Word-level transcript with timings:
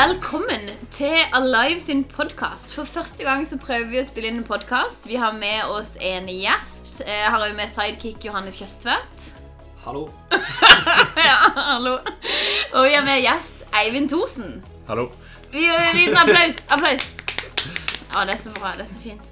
Velkommen 0.00 0.70
til 0.90 1.16
Alive 1.34 1.80
sin 1.80 2.04
podkast. 2.04 2.74
For 2.74 2.84
første 2.84 3.24
gang 3.24 3.42
så 3.48 3.58
prøver 3.60 3.90
vi 3.90 3.98
å 4.00 4.04
spille 4.06 4.30
inn 4.30 4.38
en 4.40 4.46
podkast. 4.46 5.02
Vi 5.10 5.18
har 5.20 5.34
med 5.36 5.74
oss 5.74 5.90
en 6.00 6.28
gjest. 6.32 7.02
Jeg 7.04 7.26
har 7.28 7.42
òg 7.44 7.52
med 7.58 7.68
sidekick 7.68 8.24
Johannes 8.24 8.56
Kjøstvedt. 8.56 9.26
Hallo. 9.84 10.06
ja, 11.28 11.34
hallo. 11.58 11.98
Og 11.98 12.86
vi 12.86 12.94
har 12.94 13.04
med 13.04 13.20
gjest 13.20 13.66
Eivind 13.82 14.08
Thorsen. 14.08 14.62
Hallo. 14.88 15.10
Vi 15.52 15.66
gjør 15.66 15.84
en 15.90 15.98
liten 15.98 16.16
applaus. 16.22 16.62
Applaus. 16.78 17.04
Å, 18.14 18.24
det 18.24 18.38
er 18.38 18.40
så 18.46 18.54
bra. 18.56 18.72
Det 18.78 18.86
er 18.86 18.90
så 18.94 19.02
fint. 19.02 19.28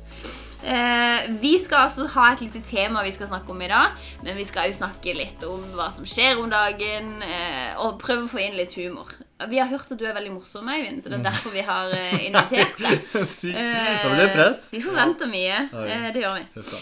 Eh, 0.59 1.31
vi 1.41 1.55
skal 1.65 1.87
altså 1.87 2.11
ha 2.19 2.27
et 2.35 2.43
lite 2.45 2.61
tema 2.67 3.07
vi 3.07 3.15
skal 3.17 3.31
snakke 3.33 3.57
om 3.57 3.65
i 3.65 3.71
dag. 3.73 3.97
Men 4.21 4.37
vi 4.37 4.45
skal 4.45 4.69
jo 4.69 4.77
snakke 4.83 5.17
litt 5.17 5.49
om 5.49 5.65
hva 5.79 5.89
som 5.97 6.05
skjer 6.05 6.37
om 6.43 6.53
dagen, 6.53 7.15
eh, 7.25 7.73
og 7.87 7.97
prøve 8.05 8.27
å 8.27 8.31
få 8.35 8.45
inn 8.45 8.61
litt 8.61 8.77
humor. 8.77 9.17
Vi 9.47 9.59
har 9.61 9.69
hørt 9.71 9.93
at 9.95 9.99
du 10.01 10.05
er 10.09 10.15
veldig 10.17 10.33
morsom, 10.35 10.67
Eivind, 10.73 11.03
så 11.05 11.13
det 11.13 11.19
er 11.21 11.27
derfor 11.29 11.53
vi 11.55 11.63
har 11.63 11.93
eh, 11.95 12.27
invitert 12.27 12.79
deg. 12.85 13.05
Sykt. 13.31 13.55
Eh, 13.55 13.91
Da 14.03 14.09
blir 14.11 14.25
det 14.25 14.33
press. 14.35 14.65
Vi 14.75 14.81
forventer 14.83 15.31
mye. 15.31 15.61
Eh, 15.87 16.09
det 16.17 16.25
gjør 16.25 16.41
vi. 16.41 16.73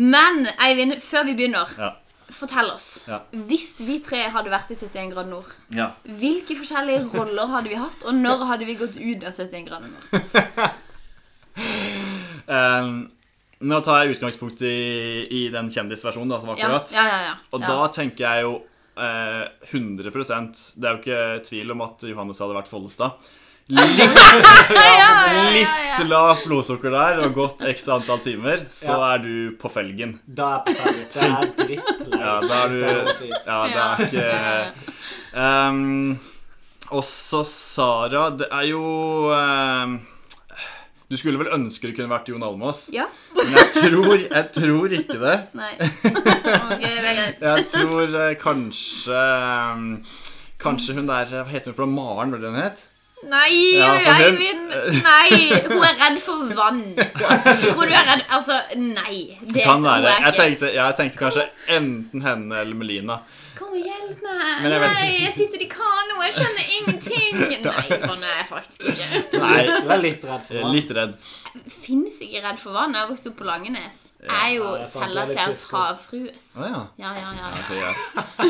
Men 0.00 0.46
Eivind, 0.64 0.96
før 1.04 1.26
vi 1.28 1.34
begynner, 1.36 1.68
Ja. 1.76 1.90
fortell 2.32 2.70
oss. 2.72 2.88
Ja. 3.10 3.18
Hvis 3.50 3.74
vi 3.84 3.98
tre 4.06 4.22
hadde 4.32 4.48
vært 4.52 4.70
i 4.72 4.78
71 4.78 5.10
grader 5.12 5.28
nord, 5.34 5.50
ja. 5.76 5.90
hvilke 6.06 6.56
forskjellige 6.56 7.10
roller 7.12 7.50
hadde 7.52 7.68
vi 7.68 7.76
hatt, 7.82 8.04
og 8.06 8.14
når 8.16 8.46
hadde 8.54 8.68
vi 8.70 8.78
gått 8.80 8.96
ut 8.96 9.24
av 9.26 9.34
71 9.36 9.66
grader 9.68 9.90
nord? 9.90 10.78
um, 12.46 13.10
nå 13.60 13.80
tar 13.84 14.04
jeg 14.06 14.14
utgangspunkt 14.16 14.62
i, 14.64 14.76
i 15.36 15.40
den 15.52 15.68
kjendisversjonen 15.74 16.30
da, 16.32 16.38
som 16.40 16.48
var 16.52 16.56
akkurat. 16.56 16.92
ja, 16.96 17.04
ja. 17.10 17.20
ja. 17.28 17.34
Og 17.52 17.60
da 17.66 17.80
tenker 17.92 18.24
jeg 18.24 18.46
jo 18.46 18.54
eh, 19.00 19.44
100% 19.72 20.64
Det 20.76 20.88
er 20.88 20.96
jo 20.96 21.00
ikke 21.02 21.44
tvil 21.48 21.72
om 21.74 21.80
at 21.86 22.02
Johannes 22.10 22.40
hadde 22.42 22.56
vært 22.58 22.70
Follestad. 22.70 23.30
Litt, 23.70 24.16
litt 25.54 26.00
lavt 26.10 26.42
blodsukker 26.48 26.90
der 26.90 27.20
og 27.22 27.34
gått 27.36 27.60
x 27.70 27.84
antall 27.92 28.18
timer, 28.24 28.64
så 28.74 28.90
Ja. 28.96 29.14
er 29.14 29.18
du 29.22 29.34
på 29.60 29.70
felgen. 29.70 30.16
Da 30.26 30.48
er 30.56 30.64
på. 30.66 30.72
Det 31.14 31.22
er 31.22 31.52
drittleit. 31.60 32.18
Ja, 32.18 32.34
da 32.40 32.58
er 32.64 32.68
du. 32.74 32.80
Ja, 33.46 33.60
det 33.70 33.80
er 33.84 33.94
ikke 34.08 34.26
um, 35.70 36.18
Også 36.98 37.44
Sara 37.46 38.24
Det 38.34 38.48
er 38.50 38.64
jo 38.66 38.80
ehm, 39.30 40.00
Du 41.10 41.16
skulle 41.18 41.40
vel 41.40 41.48
ønske 41.56 41.88
det 41.90 41.96
kunne 41.96 42.12
vært 42.12 42.28
Jon 42.30 42.44
Almaas, 42.46 42.84
Ja? 42.94 43.08
men 43.34 43.50
jeg 43.56 43.72
tror, 43.74 44.12
jeg 44.30 44.44
tror 44.54 44.92
ikke 44.94 45.16
det. 45.18 45.32
Nei. 45.60 45.72
ok, 45.74 46.84
det 46.84 46.92
er 47.00 47.16
greit. 47.18 47.40
Jeg 47.48 47.64
tror 47.72 48.14
eh, 48.20 48.36
kanskje 48.38 49.16
ehm, 49.18 49.88
Kanskje 50.60 50.94
hun 50.98 51.08
der 51.08 51.30
Hva 51.32 51.44
heter 51.50 51.72
hun 51.72 51.78
for? 51.80 51.90
Maren, 51.90 52.30
var 52.34 52.42
det 52.44 52.50
hun 52.52 52.60
het? 52.62 52.82
Nei, 53.26 53.76
Ja, 53.76 53.90
hun- 53.96 54.22
Eivind! 54.28 54.70
Nei, 55.02 55.50
hun 55.66 55.82
er 55.84 55.98
redd 56.00 56.20
for 56.24 56.46
vann. 56.56 56.78
Tror 56.96 57.84
du 57.84 57.92
er 57.92 58.06
redd 58.08 58.22
Altså, 58.32 58.56
nei. 58.80 59.36
Det 59.50 59.64
Kan 59.66 59.82
være. 59.84 60.14
Jeg 60.28 60.36
tenkte, 60.38 60.70
jeg 60.78 60.96
tenkte 60.96 61.20
kanskje 61.20 61.44
enten 61.76 62.22
henne 62.24 62.62
eller 62.62 62.78
Melina. 62.80 63.18
Hjelp 63.76 64.22
meg. 64.24 64.64
Jeg 64.64 64.80
Nei, 64.82 65.08
jeg 65.24 65.32
sitter 65.36 65.62
i 65.64 65.68
kano, 65.70 66.18
jeg 66.26 66.34
skjønner 66.36 66.72
ingenting. 66.76 67.40
Nei, 67.66 67.98
sånn 68.02 68.24
er 68.26 68.34
jeg 68.40 68.46
faktisk 68.50 68.86
ikke. 68.92 69.40
Nei, 69.42 69.60
Du 69.70 69.92
er 69.94 70.02
litt 70.02 70.24
redd 70.26 70.46
for 70.46 70.58
jeg 70.58 70.64
er 70.66 70.74
litt 70.74 70.94
redd. 70.98 71.18
Finnes 71.80 72.20
ikke 72.26 72.42
redd 72.44 72.62
for 72.62 72.76
vann. 72.76 72.96
Jeg 72.96 73.04
har 73.04 73.10
vokst 73.12 73.28
opp 73.30 73.36
på 73.40 73.46
Langenes. 73.48 74.00
Jeg 74.20 74.36
er 74.36 74.54
jo 74.56 74.66
er 74.74 74.82
er 74.84 74.88
selverklært 74.92 75.66
havfrue. 75.70 76.32
Å 76.56 76.70
ja. 76.72 76.80
Ja, 77.00 77.12
ja, 77.16 77.30
ja. 77.38 77.52
Ja. 77.78 77.92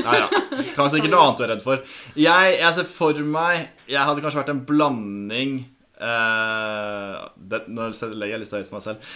Ja, 0.00 0.16
ja. 0.24 0.30
Kan 0.76 0.90
sikkert 0.92 1.12
noe 1.14 1.26
annet 1.26 1.40
du 1.42 1.44
er 1.46 1.52
redd 1.54 1.66
for. 1.66 1.84
Jeg, 2.18 2.56
jeg 2.60 2.78
ser 2.78 2.88
for 2.88 3.20
meg 3.36 3.68
Jeg 3.90 4.02
hadde 4.06 4.24
kanskje 4.24 4.40
vært 4.42 4.54
en 4.54 4.64
blanding 4.66 5.60
eh, 6.00 7.16
det, 7.52 7.62
Nå 7.68 7.88
legger 7.92 8.34
jeg 8.34 8.42
litt 8.44 8.54
høyt 8.56 8.70
for 8.70 8.78
meg 8.78 8.86
selv. 8.86 9.10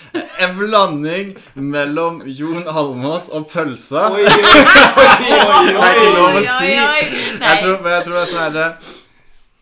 En 0.44 0.56
blanding 0.58 1.32
mellom 1.54 2.20
Jon 2.26 2.66
Almås 2.68 3.30
og 3.34 3.48
pølsa. 3.52 4.08
Oi, 4.14 4.24
oi, 4.28 4.28
oi, 4.28 5.62
Det 5.70 5.78
er 5.78 5.96
ikke 5.96 6.12
lov 6.18 6.42
å 6.42 6.44
si. 6.50 6.74
Jeg 6.74 7.56
tror, 7.62 7.80
men 7.80 7.96
jeg 7.96 8.06
tror 8.06 8.14
det 8.18 8.26
er 8.26 8.30
sånn 8.34 8.44
herre 8.44 8.68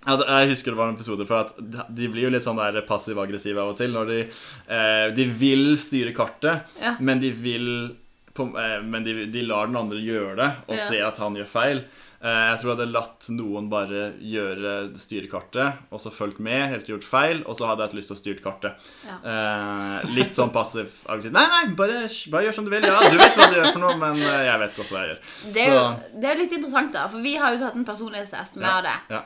jeg 0.03 0.49
husker 0.51 0.73
det 0.73 0.79
var 0.81 0.89
en 0.91 0.97
episode 0.97 1.25
for 1.29 1.45
at 1.45 1.53
de 1.95 2.09
blir 2.11 2.25
jo 2.27 2.31
litt 2.35 2.43
sånn 2.43 2.59
der 2.59 2.81
passiv-aggressive 2.89 3.61
av 3.63 3.71
og 3.71 3.77
til. 3.79 3.93
Når 3.95 4.09
de, 4.11 4.17
eh, 4.67 5.15
de 5.15 5.27
vil 5.31 5.77
styre 5.79 6.13
kartet, 6.17 6.65
Ja. 6.81 6.97
men 6.99 7.21
de 7.21 7.31
vil 7.31 7.97
på, 8.35 8.47
eh, 8.59 8.81
Men 8.83 9.05
de, 9.05 9.27
de 9.27 9.43
lar 9.43 9.67
den 9.67 9.77
andre 9.77 9.99
gjøre 10.01 10.37
det, 10.37 10.51
og 10.69 10.75
Ja. 10.77 10.89
ser 10.89 11.07
at 11.07 11.19
han 11.19 11.35
gjør 11.37 11.47
feil. 11.49 11.85
Eh, 12.23 12.29
jeg 12.53 12.59
tror 12.61 12.71
jeg 12.71 12.77
hadde 12.79 12.93
latt 12.95 13.27
noen 13.35 13.69
bare 13.69 14.13
gjøre 14.23 14.95
styrekartet, 14.97 15.79
og 15.91 16.01
så 16.01 16.13
fulgt 16.15 16.39
med, 16.39 16.69
helt 16.71 16.87
gjort 16.87 17.05
feil, 17.05 17.43
og 17.47 17.57
så 17.59 17.67
hadde 17.67 17.83
jeg 17.83 17.89
hatt 17.91 17.97
lyst 17.99 18.13
til 18.13 18.17
å 18.17 18.21
styre 18.21 18.45
kartet. 18.45 18.87
Ja. 19.09 19.17
Eh, 19.33 20.09
litt 20.15 20.31
sånn 20.37 20.53
passiv-aggressiv. 20.55 21.33
Nei, 21.35 21.45
nei, 21.51 21.75
bare, 21.79 22.07
bare 22.31 22.47
gjør 22.47 22.55
som 22.61 22.65
du 22.65 22.71
vil. 22.71 22.87
Ja, 22.87 23.01
du 23.11 23.19
vet 23.19 23.37
hva 23.37 23.51
du 23.51 23.59
gjør 23.59 23.73
for 23.73 23.83
noe, 23.85 23.97
men 23.99 24.23
eh, 24.23 24.47
jeg 24.49 24.63
vet 24.65 24.77
godt 24.79 24.95
hva 24.95 25.03
jeg 25.05 25.13
gjør. 25.13 25.21
Det 25.59 25.67
er, 25.67 25.75
jo, 25.75 25.85
det 26.23 26.31
er 26.33 26.41
litt 26.45 26.57
interessant, 26.61 26.93
da. 26.95 27.07
For 27.13 27.19
vi 27.27 27.35
har 27.43 27.53
jo 27.57 27.63
tatt 27.67 27.77
en 27.81 27.85
personlighetstest 27.91 28.57
med 28.63 28.69
Ja. 28.71 28.81
det. 28.89 28.97
Ja. 29.17 29.23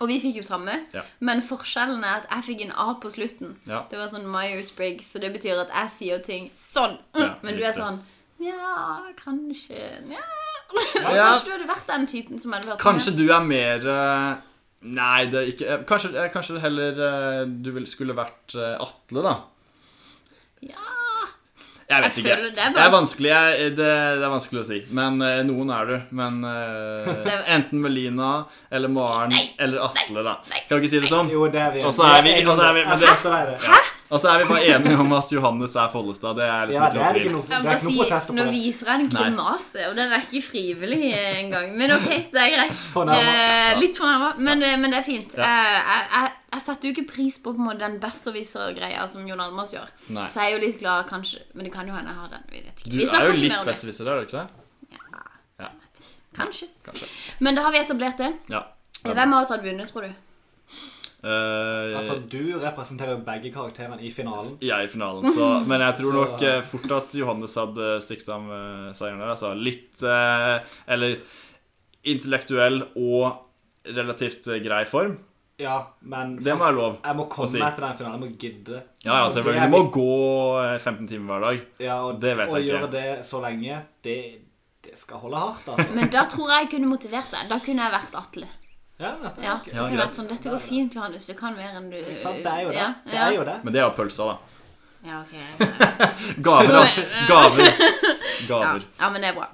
Og 0.00 0.06
vi 0.08 0.20
fikk 0.22 0.36
jo 0.38 0.42
samme. 0.46 0.74
Ja. 0.94 1.02
Men 1.26 1.40
forskjellen 1.42 2.04
er 2.06 2.20
at 2.22 2.28
jeg 2.30 2.44
fikk 2.54 2.60
en 2.68 2.72
A 2.78 2.92
på 3.02 3.10
slutten. 3.10 3.56
Ja. 3.66 3.80
Det 3.90 3.98
var 3.98 4.08
sånn 4.12 4.28
Myers-Briggs, 4.30 5.08
så 5.12 5.18
det 5.20 5.32
betyr 5.34 5.58
at 5.64 5.72
jeg 5.74 5.90
sier 5.98 6.22
ting 6.24 6.50
sånn. 6.54 6.96
Ja, 7.18 7.34
Men 7.42 7.56
du 7.58 7.64
er 7.66 7.72
sånn 7.74 7.98
Ja, 8.38 9.00
kanskje 9.24 9.80
Nja 10.06 10.18
Ja. 10.18 11.32
Kanskje 11.32 11.44
du 11.48 11.52
hadde 11.56 11.68
vært 11.70 11.88
den 11.90 12.06
typen 12.10 12.38
som 12.42 12.52
hadde 12.54 12.68
vært 12.70 12.82
Kanskje 12.82 13.14
du 13.18 13.24
er 13.32 13.40
mer 13.46 13.86
eh, 13.88 14.34
Nei, 14.94 15.24
det 15.32 15.40
er 15.40 15.50
ikke 15.54 15.68
eh, 15.74 15.82
Kanskje, 15.88 16.12
eh, 16.14 16.28
kanskje 16.34 16.60
heller 16.62 17.00
du 17.48 17.72
skulle 17.90 18.14
vært 18.18 18.54
Atle, 18.54 19.24
da. 19.26 19.34
Ja. 20.62 20.86
Jeg 21.88 22.02
vet 22.04 22.16
Jeg 22.18 22.20
ikke. 22.20 22.48
det 22.52 22.60
er 22.60 22.72
det, 22.76 22.82
er 22.84 22.90
vanskelig, 22.92 23.28
jeg, 23.32 23.68
det, 23.78 23.84
det 24.20 24.24
er 24.26 24.32
vanskelig 24.34 24.60
å 24.60 24.66
si. 24.68 24.78
Men 24.92 25.22
eh, 25.24 25.38
noen 25.48 25.70
er 25.72 25.86
du. 25.88 25.94
Men 26.20 26.34
eh, 26.44 27.30
enten 27.56 27.80
Melina 27.80 28.32
eller 28.68 28.92
Maren 28.92 29.32
Nei. 29.32 29.46
eller 29.56 29.86
Atle, 29.86 30.20
da. 30.26 30.34
Nei. 30.52 30.60
Kan 30.68 30.76
vi 30.76 30.84
ikke 30.84 30.92
si 30.92 31.00
det 31.06 31.08
sånn? 31.14 31.30
Jo, 31.32 31.46
det 31.54 31.62
er 31.64 31.72
vi. 31.78 31.84
Og 31.88 31.94
så 31.96 32.04
er 32.12 32.26
vi- 32.26 32.34
og 32.44 32.52
så 32.60 32.66
er 32.68 32.76
vi- 32.76 32.84
men 32.90 33.00
det- 33.00 33.62
Hæ? 33.64 33.80
Og 34.08 34.20
så 34.22 34.30
er 34.32 34.38
vi 34.40 34.44
bare 34.48 34.64
enige 34.72 34.96
om 35.02 35.10
at 35.12 35.32
Johannes 35.32 35.74
er 35.76 35.88
Follestad. 35.92 36.36
Det 36.38 36.44
er 36.48 36.68
liksom 36.70 36.84
Ja, 36.84 36.88
det 36.94 37.00
er 37.02 37.12
tvil. 37.12 37.24
ikke 37.26 37.32
noe, 37.34 37.42
Jeg 37.48 37.58
det 37.58 37.66
må 37.68 38.04
er 38.06 38.20
si, 38.22 38.32
Nå 38.38 38.44
viser 38.54 38.86
jeg 38.88 39.00
en 39.04 39.10
grimase, 39.12 39.82
og 39.90 39.96
den 39.98 40.12
er 40.16 40.22
ikke 40.24 40.42
frivillig 40.46 41.00
engang. 41.12 41.74
Men 41.76 41.92
ok, 41.98 42.08
det 42.32 42.44
er 42.44 42.54
greit. 42.54 42.78
Eh, 43.18 43.78
litt 43.82 43.98
fornærma, 44.00 44.30
men, 44.38 44.62
eh, 44.62 44.76
men 44.80 44.90
det 44.94 44.98
er 45.02 45.04
fint. 45.04 45.34
Ja. 45.36 45.44
Eh, 45.44 45.74
jeg, 45.76 46.06
jeg, 46.14 46.30
jeg 46.54 46.64
setter 46.64 46.88
jo 46.88 46.94
ikke 46.96 47.06
pris 47.12 47.36
på, 47.44 47.52
på 47.58 47.74
den 47.82 47.98
besserwisser-greia 48.00 49.04
som 49.12 49.26
Jon 49.28 49.40
Almaas 49.44 49.74
gjør. 49.76 49.90
Nei. 50.16 50.24
Så 50.32 50.40
jeg 50.40 50.52
er 50.54 50.56
jo 50.56 50.62
litt 50.64 50.78
glad, 50.80 51.04
kanskje. 51.10 51.42
Men 51.52 51.68
det 51.68 51.72
kan 51.74 51.90
jo 51.90 51.96
hende 51.98 52.14
jeg 52.14 52.22
har 52.22 52.32
den. 52.32 52.46
Vi 52.52 52.62
vet 52.64 52.80
ikke. 52.80 52.90
Du 52.90 52.96
Vi 52.96 53.04
er 53.10 53.28
jo 53.28 53.36
litt 53.42 53.68
besserwisser, 53.68 54.08
er 54.08 54.22
du 54.22 54.30
ikke 54.30 54.40
det? 54.40 54.96
Ja. 55.60 55.68
Kanskje. 56.38 56.70
Kanskje. 56.86 57.10
Men 57.44 57.58
da 57.58 57.66
har 57.66 57.72
vi 57.76 57.78
etablert 57.82 58.16
det. 58.24 58.32
Ja. 58.52 58.64
Hvem 59.04 59.34
av 59.34 59.42
oss 59.42 59.52
hadde 59.52 59.68
vunnet, 59.68 59.92
tror 59.92 60.08
du? 60.08 60.16
Eh, 61.24 61.96
Altså, 61.98 62.14
du 62.30 62.58
representerer 62.62 63.16
jo 63.16 63.24
begge 63.26 63.50
karakterene 63.54 63.98
i 64.06 64.10
finalen. 64.14 64.52
Ja, 64.62 64.76
i 64.84 64.86
finalen, 64.92 65.24
så 65.34 65.48
Men 65.66 65.80
jeg 65.82 65.96
tror 65.98 66.12
Så- 66.14 66.20
nok 66.22 66.42
eh, 66.46 66.60
fort 66.62 66.90
at 67.00 67.14
Johannes 67.18 67.54
hadde 67.58 67.88
stikket 68.04 68.28
av 68.36 68.42
med 68.46 68.94
seieren 68.98 69.18
der. 69.18 69.32
Altså 69.34 69.50
litt 69.58 70.02
eh, 70.06 70.60
Eller 70.86 71.16
intellektuell 72.08 72.82
og 72.96 73.44
relativt 73.88 74.46
eh, 74.52 74.60
grei 74.64 74.84
form. 74.88 75.16
Ja, 75.58 75.80
men 76.06 76.36
Det 76.38 76.54
må 76.54 76.62
være 76.68 76.76
lov. 76.76 76.98
jeg 77.02 77.16
må 77.18 77.24
komme 77.32 77.48
si. 77.50 77.58
meg 77.58 77.74
til 77.74 77.82
den 77.82 77.96
finalen. 77.98 78.20
Jeg 78.22 78.30
må 78.30 78.38
gidde. 78.38 78.82
Ja, 79.02 79.16
ja, 79.24 79.30
selvfølgelig. 79.34 79.64
Du 79.64 79.74
må 79.74 79.80
gå 79.90 80.12
eh, 80.62 80.76
15 80.78 81.08
timer 81.10 81.32
hver 81.34 81.46
dag. 81.48 81.64
ja, 81.82 81.96
og, 82.06 82.20
det 82.22 82.36
vet 82.38 82.52
jeg 82.54 82.62
ikke. 82.68 82.76
Å 82.76 82.78
gjøre 82.78 82.90
det 82.94 83.26
så 83.26 83.40
lenge, 83.42 83.80
det, 84.06 84.18
det 84.86 84.94
skal 85.00 85.18
holde 85.24 85.40
hardt, 85.42 85.66
altså. 85.74 85.88
Men 85.98 86.12
da 86.14 86.22
tror 86.30 86.52
jeg 86.54 86.62
jeg 86.68 86.70
kunne 86.76 86.92
motivert 86.94 87.34
deg. 87.34 87.48
Da 87.50 87.58
kunne 87.64 87.88
jeg 87.88 87.96
vært 87.98 88.18
Atle. 88.22 88.46
Ja, 88.98 89.12
dette 89.22 89.42
Ja, 89.44 89.56
det 89.64 89.74
kan 89.76 89.96
være 89.96 90.10
sånn, 90.14 90.28
Dette 90.30 90.50
går 90.50 90.62
fint, 90.64 90.94
Johannes. 90.98 91.26
Du 91.28 91.34
kan 91.38 91.54
mer 91.54 91.76
enn 91.78 91.90
du 91.92 91.98
sant? 92.18 92.40
Det 92.42 92.50
er 92.52 92.64
jo 92.66 92.70
det. 92.74 92.78
Ja, 92.80 92.88
Det 93.06 93.18
er 93.24 93.34
jo 93.36 93.44
det. 93.46 93.58
Men 93.64 93.74
det 93.76 93.82
er 93.82 93.86
jo 93.86 93.92
pølser, 93.98 94.32
da. 94.32 94.38
Ja, 95.06 95.20
ok. 95.22 95.34
Gaver, 96.48 96.80
altså. 96.84 97.04
Gaver. 97.28 97.68
Ja, 98.38 98.46
Gaver. 98.48 98.84
ja, 99.00 99.08
men 99.10 99.22
det 99.22 99.28
er 99.32 99.34
bra. 99.34 99.46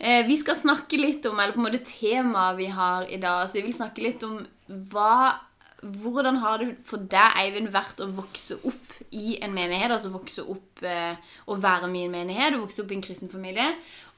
Eh, 0.00 0.22
vi 0.26 0.36
skal 0.40 0.56
snakke 0.56 0.96
litt 0.98 1.26
om, 1.28 1.36
eller 1.38 1.52
på 1.54 1.60
en 1.60 1.66
måte 1.66 1.82
temaet 1.84 2.56
vi 2.58 2.66
har 2.72 3.04
i 3.12 3.18
dag, 3.20 3.44
så 3.46 3.58
vi 3.60 3.66
vil 3.68 3.76
snakke 3.76 4.02
litt 4.04 4.24
om 4.26 4.40
hva 4.92 5.38
Hvordan 5.82 6.36
har 6.38 6.60
det 6.60 6.68
for 6.86 7.02
deg, 7.10 7.32
Eivind, 7.40 7.72
vært 7.74 7.98
å 7.98 8.06
vokse 8.14 8.54
opp 8.68 8.92
i 9.10 9.32
en 9.42 9.50
menighet? 9.50 9.90
Altså 9.90 10.12
vokse 10.14 10.44
opp 10.46 10.84
eh, 10.86 11.16
og 11.50 11.58
være 11.58 11.88
med 11.90 12.04
i 12.04 12.06
en 12.06 12.12
menighet, 12.14 12.54
og 12.54 12.68
vokse 12.68 12.84
opp 12.84 12.92
i 12.94 12.98
en 13.00 13.02
kristen 13.02 13.32
familie. 13.32 13.64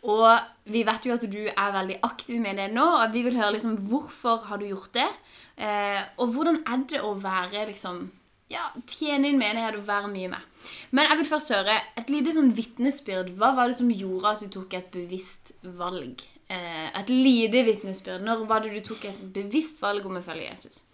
Og 0.04 0.68
vi 0.68 0.82
vet 0.84 1.06
jo 1.06 1.14
at 1.14 1.24
du 1.32 1.40
er 1.48 1.76
veldig 1.78 1.96
aktiv 2.04 2.40
med 2.42 2.58
det 2.60 2.68
nå, 2.74 2.84
og 2.84 3.14
vi 3.14 3.22
vil 3.24 3.38
høre 3.38 3.54
liksom 3.56 3.78
hvorfor 3.88 4.44
har 4.50 4.60
du 4.60 4.68
gjort 4.68 4.92
det? 4.96 5.08
Eh, 5.56 6.02
og 6.20 6.34
hvordan 6.34 6.60
er 6.68 6.84
det 6.90 7.00
å 7.00 7.14
være 7.20 7.64
liksom 7.70 8.04
ja, 8.52 8.64
tjene 8.88 9.30
inn 9.30 9.40
menighet 9.40 9.78
og 9.78 9.86
være 9.88 10.10
mye 10.12 10.30
med. 10.34 10.70
Men 10.94 11.08
jeg 11.08 11.20
vil 11.20 11.30
først 11.30 11.52
høre 11.54 11.76
et 11.98 12.10
lite 12.12 12.34
sånn 12.36 12.52
vitnesbyrd. 12.56 13.32
Hva 13.38 13.52
var 13.56 13.70
det 13.70 13.78
som 13.78 13.90
gjorde 13.90 14.32
at 14.34 14.44
du 14.44 14.50
tok 14.52 14.76
et 14.78 14.90
bevisst 14.94 15.54
valg? 15.78 16.24
Eh, 16.52 16.88
et 16.90 17.12
lite 17.12 17.64
vitnesbyrd. 17.66 18.24
Når 18.24 18.44
var 18.50 18.64
det 18.64 18.74
du 18.74 18.82
tok 18.84 19.06
et 19.10 19.22
bevisst 19.34 19.80
valg 19.84 20.04
om 20.06 20.20
å 20.20 20.24
følge 20.24 20.50
Jesus? 20.50 20.84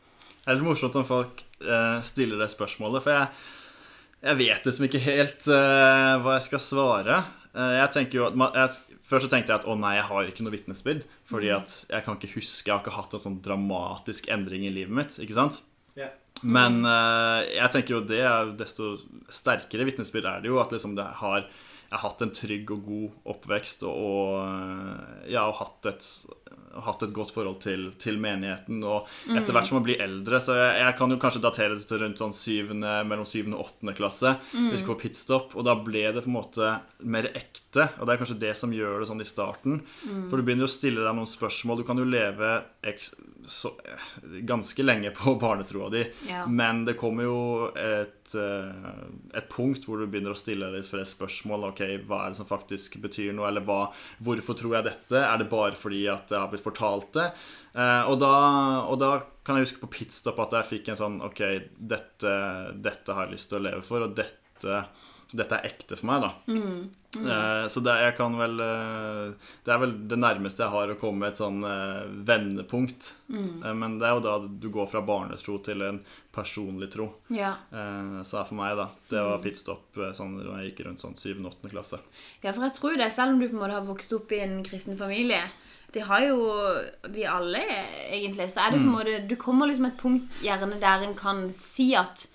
Det 0.40 0.46
er 0.48 0.56
litt 0.56 0.66
morsomt 0.66 0.96
når 0.96 1.08
folk 1.08 1.42
eh, 1.60 1.98
stiller 2.06 2.40
det 2.40 2.48
spørsmålet, 2.52 3.04
for 3.04 3.12
jeg, 3.12 3.42
jeg 4.30 4.40
vet 4.40 4.70
liksom 4.70 4.86
ikke 4.86 5.02
helt 5.04 5.50
eh, 5.52 6.14
hva 6.22 6.38
jeg 6.38 6.46
skal 6.48 6.64
svare. 6.64 7.18
Eh, 7.50 7.74
jeg 7.80 7.92
tenker 7.96 8.22
jo 8.22 8.30
at 8.30 8.78
Først 9.10 9.26
så 9.26 9.32
tenkte 9.32 9.50
jeg 9.52 9.62
at 9.62 9.68
å 9.68 9.74
nei, 9.78 9.96
jeg 9.96 10.06
har 10.06 10.28
ikke 10.30 10.46
noe 10.46 10.54
vitnesbyrd. 10.54 11.06
Fordi 11.26 11.50
at 11.54 11.74
jeg 11.90 12.06
kan 12.06 12.18
ikke 12.18 12.34
huske 12.36 12.70
Jeg 12.70 12.76
har 12.76 12.84
ikke 12.84 12.94
hatt 12.94 13.16
en 13.16 13.24
sånn 13.24 13.40
dramatisk 13.42 14.30
endring 14.30 14.68
i 14.68 14.74
livet 14.74 14.94
mitt. 14.94 15.16
ikke 15.18 15.38
sant? 15.38 15.62
Yeah. 15.98 16.14
Men 16.46 16.84
uh, 16.86 17.42
jeg 17.44 17.74
tenker 17.74 17.96
jo 17.96 18.04
det 18.06 18.22
er 18.24 18.54
desto 18.56 18.94
sterkere 19.32 19.88
vitnesbyrd 19.88 20.28
er 20.30 20.44
det 20.44 20.52
jo 20.52 20.60
at 20.62 20.72
liksom 20.72 20.94
det 20.98 21.08
har 21.20 21.42
jeg 21.90 21.98
har 21.98 22.04
hatt 22.06 22.20
en 22.22 22.30
trygg 22.30 22.70
og 22.70 22.84
god 22.86 23.30
oppvekst 23.32 23.80
og, 23.82 23.96
og 23.98 24.34
eh, 24.38 25.32
ja, 25.32 25.42
og 25.50 25.56
hatt 25.58 25.88
et, 25.90 26.04
hatt 26.86 27.02
et 27.02 27.12
godt 27.12 27.32
forhold 27.34 27.58
til, 27.64 27.88
til 27.98 28.18
menigheten. 28.22 28.78
Og 28.86 29.08
etter 29.34 29.52
hvert 29.56 29.66
som 29.66 29.80
man 29.80 29.86
blir 29.88 30.00
eldre, 30.04 30.38
så 30.42 30.54
jeg, 30.54 30.76
jeg 30.84 30.96
kan 31.00 31.10
jo 31.10 31.18
kanskje 31.22 31.42
datere 31.42 31.76
det 31.80 31.86
til 31.90 31.98
rundt 32.04 32.20
sånn 32.22 32.34
syvende, 32.36 32.92
mellom 33.10 33.26
syvende 33.26 33.58
og 33.58 33.66
åttende 33.72 33.96
klasse. 33.98 34.36
Vi 34.54 34.78
skulle 34.78 34.94
på 34.94 35.02
pitstop, 35.08 35.56
og 35.58 35.66
da 35.66 35.74
ble 35.82 36.04
det 36.14 36.22
på 36.24 36.30
en 36.30 36.36
måte 36.38 36.70
mer 37.10 37.26
ekte. 37.34 37.88
Og 37.98 38.06
det 38.06 38.14
er 38.14 38.22
kanskje 38.22 38.38
det 38.46 38.54
som 38.58 38.72
gjør 38.74 39.02
det 39.02 39.10
sånn 39.10 39.24
i 39.24 39.28
starten. 39.28 39.80
For 40.30 40.38
du 40.38 40.44
begynner 40.46 40.66
jo 40.66 40.70
å 40.70 40.76
stille 40.78 41.02
deg 41.04 41.18
noen 41.18 41.30
spørsmål. 41.30 41.82
Du 41.82 41.88
kan 41.90 41.98
jo 41.98 42.06
leve 42.06 42.54
så, 43.50 43.72
ganske 44.46 44.82
lenge 44.84 45.10
på 45.16 45.34
barnetroa 45.40 45.90
di, 45.90 46.04
Ja. 46.28 46.46
men 46.46 46.84
det 46.84 46.94
kommer 47.00 47.24
jo 47.26 47.38
et, 47.74 48.34
eh, 48.34 48.94
et 49.34 49.48
punkt 49.50 49.84
hvor 49.88 49.98
du 49.98 50.06
begynner 50.06 50.34
å 50.34 50.38
stille 50.38 50.70
deg 50.72 50.84
flere 50.86 51.08
spørsmål. 51.08 51.68
Ok, 51.72 51.80
Hva 52.06 52.26
er 52.26 52.30
det 52.30 52.36
som 52.40 52.46
faktisk 52.46 53.00
betyr 53.02 53.32
noe? 53.34 53.48
Eller 53.48 53.64
hva, 53.66 53.90
hvorfor 54.22 54.54
tror 54.56 54.76
jeg 54.78 54.84
dette? 54.92 55.16
Er 55.18 55.38
det 55.38 55.48
bare 55.50 55.72
fordi 55.74 56.04
at 56.12 56.28
jeg 56.30 56.39
har 56.42 56.52
blitt 56.52 56.64
fortalt 56.64 57.12
det? 57.16 57.28
Eh, 57.74 58.02
og, 58.10 58.16
da, 58.22 58.32
og 58.86 58.98
da 59.02 59.10
kan 59.46 59.58
jeg 59.58 59.68
huske 59.68 59.84
på 59.84 59.92
pitstop 59.98 60.40
at 60.42 60.56
jeg 60.58 60.70
fikk 60.70 60.90
en 60.90 60.98
sånn 60.98 61.20
Ok, 61.26 61.42
dette, 61.78 62.32
dette 62.82 63.14
har 63.16 63.28
jeg 63.28 63.36
lyst 63.36 63.52
til 63.52 63.60
å 63.60 63.66
leve 63.68 63.84
for, 63.86 64.06
og 64.06 64.16
dette, 64.18 64.82
dette 65.30 65.60
er 65.60 65.68
ekte 65.70 65.98
for 65.98 66.10
meg, 66.10 66.26
da. 66.26 66.32
Eh, 67.18 67.68
så 67.68 67.80
det, 67.82 67.94
jeg 68.04 68.14
kan 68.14 68.36
vel 68.38 68.60
eh, 68.62 69.32
Det 69.66 69.72
er 69.74 69.80
vel 69.82 69.94
det 70.06 70.18
nærmeste 70.20 70.62
jeg 70.62 70.70
har 70.70 70.92
å 70.92 70.98
komme 71.00 71.26
et 71.26 71.40
sånn 71.40 71.58
eh, 71.66 72.04
vendepunkt. 72.26 73.08
Eh, 73.34 73.72
men 73.74 73.96
det 73.98 74.06
er 74.06 74.14
jo 74.14 74.22
da 74.28 74.36
du 74.46 74.68
går 74.70 74.86
fra 74.92 75.02
barnetro 75.02 75.56
til 75.66 75.82
en 75.86 75.98
personlig 76.34 76.92
tro. 76.94 77.08
Ja. 77.34 77.56
Eh, 77.74 78.20
så 78.26 78.44
for 78.46 78.60
meg, 78.60 78.76
da. 78.78 78.86
Det 79.10 79.24
var 79.26 79.42
pitstop 79.42 79.98
sånn, 80.14 80.38
da 80.38 80.60
jeg 80.60 80.70
gikk 80.70 80.84
rundt 80.86 81.02
sånn 81.02 81.18
7.-8. 81.18 81.72
klasse. 81.72 81.98
ja, 82.44 82.52
for 82.52 82.68
jeg 82.68 82.76
tror 82.78 83.00
det, 83.02 83.10
selv 83.16 83.34
om 83.34 83.42
du 83.42 83.48
på 83.48 83.58
en 83.58 83.64
måte 83.64 83.80
har 83.80 83.90
vokst 83.90 84.14
opp 84.14 84.30
i 84.36 84.44
en 84.46 84.60
kristen 84.66 84.98
familie 85.00 85.42
Det 85.92 86.02
har 86.06 86.22
jo 86.22 86.36
vi 87.10 87.24
alle, 87.26 87.62
egentlig. 88.10 88.50
Så 88.52 88.60
er 88.62 88.70
det 88.70 88.78
på 88.80 88.86
en 88.86 88.94
måte 88.94 89.28
Du 89.28 89.34
kommer 89.36 89.66
liksom 89.66 89.88
et 89.88 89.98
punkt 89.98 90.42
gjerne 90.44 90.78
der 90.80 91.02
en 91.06 91.16
kan 91.18 91.48
si 91.56 91.94
at 91.98 92.28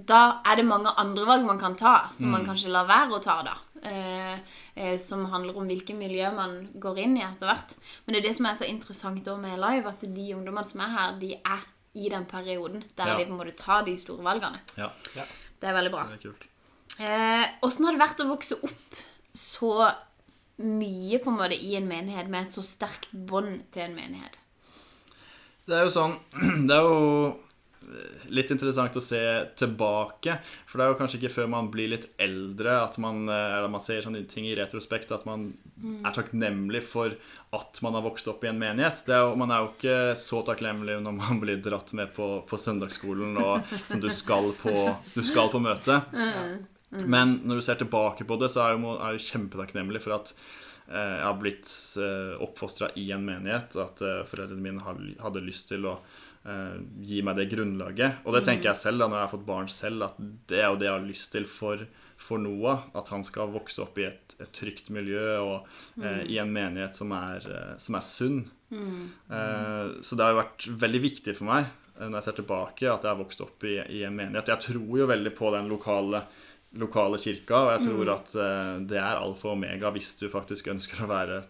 da 0.00 0.40
er 0.48 0.56
det 0.56 0.64
mange 0.64 0.88
andre 0.96 1.26
valg 1.28 1.44
man 1.44 1.58
kan 1.60 1.74
ta, 1.76 2.08
som 2.16 2.30
man 2.32 2.46
kanskje 2.46 2.70
lar 2.72 2.86
være 2.88 3.18
å 3.18 3.22
ta, 3.22 3.34
da. 3.44 3.56
Eh, 3.84 4.38
eh, 4.76 4.96
som 5.00 5.26
handler 5.32 5.56
om 5.56 5.66
hvilke 5.68 5.92
miljø 5.96 6.30
man 6.36 6.54
går 6.80 6.98
inn 7.02 7.18
i 7.18 7.24
etter 7.24 7.50
hvert. 7.50 7.74
Men 8.06 8.14
det 8.14 8.22
er 8.22 8.28
det 8.28 8.36
som 8.36 8.48
er 8.48 8.56
så 8.56 8.68
interessant 8.68 9.28
også 9.28 9.40
med 9.40 9.60
live, 9.60 9.88
at 9.92 10.00
de 10.00 10.26
ungdommene 10.36 10.64
som 10.64 10.80
er 10.84 10.94
her, 10.96 11.18
de 11.20 11.34
er 11.36 11.66
i 12.00 12.08
den 12.08 12.24
perioden 12.24 12.84
der 12.96 13.06
Ja. 13.08 13.16
de 13.18 13.26
på 13.26 13.32
en 13.34 13.38
måte 13.40 13.56
tar 13.56 13.82
de 13.84 13.96
store 13.96 14.22
valgene. 14.24 14.60
Ja, 14.78 14.88
Det 15.60 15.68
er 15.68 15.74
veldig 15.74 15.90
bra. 15.92 16.06
det 16.06 16.24
er 16.24 16.28
kult. 16.30 16.44
Eh, 16.98 17.46
har 17.86 17.92
det 17.92 18.00
vært 18.00 18.20
å 18.24 18.28
vokse 18.28 18.56
opp 18.62 18.94
så 19.34 19.92
mye 20.62 21.20
på 21.22 21.32
en 21.32 21.38
måte 21.40 21.58
i 21.58 21.74
en 21.78 21.88
menighet 21.88 22.30
med 22.30 22.48
et 22.48 22.56
så 22.56 22.64
sterkt 22.66 23.10
bånd 23.12 23.62
til 23.74 23.88
en 23.88 23.96
menighet? 23.98 24.40
Det 25.68 25.78
er 25.78 25.86
jo 25.86 25.94
sånn 25.94 26.16
Det 26.68 26.76
er 26.76 26.88
jo 26.88 26.98
litt 28.30 28.50
interessant 28.52 28.96
å 28.96 29.02
se 29.02 29.20
tilbake. 29.58 30.36
For 30.68 30.78
det 30.78 30.84
er 30.84 30.92
jo 30.92 30.98
kanskje 31.00 31.18
ikke 31.20 31.32
før 31.34 31.50
man 31.50 31.70
blir 31.72 31.90
litt 31.92 32.06
eldre 32.22 32.76
at 32.84 32.98
man, 33.02 33.24
eh, 33.28 33.56
eller 33.58 33.70
man 33.72 33.82
ser 33.82 34.04
sånne 34.04 34.22
ting 34.30 34.46
i 34.46 34.54
retrospekt, 34.58 35.12
at 35.14 35.26
man 35.28 35.50
er 36.04 36.14
takknemlig 36.14 36.84
for 36.86 37.16
at 37.56 37.80
man 37.82 37.96
har 37.96 38.04
vokst 38.06 38.28
opp 38.30 38.44
i 38.44 38.50
en 38.52 38.60
menighet. 38.60 39.02
Det 39.06 39.16
er 39.16 39.24
jo, 39.24 39.34
man 39.40 39.50
er 39.54 39.64
jo 39.64 39.72
ikke 39.72 39.98
så 40.20 40.42
takknemlig 40.46 41.00
når 41.02 41.16
man 41.18 41.40
blir 41.44 41.62
dratt 41.64 41.94
med 41.98 42.12
på, 42.16 42.32
på 42.46 42.60
søndagsskolen 42.60 43.40
og 43.42 43.72
som 43.86 44.02
du 44.02 44.10
skal 44.14 44.52
på, 44.60 44.74
du 45.16 45.22
skal 45.26 45.50
på 45.52 45.62
møte. 45.62 46.02
Men 46.90 47.38
når 47.46 47.60
du 47.60 47.64
ser 47.64 47.78
tilbake 47.80 48.26
på 48.26 48.38
det, 48.40 48.50
så 48.50 48.64
er 48.64 48.74
jeg 48.74 48.82
er 48.96 49.14
jeg 49.14 49.26
kjempetakknemlig 49.28 50.02
for 50.02 50.16
at 50.16 50.32
eh, 50.90 51.14
jeg 51.20 51.26
har 51.28 51.38
blitt 51.38 51.70
uh, 52.02 52.34
oppfostra 52.42 52.90
i 52.98 53.10
en 53.14 53.26
menighet. 53.26 53.78
At 53.78 54.02
eh, 54.02 54.24
foreldrene 54.26 54.64
mine 54.64 55.14
hadde 55.22 55.44
lyst 55.46 55.70
til 55.70 55.86
å 55.86 55.96
eh, 56.48 56.76
gi 57.06 57.22
meg 57.26 57.38
det 57.38 57.48
grunnlaget. 57.52 58.22
Og 58.24 58.36
det 58.36 58.44
tenker 58.48 58.72
jeg 58.72 58.82
selv 58.82 59.02
da 59.02 59.08
når 59.08 59.20
jeg 59.20 59.26
har 59.26 59.34
fått 59.34 59.48
barn 59.48 59.70
selv, 59.72 60.06
at 60.08 60.20
det 60.50 60.62
er 60.62 60.70
jo 60.70 60.78
det 60.80 60.88
jeg 60.88 60.96
har 60.96 61.08
lyst 61.08 61.32
til 61.34 61.48
for, 61.50 61.84
for 62.20 62.42
Noah. 62.42 62.86
At 62.98 63.12
han 63.14 63.24
skal 63.26 63.52
vokse 63.54 63.82
opp 63.84 64.00
i 64.00 64.08
et, 64.08 64.36
et 64.40 64.52
trygt 64.56 64.90
miljø 64.94 65.26
og 65.38 66.02
eh, 66.02 66.24
i 66.30 66.40
en 66.42 66.52
menighet 66.54 66.98
som 66.98 67.14
er, 67.16 67.46
eh, 67.46 67.76
som 67.82 67.98
er 67.98 68.06
sunn. 68.06 68.42
Eh, 68.70 69.86
så 70.02 70.16
det 70.16 70.26
har 70.26 70.34
jo 70.34 70.42
vært 70.42 70.68
veldig 70.84 71.02
viktig 71.02 71.34
for 71.38 71.50
meg 71.50 71.64
eh, 71.66 72.06
når 72.06 72.20
jeg 72.20 72.28
ser 72.28 72.38
tilbake, 72.42 72.86
at 72.86 73.06
jeg 73.06 73.12
har 73.12 73.20
vokst 73.20 73.42
opp 73.46 73.66
i, 73.66 73.78
i 73.98 74.04
en 74.06 74.16
menighet. 74.16 74.52
Jeg 74.54 74.66
tror 74.70 75.02
jo 75.02 75.10
veldig 75.10 75.34
på 75.38 75.52
den 75.56 75.70
lokale, 75.72 76.24
lokale 76.78 77.18
kirka, 77.18 77.64
og 77.64 77.72
jeg 77.74 77.88
tror 77.88 78.12
at 78.14 78.36
eh, 78.38 78.74
det 78.92 79.00
er 79.00 79.18
alfa 79.18 79.50
og 79.50 79.56
omega 79.56 79.90
hvis 79.94 80.12
du 80.20 80.28
faktisk 80.30 80.70
ønsker 80.70 81.02
å 81.02 81.10
være 81.10 81.40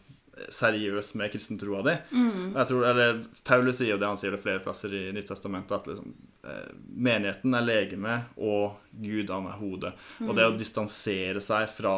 seriøs 0.49 1.15
med 1.15 1.33
kristentroa 1.33 1.83
di. 1.85 1.95
Mm. 2.17 2.57
Jeg 2.57 2.69
tror, 2.71 2.87
eller 2.91 3.21
Paulus 3.45 3.81
sier 3.81 3.95
jo 3.95 4.01
det, 4.01 4.09
han 4.09 4.21
sier 4.21 4.35
det 4.35 4.43
flere 4.43 4.63
plasser 4.65 4.95
i 4.97 5.03
Nyttestamentet, 5.15 5.75
at 5.77 5.91
liksom, 5.91 6.15
eh, 6.49 6.73
menigheten 6.97 7.57
er 7.57 7.67
legeme, 7.67 8.17
og 8.39 8.81
Gud, 8.93 9.31
han 9.31 9.51
er 9.51 9.61
hodet. 9.61 9.93
Og 10.25 10.35
det 10.37 10.49
å 10.49 10.57
distansere 10.57 11.43
seg 11.45 11.69
fra 11.73 11.97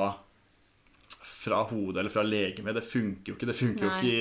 fra 1.43 1.62
hodet 1.67 2.00
eller 2.00 2.12
fra 2.12 2.23
legemet. 2.23 2.77
Det 2.77 2.85
funker 2.87 3.33
jo 3.33 3.37
ikke. 3.37 3.49
Det 3.50 3.56
funker 3.59 3.89
Nei. 3.89 3.93
jo 3.93 3.97
ikke 3.99 4.12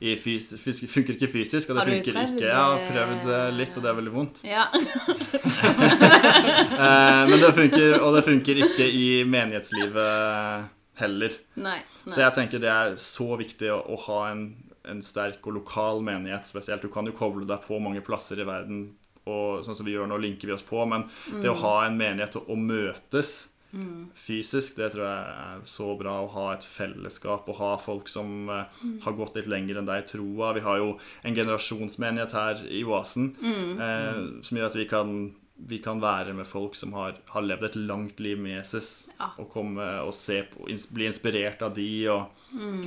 i, 0.00 0.10
i 0.10 0.16
fys, 0.20 0.50
fys, 0.60 0.82
funker 0.92 1.16
ikke 1.16 1.30
fysisk, 1.32 1.70
og 1.72 1.80
det 1.80 1.86
funker 1.88 2.16
prøvd 2.16 2.34
ikke 2.36 2.48
Jeg 2.50 2.58
har 2.58 2.82
prøvd 2.90 3.30
eh, 3.36 3.46
litt, 3.56 3.78
og 3.78 3.86
det 3.86 3.92
er 3.92 4.00
veldig 4.00 4.14
vondt. 4.16 4.42
Ja. 4.48 4.66
Eh, 6.80 7.22
men 7.28 7.42
det 7.42 7.50
funker, 7.52 7.94
og 8.00 8.14
det 8.16 8.22
funker 8.24 8.60
ikke 8.64 8.86
i 8.88 9.08
menighetslivet 9.28 10.70
heller. 11.00 11.34
Nei. 11.60 11.76
Så 12.06 12.22
jeg 12.22 12.36
tenker 12.36 12.62
det 12.62 12.70
er 12.72 12.96
så 13.00 13.28
viktig 13.40 13.68
å, 13.74 13.80
å 13.84 13.98
ha 14.06 14.20
en, 14.30 14.46
en 14.88 15.02
sterk 15.04 15.44
og 15.48 15.58
lokal 15.58 16.00
menighet 16.04 16.48
spesielt. 16.48 16.84
Du 16.84 16.92
kan 16.92 17.08
jo 17.08 17.16
koble 17.16 17.44
deg 17.48 17.60
på 17.66 17.80
mange 17.82 18.00
plasser 18.04 18.40
i 18.40 18.48
verden, 18.48 18.86
og 19.28 19.60
sånn 19.66 19.76
som 19.76 19.88
vi 19.88 19.94
gjør 19.94 20.08
nå, 20.10 20.20
linker 20.22 20.48
vi 20.48 20.56
oss 20.56 20.64
på. 20.66 20.80
Men 20.88 21.04
det 21.42 21.52
å 21.52 21.58
ha 21.60 21.76
en 21.84 22.00
menighet 22.00 22.40
og, 22.40 22.48
og 22.48 22.64
møtes 22.64 23.49
fysisk, 24.18 24.76
det 24.76 24.90
tror 24.92 25.04
jeg 25.06 25.34
er 25.44 25.60
så 25.70 25.88
bra. 25.98 26.16
Å 26.24 26.30
ha 26.34 26.46
et 26.54 26.64
fellesskap 26.66 27.48
og 27.48 27.58
ha 27.60 27.72
folk 27.78 28.08
som 28.10 28.48
eh, 28.50 28.80
har 29.04 29.12
gått 29.18 29.36
litt 29.38 29.46
lenger 29.50 29.78
enn 29.80 29.86
deg 29.88 30.02
i 30.04 30.08
troa. 30.14 30.52
Vi 30.56 30.64
har 30.64 30.78
jo 30.82 30.96
en 31.22 31.34
generasjonsmenighet 31.36 32.32
her 32.36 32.64
i 32.68 32.82
Oasen 32.84 33.34
eh, 33.44 34.24
som 34.42 34.58
gjør 34.58 34.70
at 34.72 34.80
vi 34.80 34.88
kan 34.90 35.14
vi 35.60 35.76
kan 35.84 35.98
være 36.00 36.32
med 36.32 36.46
folk 36.48 36.72
som 36.74 36.94
har, 36.96 37.18
har 37.34 37.42
levd 37.44 37.66
et 37.66 37.74
langt 37.76 38.20
liv 38.24 38.38
med 38.40 38.54
Jesus, 38.62 39.10
Ja. 39.18 39.26
og 39.36 39.50
komme 39.52 39.84
og 40.06 40.14
se 40.16 40.38
på, 40.48 40.64
bli 40.96 41.04
inspirert 41.04 41.60
av 41.60 41.74
de, 41.76 41.84
og, 42.08 42.30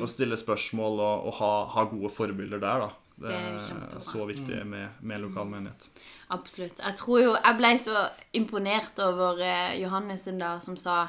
og 0.01 0.09
stille 0.09 0.33
spørsmål 0.41 0.97
og, 0.97 1.27
og 1.29 1.35
ha, 1.37 1.51
ha 1.69 1.83
gode 1.91 2.09
forbilder 2.09 2.57
der. 2.63 2.87
da. 2.87 2.89
Det, 3.15 3.29
Det 3.29 3.35
er 3.35 3.59
kjempebra. 3.67 4.01
så 4.01 4.25
viktig 4.27 4.65
med, 4.65 4.89
med 5.01 5.21
lokal 5.21 5.45
menighet. 5.51 5.89
Absolutt. 6.33 6.79
Jeg 6.81 6.95
tror 6.97 7.19
jo 7.21 7.35
Jeg 7.35 7.57
ble 7.59 7.71
så 7.79 8.07
imponert 8.33 8.99
over 9.05 9.39
eh, 9.39 9.75
Johannes 9.81 10.27
en 10.27 10.39
dag 10.41 10.63
som 10.65 10.75
sa 10.77 11.07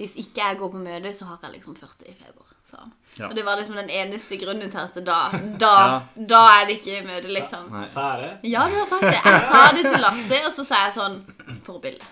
hvis 0.00 0.14
ikke 0.16 0.40
jeg 0.40 0.56
går 0.56 0.70
på 0.72 0.78
møte, 0.80 1.10
så 1.12 1.26
har 1.28 1.42
jeg 1.42 1.58
liksom 1.58 1.74
40 1.76 2.06
i 2.08 2.14
feber. 2.16 2.46
Så. 2.64 2.78
Ja. 3.18 3.26
Og 3.26 3.34
det 3.36 3.42
var 3.44 3.58
liksom 3.60 3.74
den 3.76 3.90
eneste 3.92 4.38
grunnen 4.40 4.70
til 4.72 4.78
at 4.80 4.94
da, 5.04 5.16
da, 5.60 5.72
Ja. 5.76 5.98
da 6.16 6.38
er 6.54 6.70
det 6.70 6.78
ikke 6.78 7.02
møte, 7.04 7.28
liksom. 7.28 7.66
Sa 7.92 8.06
jeg 8.16 8.22
det? 8.22 8.48
Ja, 8.48 8.62
du 8.70 8.78
har 8.78 8.86
sagt 8.88 9.02
det. 9.04 9.18
Jeg 9.26 9.42
sa 9.50 9.60
det 9.76 9.82
til 9.90 10.00
Lasse, 10.00 10.38
og 10.46 10.52
så 10.56 10.64
sa 10.64 10.78
jeg 10.86 10.94
sånn 10.96 11.18
Forbilde. 11.66 12.06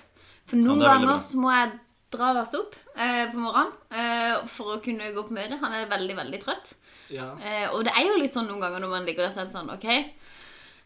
For 0.50 0.60
noen 0.60 0.82
Ja, 0.84 0.90
er 0.98 1.06
ganger 1.06 1.22
så 1.24 1.40
må 1.40 1.54
jeg 1.54 1.72
dra 2.12 2.34
Lasse 2.36 2.60
opp 2.60 2.76
eh, 2.98 3.24
på 3.32 3.40
morgenen 3.40 3.72
eh, 3.90 4.36
for 4.52 4.76
å 4.76 4.80
kunne 4.84 5.08
gå 5.16 5.24
på 5.30 5.38
møte. 5.40 5.56
Han 5.64 5.72
er 5.80 5.88
veldig, 5.88 6.16
veldig 6.20 6.42
trøtt. 6.44 6.74
Ja. 7.10 7.30
Eh, 7.40 7.66
og 7.72 7.84
det 7.84 7.92
er 7.96 8.06
jo 8.06 8.18
litt 8.20 8.34
sånn 8.36 8.48
noen 8.50 8.60
ganger 8.60 8.80
når 8.84 8.92
man 8.92 9.06
ligger 9.08 9.24
der 9.28 9.34
selv 9.34 9.52
sånn 9.54 9.70
OK, 9.72 9.86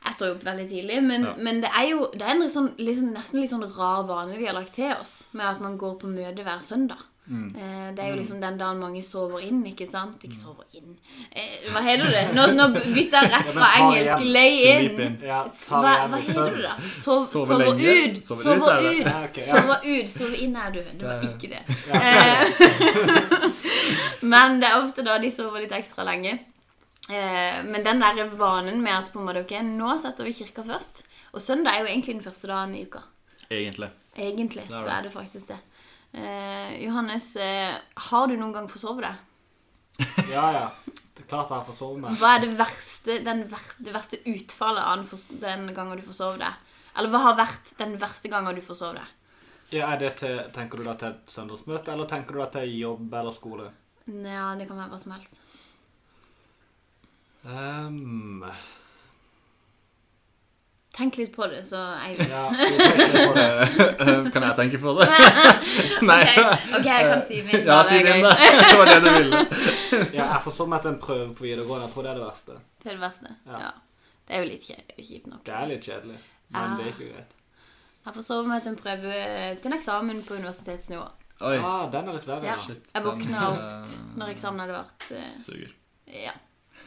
jeg 0.03 0.15
står 0.17 0.29
jo 0.29 0.35
opp 0.35 0.45
veldig 0.47 0.69
tidlig, 0.71 0.99
men, 1.03 1.25
Ja. 1.29 1.35
men 1.39 1.61
det 1.63 1.71
er 1.79 1.89
jo 1.91 2.11
det 2.13 2.23
er 2.23 2.35
en 2.35 2.51
sånn, 2.51 2.73
sånn, 2.77 3.13
nesten 3.15 3.41
litt 3.41 3.51
sånn 3.51 3.67
rar 3.77 4.03
vane 4.09 4.37
vi 4.39 4.47
har 4.47 4.55
lagt 4.55 4.75
til 4.75 4.93
oss, 4.95 5.27
med 5.33 5.47
at 5.47 5.61
man 5.61 5.79
går 5.79 5.99
på 6.01 6.11
møte 6.11 6.43
hver 6.43 6.63
søndag. 6.63 6.99
Mm. 7.27 7.55
Eh, 7.55 7.95
det 7.95 8.03
er 8.03 8.09
jo 8.11 8.17
liksom 8.19 8.41
den 8.43 8.57
dagen 8.59 8.81
mange 8.83 9.01
sover 9.07 9.45
inn, 9.47 9.61
ikke 9.71 9.87
sant? 9.87 10.25
Ikke 10.27 10.35
sover 10.35 10.65
inn 10.75 10.97
eh, 11.31 11.69
Hva 11.71 11.79
heter 11.87 12.09
det? 12.11 12.23
Nå, 12.35 12.49
nå 12.57 12.67
bytter 12.75 13.15
jeg 13.23 13.31
rett 13.31 13.53
fra 13.55 13.69
engelsk. 13.79 14.25
Lay 14.35 14.57
in. 14.73 15.19
Hva, 15.23 15.93
hva 16.11 16.19
heter 16.19 16.57
det 16.57 16.65
da? 16.67 16.75
Sov, 16.83 17.23
Sove 17.31 17.47
sover 17.47 17.63
lenge. 17.63 17.95
ut. 17.95 18.19
Sover 18.27 18.89
ut, 18.89 19.39
Sover 19.39 19.77
er 19.77 20.03
ut. 20.03 20.11
Sover 20.11 20.43
inn 20.43 20.59
er 20.59 20.75
du. 20.75 20.81
Det 20.83 21.07
var 21.07 21.23
ikke 21.31 21.53
det. 21.55 21.63
Eh, 21.95 22.43
Men 24.33 24.59
det 24.63 24.73
er 24.73 24.83
ofte 24.83 25.07
da 25.07 25.19
de 25.23 25.31
sover 25.35 25.63
litt 25.63 25.79
ekstra 25.79 26.07
lenge. 26.11 26.39
Eh, 27.11 27.65
men 27.67 27.83
den 27.85 28.01
der 28.03 28.29
vanen 28.39 28.83
med 28.83 28.95
at 28.95 29.11
på 29.13 29.19
en 29.19 29.27
måte, 29.27 29.43
ok, 29.43 29.57
nå 29.67 29.97
setter 30.03 30.27
vi 30.29 30.35
kirka 30.37 30.63
først. 30.67 31.03
Og 31.33 31.43
søndag 31.43 31.75
er 31.75 31.83
jo 31.83 31.91
egentlig 31.91 32.15
den 32.19 32.25
første 32.27 32.51
dagen 32.51 32.75
i 32.79 32.85
uka. 32.87 33.03
Egentlig. 33.51 33.91
Egentlig 34.17 34.67
så 34.71 34.87
er 34.87 35.07
det 35.07 35.13
faktisk 35.15 35.49
det. 35.51 35.59
Eh, 36.13 36.85
Johannes, 36.85 37.37
eh, 37.37 37.75
har 38.09 38.27
du 38.29 38.37
noen 38.37 38.53
gang 38.53 38.69
forsovet 38.69 39.07
deg? 39.07 39.17
Ja, 40.33 40.45
ja. 40.53 40.67
Det 41.13 41.25
er 41.25 41.29
klart 41.29 41.49
jeg 41.53 41.59
har 41.59 41.65
forsovet 41.69 42.01
meg. 42.03 42.17
Hva 42.21 42.35
er 42.37 42.45
det 42.45 42.53
verste, 42.59 43.17
den 43.25 43.43
ver 43.53 43.67
det 43.79 43.95
verste 43.95 44.19
utfallet 44.29 44.83
av 44.85 44.99
den, 45.01 45.07
fors- 45.09 45.41
den 45.41 45.67
gangen 45.77 46.01
du 46.01 46.05
forsov 46.05 46.39
deg? 46.41 46.55
Eller 46.97 47.13
hva 47.13 47.21
har 47.29 47.37
vært 47.39 47.73
den 47.79 47.95
verste 48.01 48.29
gangen 48.33 48.57
du 48.57 48.61
forsov 48.65 48.97
deg? 48.99 49.09
Ja, 49.73 49.87
er 49.95 50.01
det 50.03 50.11
til, 50.21 50.37
tenker 50.53 50.81
du 50.81 50.85
da 50.85 50.95
til 51.01 51.15
et 51.15 51.33
søndagsmøte, 51.33 51.93
eller 51.95 52.09
tenker 52.11 52.37
du 52.37 52.43
da 52.43 52.49
til 52.59 52.75
jobb 52.77 53.15
eller 53.21 53.33
skole? 53.33 53.71
Ja, 54.09 54.51
det 54.59 54.67
kan 54.69 54.77
være 54.81 54.93
hva 54.93 54.99
som 55.01 55.15
helst. 55.17 55.39
Um, 57.45 58.45
Tenk 60.93 61.17
litt 61.17 61.31
på 61.33 61.47
det, 61.49 61.63
så 61.65 61.79
Eivind. 62.05 62.29
ja, 62.29 62.43
kan 64.35 64.45
jeg 64.45 64.57
tenke 64.59 64.81
på 64.83 64.93
det? 64.99 65.07
Nei. 66.11 66.19
Ok, 66.29 66.67
ok, 66.79 66.89
jeg 66.89 67.07
kan 67.09 67.23
si 67.25 67.39
min. 67.47 67.65
Ja, 67.65 67.79
si 67.89 68.01
din, 68.05 68.21
da. 68.27 68.35
Det 68.37 68.75
var 68.77 68.91
det 68.91 68.99
du 69.01 69.09
ville. 69.15 69.41
Ja, 70.13 70.27
jeg 70.35 70.43
til 70.85 70.93
en 70.93 70.99
prøve 71.01 71.31
på 71.39 71.47
videregående. 71.47 71.87
Jeg 71.87 71.95
tror 71.95 72.07
det 72.09 72.13
er 72.13 72.21
det 72.21 72.27
verste. 72.27 72.59
Det 72.83 72.91
er 72.93 72.99
det 72.99 73.05
verste. 73.07 73.33
Ja. 73.47 73.63
Ja. 73.65 73.73
Det 74.29 74.37
er 74.37 74.45
jo 74.45 74.51
litt 74.51 74.69
kjipt 74.69 75.27
nok. 75.33 75.43
Det 75.49 75.57
er 75.63 75.73
litt 75.73 75.89
kjedelig, 75.89 76.19
men 76.53 76.61
Ja. 76.61 76.77
det 76.77 76.85
er 76.85 76.93
ikke 76.93 77.09
greit. 77.15 77.35
Jeg 78.03 78.15
forsov 78.19 78.47
meg 78.51 78.63
til 78.63 78.73
en 78.75 78.81
prøve 78.83 79.19
til 79.63 79.73
en 79.73 79.79
eksamen 79.79 80.23
på 80.29 80.35
universitetsnivå. 80.35 81.09
Oi. 81.43 81.57
Ah, 81.59 81.85
den 81.91 82.09
er 82.09 82.17
litt 82.21 82.27
verre. 82.29 82.45
Ja. 82.47 82.57
Ja. 82.59 82.63
Shit. 82.69 82.93
Jeg 82.95 83.05
våkna 83.09 83.49
opp 83.49 83.93
når 84.21 84.35
eksamen 84.37 84.61
hadde 84.63 84.77
vært 84.77 85.07
eh, 85.17 85.25
eh, 85.25 85.37
Suger. 85.43 85.73
Ja. 86.21 86.35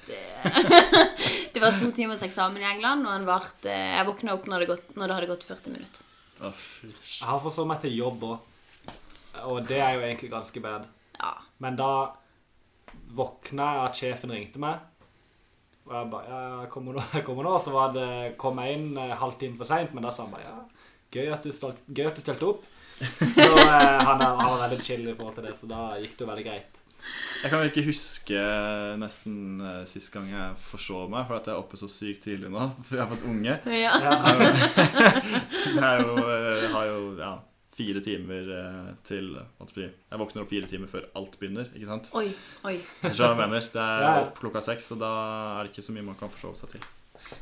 Det, 1.55 1.61
var 1.61 1.77
to 1.79 1.87
timers 1.95 2.23
eksamen 2.25 2.59
i 2.61 2.67
England, 2.67 3.05
og 3.07 3.13
han 3.13 3.25
varte 3.27 3.71
Jeg 3.71 4.07
våkna 4.07 4.33
opp 4.35 4.49
når 4.51 4.63
det, 4.63 4.67
gått, 4.73 4.89
når 4.99 5.07
det 5.07 5.15
hadde 5.17 5.29
gått 5.29 5.45
40 5.47 5.75
minutter. 5.75 6.09
Oh. 6.43 6.65
Jeg 6.83 7.29
har 7.29 7.39
forsovet 7.39 7.71
meg 7.71 7.79
til 7.85 7.95
jobb 7.95 8.25
òg, 8.27 8.51
og 9.47 9.61
det 9.69 9.79
er 9.79 9.95
jo 9.95 10.03
egentlig 10.03 10.33
ganske 10.33 10.63
bad. 10.63 10.89
Ja. 11.15 11.31
Men 11.63 11.79
da 11.79 11.91
våkna 13.15 13.69
jeg 13.71 13.85
at 13.85 13.99
sjefen 14.01 14.35
ringte 14.35 14.61
meg. 14.61 14.83
Og 15.85 15.93
jeg 15.93 16.11
bare 16.11 16.29
Ja, 16.29 16.39
jeg 16.63 16.71
kommer 16.73 16.97
nå. 16.97 17.03
Jeg 17.13 17.25
kommer 17.27 17.47
nå. 17.47 17.57
Så 17.63 17.73
var 17.73 17.93
det, 17.95 18.35
kom 18.41 18.59
jeg 18.61 18.77
inn 18.77 18.87
en 18.97 19.17
halvtime 19.19 19.57
for 19.59 19.69
seint, 19.69 19.93
men 19.93 20.05
da 20.05 20.13
sa 20.13 20.25
han 20.25 20.33
bare 20.33 20.47
ja, 20.47 20.55
gøy 21.13 21.29
at 21.33 21.45
du, 21.45 21.53
stalt, 21.55 21.83
gøy 21.87 22.09
at 22.09 22.17
du 22.17 22.23
stilte 22.23 22.49
opp. 22.49 22.65
Så 22.95 23.43
eh, 23.43 23.99
han, 24.07 24.21
er, 24.23 24.31
han 24.39 24.49
var 24.49 24.61
veldig 24.65 24.79
chill 24.83 25.05
i 25.05 25.13
forhold 25.13 25.37
til 25.37 25.47
det, 25.47 25.53
så 25.59 25.69
da 25.69 25.81
gikk 26.01 26.15
det 26.15 26.25
jo 26.25 26.29
veldig 26.31 26.45
greit. 26.47 26.79
Jeg 27.43 27.51
kan 27.51 27.61
vel 27.61 27.69
ikke 27.69 27.85
huske 27.85 28.43
nesten 28.97 29.61
uh, 29.61 29.81
sist 29.89 30.13
gang 30.13 30.29
jeg 30.31 30.55
forså 30.65 31.03
meg, 31.11 31.27
for 31.27 31.37
at 31.37 31.49
jeg 31.49 31.55
er 31.55 31.61
oppe 31.61 31.79
så 31.79 31.89
sykt 31.91 32.25
tidlig 32.25 32.49
nå. 32.53 32.69
For 32.85 32.97
jeg 32.97 33.05
har 33.05 33.11
fått 33.11 33.27
unge. 33.29 33.59
ja. 33.69 33.97
Jeg, 35.65 35.83
er 35.89 36.01
jo, 36.01 36.15
jeg 36.23 36.71
har 36.73 36.89
jo 36.89 37.01
ja, 37.19 37.33
fire 37.75 38.01
timer 38.03 38.51
eh, 38.55 38.91
til 39.07 39.33
jeg 39.35 40.19
våkner 40.21 40.45
opp 40.45 40.51
fire 40.51 40.67
timer 40.69 40.91
før 40.91 41.09
alt 41.19 41.39
begynner. 41.41 41.67
ikke 41.75 41.89
sant? 41.89 42.11
Oi, 42.15 42.29
oi. 42.67 42.77
Du 43.03 43.09
jeg 43.11 43.39
mener? 43.39 43.71
Det 43.73 43.81
er 43.83 44.21
opp 44.23 44.39
klokka 44.39 44.63
seks, 44.63 44.93
og 44.95 45.01
da 45.03 45.11
er 45.57 45.65
det 45.65 45.73
ikke 45.73 45.85
så 45.85 45.95
mye 45.95 46.07
man 46.07 46.19
kan 46.19 46.31
forsove 46.31 46.55
seg 46.59 46.77
til. 46.77 46.85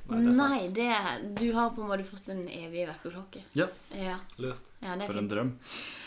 Nei, 0.09 0.19
det. 0.23 0.35
Nei, 0.37 0.67
det 0.75 1.39
Du 1.39 1.53
har 1.53 1.71
på 1.75 1.81
en 1.83 1.89
måte 1.89 2.05
fått 2.07 2.29
en 2.33 2.45
evig 2.47 2.87
vekkerklokke. 2.89 3.43
Ja, 3.53 3.67
Ja. 3.95 4.17
Lurt. 4.37 4.61
ja, 4.81 4.95
det 4.95 5.07
For 5.07 5.17
en 5.17 5.29
drøm. 5.29 5.51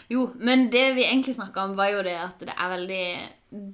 Jo, 0.08 0.30
men 0.38 0.70
det 0.70 0.94
vi 0.94 1.04
egentlig 1.04 1.34
snakka 1.34 1.64
om, 1.64 1.74
var 1.76 1.90
jo 1.90 2.02
det 2.06 2.14
at 2.20 2.38
det 2.38 2.54
er 2.54 2.68
veldig 2.70 3.06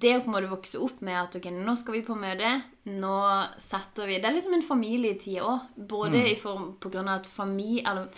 Det 0.01 0.17
å 0.17 0.21
på 0.23 0.31
en 0.31 0.37
måte 0.37 0.51
vokse 0.51 0.79
opp 0.81 1.01
med 1.03 1.17
at 1.19 1.37
ok, 1.37 1.51
nå 1.53 1.77
skal 1.77 1.95
vi 1.95 2.03
på 2.07 2.15
møte, 2.17 2.63
nå 2.87 3.19
setter 3.59 4.07
vi 4.07 4.19
Det 4.21 4.29
er 4.29 4.37
liksom 4.37 4.55
en 4.55 4.63
familietid 4.63 5.41
òg. 5.43 5.69
Både 5.77 6.23
i 6.33 6.37
form 6.37 6.75
på 6.81 6.91
grunn 6.93 7.09
av 7.09 7.21
at 7.21 7.27
familie, 7.27 7.85
eller, 7.89 8.09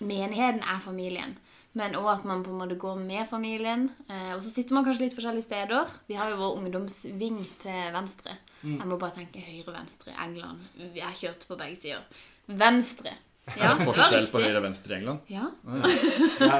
menigheten 0.00 0.62
er 0.64 0.80
familien. 0.84 1.36
Men 1.72 1.94
òg 1.94 2.08
at 2.18 2.24
man 2.26 2.42
på 2.42 2.50
en 2.50 2.58
måte 2.58 2.78
går 2.80 2.96
med 2.98 3.28
familien. 3.30 3.90
Eh, 4.08 4.32
og 4.34 4.42
så 4.42 4.50
sitter 4.50 4.74
man 4.74 4.84
kanskje 4.84 5.04
litt 5.06 5.14
forskjellige 5.14 5.46
steder. 5.46 5.90
Vi 6.08 6.14
har 6.18 6.30
jo 6.32 6.40
vår 6.40 6.56
ungdomsving 6.58 7.38
til 7.62 7.92
venstre. 7.94 8.38
Jeg 8.62 8.86
må 8.86 8.96
bare 9.00 9.14
tenke 9.16 9.40
høyre-venstre. 9.40 10.12
England. 10.24 10.58
Jeg 10.94 11.04
har 11.06 11.16
kjørt 11.16 11.46
på 11.48 11.56
begge 11.56 11.80
sider. 11.80 12.02
Venstre. 12.46 13.12
Ja, 13.56 13.72
Er 13.72 13.78
det 13.78 13.86
forskjell 13.88 14.26
på 14.30 14.38
høyre 14.44 14.58
og 14.60 14.64
venstre 14.66 14.92
i 14.92 14.96
England? 15.00 15.18
Ja. 15.32 15.46
Å, 15.64 15.70
ja. 15.80 16.58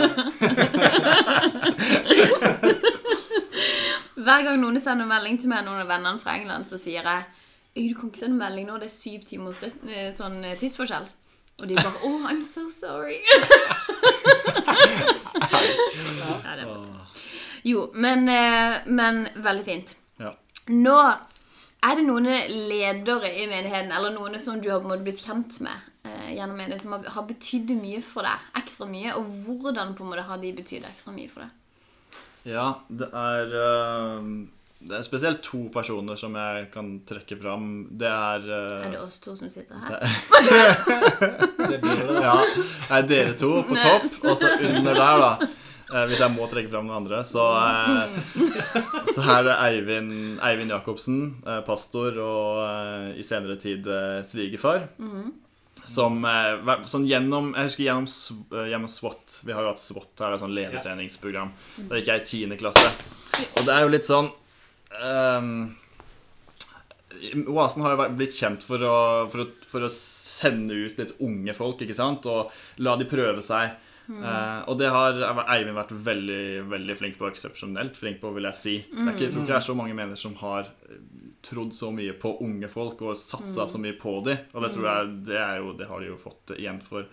Hver 4.21 4.43
gang 4.45 4.59
noen 4.61 4.81
sender 4.83 5.07
melding 5.09 5.39
til 5.41 5.49
meg, 5.53 5.65
noen 5.65 5.83
av 5.85 5.89
vennene 5.91 6.21
fra 6.21 6.35
England, 6.41 6.65
så 6.69 6.77
sier 6.81 7.05
jeg 7.07 7.25
«Øy, 7.77 7.85
du 7.87 7.95
kan 7.97 8.11
ikke 8.11 8.25
sende 8.25 8.41
melding 8.41 8.67
nå, 8.69 8.75
det 8.83 8.89
er 8.91 8.95
syv 8.97 9.21
timers 9.29 9.61
eh, 9.63 10.11
sånn 10.17 10.41
eh, 10.45 10.57
tidsforskjell. 10.59 11.07
Og 11.61 11.69
de 11.69 11.75
bare 11.79 12.01
Oh, 12.09 12.21
I'm 12.29 12.43
so 12.43 12.71
sorry. 12.75 13.19
ja, 16.45 16.57
det 16.57 16.65
er. 16.65 16.69
Jo, 17.69 17.91
men, 17.95 18.29
eh, 18.29 18.81
men 18.89 19.29
veldig 19.37 19.65
fint. 19.65 19.97
Ja. 20.21 20.33
Nå 20.73 20.97
er 21.81 21.97
det 21.97 22.05
noen 22.05 22.29
ledere 22.69 23.31
i 23.33 23.47
menigheten, 23.49 23.93
eller 23.97 24.13
noen 24.15 24.37
som 24.43 24.61
du 24.61 24.69
har 24.71 24.83
på 24.83 24.89
en 24.89 24.95
måte 24.95 25.07
blitt 25.07 25.23
kjent 25.23 25.61
med 25.65 25.89
eh, 26.05 26.35
gjennom 26.37 26.59
menigheten, 26.59 26.83
som 26.85 26.97
har, 26.97 27.09
har 27.17 27.27
betydd 27.29 27.73
mye 27.79 28.03
for 28.05 28.27
deg, 28.27 28.47
ekstra 28.61 28.89
mye, 28.91 29.15
og 29.17 29.29
hvordan 29.47 29.95
på 29.97 30.05
en 30.05 30.13
måte 30.13 30.27
har 30.29 30.41
de 30.43 30.55
betydd 30.61 30.89
ekstra 30.91 31.15
mye 31.17 31.33
for 31.33 31.47
deg? 31.47 31.57
Ja, 32.49 32.67
det 32.89 33.11
er 33.13 33.55
eh, 33.61 34.29
Det 34.81 34.95
er 34.97 35.03
spesielt 35.05 35.43
to 35.45 35.67
personer 35.73 36.17
som 36.17 36.37
jeg 36.41 36.71
kan 36.73 36.93
trekke 37.09 37.37
fram. 37.41 37.67
Det 38.01 38.09
er 38.09 38.47
eh, 38.49 38.87
Er 38.87 38.95
det 38.95 39.03
oss 39.05 39.19
to 39.25 39.37
som 39.37 39.51
sitter 39.53 39.81
her? 39.81 40.05
det 41.71 41.81
blir 41.81 42.07
det. 42.13 42.21
Ja, 42.25 42.37
det 42.45 43.01
er 43.01 43.11
dere 43.11 43.35
to 43.41 43.55
på 43.69 43.77
topp, 43.77 44.23
og 44.25 44.37
så 44.41 44.55
under 44.57 44.97
der, 44.97 45.27
da. 45.27 45.51
Eh, 45.93 46.07
Hvis 46.11 46.21
jeg 46.23 46.33
må 46.35 46.47
trekke 46.51 46.71
fram 46.73 46.87
noen 46.89 47.03
andre, 47.03 47.21
så, 47.27 47.45
eh, 47.59 48.17
så 49.15 49.25
er 49.37 49.45
det 49.49 49.57
Eivind, 49.67 50.15
Eivind 50.47 50.71
Jacobsen, 50.75 51.21
eh, 51.47 51.61
pastor 51.67 52.19
og 52.25 52.61
eh, 52.65 53.07
i 53.21 53.27
senere 53.27 53.57
tid 53.61 53.87
eh, 53.91 54.21
svigerfar. 54.27 54.89
Som 55.91 56.21
eh, 56.29 56.59
hver- 56.67 56.83
sånn 56.87 57.07
gjennom 57.09 57.53
Jeg 57.57 57.71
husker 57.71 57.85
gjennom, 57.87 58.07
gjennom 58.71 58.91
SWAT. 58.93 59.39
Vi 59.49 59.55
har 59.57 59.65
jo 59.65 59.71
hatt 59.73 59.81
SWAT 59.83 60.21
her, 60.23 60.35
et 60.37 60.43
sånn 60.45 60.55
ledertreningsprogram. 60.55 61.51
Da 61.89 61.99
gikk 61.99 62.11
jeg 62.13 62.21
i 62.21 62.47
10. 62.51 62.59
klasse. 62.61 62.91
Og 63.57 63.63
det 63.67 63.75
er 63.75 63.87
jo 63.87 63.93
litt 63.95 64.07
sånn 64.07 64.29
ehm, 65.01 65.55
Oasen 67.51 67.83
har 67.85 67.97
jo 67.97 68.05
blitt 68.17 68.33
kjent 68.37 68.63
for 68.65 68.81
å, 68.87 68.95
for, 69.33 69.43
å, 69.45 69.49
for 69.69 69.85
å 69.85 69.91
sende 69.93 70.77
ut 70.87 71.01
litt 71.01 71.11
unge 71.21 71.53
folk, 71.57 71.83
ikke 71.85 71.97
sant? 71.97 72.25
Og 72.31 72.53
la 72.85 72.95
de 73.01 73.07
prøve 73.11 73.43
seg. 73.45 73.75
Eh, 74.11 74.61
og 74.69 74.79
det 74.81 74.89
har 74.91 75.21
Eivind 75.55 75.77
vært 75.79 75.93
veldig 76.11 76.43
veldig 76.73 76.97
flink 76.99 77.19
på. 77.21 77.29
Eksepsjonelt 77.31 77.97
flink 78.01 78.21
på, 78.23 78.33
vil 78.35 78.49
jeg 78.51 78.59
si. 78.59 78.75
Det 78.91 79.05
er 79.07 79.13
ikke, 79.15 79.27
jeg 79.29 79.33
tror 79.37 79.45
ikke 79.45 79.53
det 79.55 79.61
er 79.61 79.69
så 79.71 79.79
mange 79.79 79.95
mener 79.99 80.19
som 80.19 80.35
har 80.43 80.69
eh, 80.91 80.99
trodd 81.47 81.73
så 81.77 81.93
mye 81.95 82.13
på 82.21 82.35
unge 82.45 82.69
folk 82.69 83.01
og 83.07 83.17
satsa 83.17 83.69
så 83.71 83.79
mye 83.81 83.95
på 84.01 84.19
dem. 84.27 84.43
Og 84.53 84.67
det 84.67 84.75
tror 84.75 84.91
jeg 84.91 85.15
det, 85.31 85.39
er 85.41 85.63
jo, 85.63 85.73
det 85.79 85.89
har 85.89 86.03
de 86.03 86.11
jo 86.13 86.19
fått 86.21 86.57
igjen 86.59 86.83
for 86.85 87.07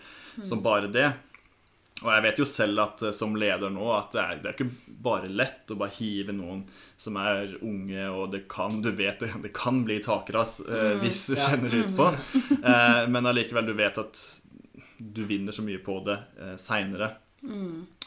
som 0.44 0.60
bare 0.64 0.90
det. 0.92 1.06
Og 1.98 2.12
jeg 2.14 2.22
vet 2.28 2.38
jo 2.38 2.44
selv 2.46 2.78
at 2.84 3.02
eh, 3.08 3.14
som 3.16 3.32
leder 3.40 3.72
nå 3.74 3.88
at 3.96 4.12
det 4.14 4.20
er, 4.22 4.36
det 4.42 4.50
er 4.52 4.58
ikke 4.58 4.96
bare 5.02 5.30
lett 5.32 5.72
å 5.74 5.78
bare 5.80 5.94
hive 5.96 6.34
noen 6.36 6.60
som 7.00 7.16
er 7.18 7.56
unge, 7.66 8.04
og 8.10 8.28
det 8.34 8.44
kan 8.50 8.76
du 8.84 8.92
vet 8.94 9.18
det, 9.24 9.32
det 9.46 9.50
kan 9.56 9.80
bli 9.86 9.96
takras 10.04 10.58
eh, 10.66 10.94
hvis 11.02 11.24
du 11.30 11.34
Ja. 11.38 11.48
kjenner 11.48 11.74
ut 11.80 11.94
på. 11.98 12.10
Eh, 12.68 13.02
men 13.10 13.26
allikevel, 13.26 13.66
du 13.70 13.74
vet 13.78 13.98
at 14.02 14.18
du 14.98 15.24
vinner 15.24 15.52
så 15.52 15.62
mye 15.62 15.78
på 15.78 16.00
det 16.06 16.18
eh, 16.40 16.56
seinere. 16.60 17.12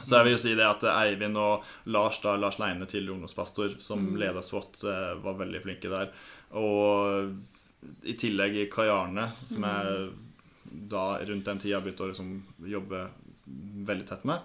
Så 0.03 0.17
jeg 0.17 0.27
vil 0.27 0.33
jo 0.35 0.41
si 0.41 0.55
det 0.59 0.65
at 0.67 0.83
Eivind 0.91 1.39
og 1.39 1.67
Lars 1.93 2.19
da, 2.23 2.35
Lars 2.39 2.57
Leine, 2.59 2.87
tidligere 2.89 3.15
ungdomspastor, 3.15 3.77
som 3.83 4.09
leda 4.19 4.43
SWAT, 4.43 4.81
eh, 4.83 5.13
var 5.23 5.39
veldig 5.39 5.61
flinke 5.63 5.91
der. 5.91 6.11
Og 6.59 7.31
i 8.03 8.17
tillegg 8.19 8.65
Kai 8.73 8.89
Arne, 8.91 9.31
som 9.49 9.63
jeg 9.65 10.09
da 10.91 11.05
rundt 11.27 11.47
den 11.47 11.61
tida 11.63 11.79
begynte 11.81 12.05
å 12.05 12.11
liksom 12.11 12.35
jobbe 12.69 13.07
veldig 13.87 14.05
tett 14.09 14.27
med. 14.27 14.43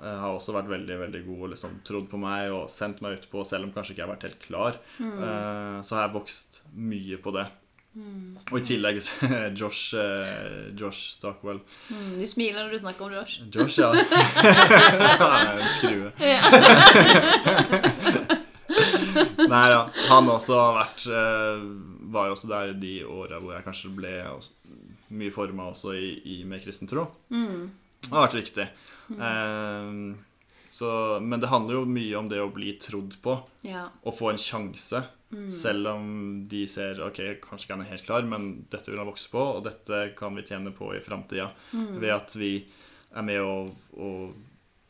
Eh, 0.00 0.18
har 0.24 0.32
også 0.32 0.56
vært 0.56 0.72
veldig 0.72 0.96
veldig 1.04 1.22
god 1.28 1.44
og 1.44 1.52
liksom 1.52 1.78
trodd 1.86 2.08
på 2.10 2.20
meg 2.20 2.48
og 2.52 2.70
sendt 2.72 3.04
meg 3.04 3.20
utpå, 3.20 3.44
selv 3.46 3.68
om 3.68 3.74
kanskje 3.76 3.94
ikke 3.94 4.02
jeg 4.02 4.08
har 4.08 4.14
vært 4.16 4.28
helt 4.30 4.46
klar. 4.48 4.80
Mm. 4.98 5.84
så 5.84 5.98
har 5.98 6.06
jeg 6.06 6.16
vokst 6.16 6.62
mye 6.72 7.20
på 7.22 7.36
det. 7.36 7.46
Og 7.92 8.54
i 8.56 8.62
tillegg 8.64 8.96
Josh, 9.60 9.92
eh, 10.00 10.70
Josh 10.78 11.10
Stockwell. 11.18 11.58
Mm, 11.92 12.14
du 12.20 12.24
smiler 12.30 12.62
når 12.64 12.72
du 12.72 12.78
snakker 12.80 13.04
om 13.04 13.12
Josh. 13.18 13.34
Josh, 13.52 13.76
ja. 13.82 13.90
En 15.52 15.68
skrue. 15.76 16.08
Nei 19.52 19.66
ja, 19.68 19.82
han 20.08 20.28
også 20.32 20.54
har 20.56 20.76
vært 20.78 21.02
eh, 21.12 21.60
Var 22.14 22.28
jo 22.30 22.34
også 22.36 22.48
der 22.50 22.70
de 22.80 22.92
åra 23.04 23.40
hvor 23.42 23.52
jeg 23.56 23.64
kanskje 23.66 23.90
ble 23.96 24.12
mye 25.12 25.32
forma 25.34 25.66
også 25.74 25.92
i, 25.98 26.08
i 26.24 26.36
med 26.48 26.62
kristen 26.64 26.88
tro. 26.88 27.02
Det 27.28 28.08
har 28.14 28.22
vært 28.24 28.38
viktig. 28.38 28.64
Um, 29.12 30.14
så, 30.72 30.88
men 31.20 31.36
det 31.42 31.50
handler 31.52 31.74
jo 31.76 31.82
mye 31.84 32.16
om 32.16 32.30
det 32.32 32.40
å 32.40 32.48
bli 32.54 32.72
trodd 32.80 33.18
på 33.20 33.34
Ja. 33.68 33.90
og 34.08 34.16
få 34.16 34.30
en 34.32 34.40
sjanse. 34.40 35.02
Selv 35.52 35.86
om 35.88 36.08
de 36.48 36.66
ser 36.68 37.00
ok, 37.00 37.20
kanskje 37.40 37.64
ikke 37.66 37.76
han 37.78 37.84
er 37.86 37.90
helt 37.90 38.04
klar, 38.06 38.22
men 38.28 38.66
dette 38.70 38.90
vil 38.90 38.98
han 39.00 39.08
vokse 39.08 39.30
på, 39.32 39.40
og 39.56 39.62
dette 39.64 40.14
kan 40.18 40.34
vi 40.36 40.42
tjene 40.42 40.72
på 40.76 40.90
i 40.96 41.00
framtida 41.00 41.50
ved 41.72 42.10
at 42.12 42.34
vi 42.36 42.66
er 43.14 43.22
med 43.22 43.40
og, 43.40 43.70
og 43.96 44.34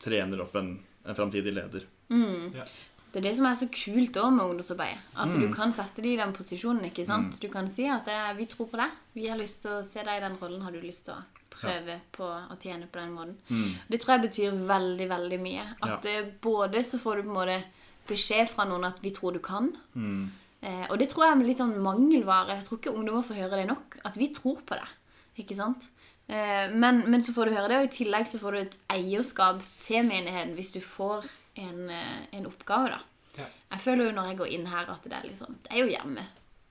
trener 0.03 0.41
opp 0.43 0.55
en, 0.59 0.73
en 1.05 1.15
framtidig 1.15 1.53
leder. 1.55 1.85
Ja. 2.11 2.65
Det 3.13 3.19
er 3.21 3.27
det 3.29 3.35
som 3.37 3.45
er 3.45 3.55
så 3.55 3.67
kult 3.69 4.15
også 4.17 4.31
med 4.33 4.45
ungdomsarbeidet. 4.49 4.99
At 5.15 5.29
Mm. 5.29 5.41
du 5.41 5.53
kan 5.53 5.71
sette 5.71 6.01
dem 6.01 6.11
i 6.11 6.17
den 6.17 6.33
posisjonen. 6.33 6.83
ikke 6.89 7.05
sant? 7.05 7.39
Du 7.39 7.47
kan 7.47 7.69
si 7.69 7.85
at 7.87 8.07
eh, 8.07 8.33
'vi 8.33 8.45
tror 8.49 8.67
på 8.71 8.77
deg'. 8.77 8.91
Vi 9.13 9.27
har 9.27 9.37
lyst 9.37 9.61
til 9.61 9.71
å 9.71 9.83
se 9.85 10.01
deg 10.03 10.17
i 10.17 10.23
den 10.27 10.37
rollen. 10.41 10.61
Har 10.61 10.71
du 10.71 10.81
lyst 10.81 11.05
til 11.05 11.13
å 11.13 11.23
prøve 11.51 11.99
på 12.11 12.23
å 12.25 12.57
tjene 12.59 12.87
på 12.89 12.99
den 12.99 13.11
måten? 13.13 13.37
Det 13.89 14.01
tror 14.01 14.17
jeg 14.17 14.29
betyr 14.29 14.51
veldig, 14.67 15.07
veldig 15.09 15.39
mye. 15.39 15.75
At 15.83 16.03
ja. 16.03 16.23
både 16.41 16.83
så 16.83 16.97
får 16.99 17.15
du 17.17 17.23
på 17.23 17.29
en 17.29 17.35
måte 17.35 17.63
beskjed 18.07 18.49
fra 18.51 18.65
noen 18.65 18.83
at 18.85 18.99
'vi 19.01 19.11
tror 19.15 19.33
du 19.33 19.39
kan'. 19.39 19.73
Eh, 20.63 20.85
og 20.89 20.99
det 20.99 21.09
tror 21.09 21.25
jeg 21.25 21.35
er 21.35 21.45
litt 21.45 21.59
sånn 21.59 21.79
mangelvare. 21.83 22.55
Jeg 22.55 22.65
tror 22.65 22.77
ikke 22.79 22.95
ungdommer 22.95 23.23
får 23.23 23.35
høre 23.35 23.57
det 23.59 23.67
nok. 23.67 23.97
At 24.05 24.15
vi 24.17 24.29
tror 24.33 24.61
på 24.63 24.75
det. 24.79 24.87
Ikke 25.43 25.55
sant? 25.55 25.89
Eh, 26.27 26.71
men, 26.71 27.03
men 27.11 27.23
så 27.23 27.33
får 27.33 27.45
du 27.45 27.55
høre 27.55 27.67
det, 27.67 27.77
og 27.77 27.89
i 27.89 27.97
tillegg 27.97 28.27
så 28.27 28.39
får 28.39 28.51
du 28.51 28.59
et 28.61 28.77
eierskap 28.95 29.59
til 29.83 30.05
menigheten 30.07 30.53
hvis 30.55 30.71
du 30.71 30.79
får 30.79 31.27
en, 31.59 31.89
eh, 31.89 32.21
en 32.31 32.47
oppgave, 32.47 32.93
da. 32.95 33.01
Ja. 33.37 33.49
Jeg 33.73 33.81
føler 33.81 34.05
jo 34.05 34.15
når 34.15 34.29
jeg 34.29 34.37
går 34.37 34.55
inn 34.55 34.67
her 34.69 34.89
at 34.93 35.03
det 35.09 35.17
er 35.17 35.35
sånn 35.35 35.57
Det 35.65 35.73
er 35.73 35.81
jo 35.81 35.91
hjemme. 35.91 36.25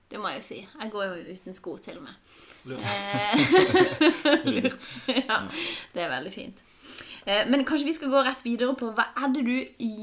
Det 0.09 0.19
må 0.21 0.29
jeg 0.31 0.39
jo 0.41 0.45
si. 0.47 0.59
Jeg 0.79 0.91
går 0.93 1.05
jo 1.05 1.33
uten 1.35 1.53
sko 1.57 1.77
til 1.83 1.97
og 1.99 2.03
med. 2.07 2.13
Lurt. 2.65 2.81
Eh, 2.81 4.45
Lurt. 4.53 4.89
Ja, 5.09 5.39
det 5.93 6.05
er 6.05 6.13
veldig 6.15 6.33
fint. 6.33 6.63
Eh, 7.25 7.45
Men 7.49 7.65
kanskje 7.65 7.87
vi 7.87 7.93
skal 7.95 8.11
gå 8.11 8.23
rett 8.25 8.43
videre 8.45 8.75
på 8.75 8.91
hva 8.95 9.05
er 9.15 9.31
det 9.33 9.45
du 9.47 9.55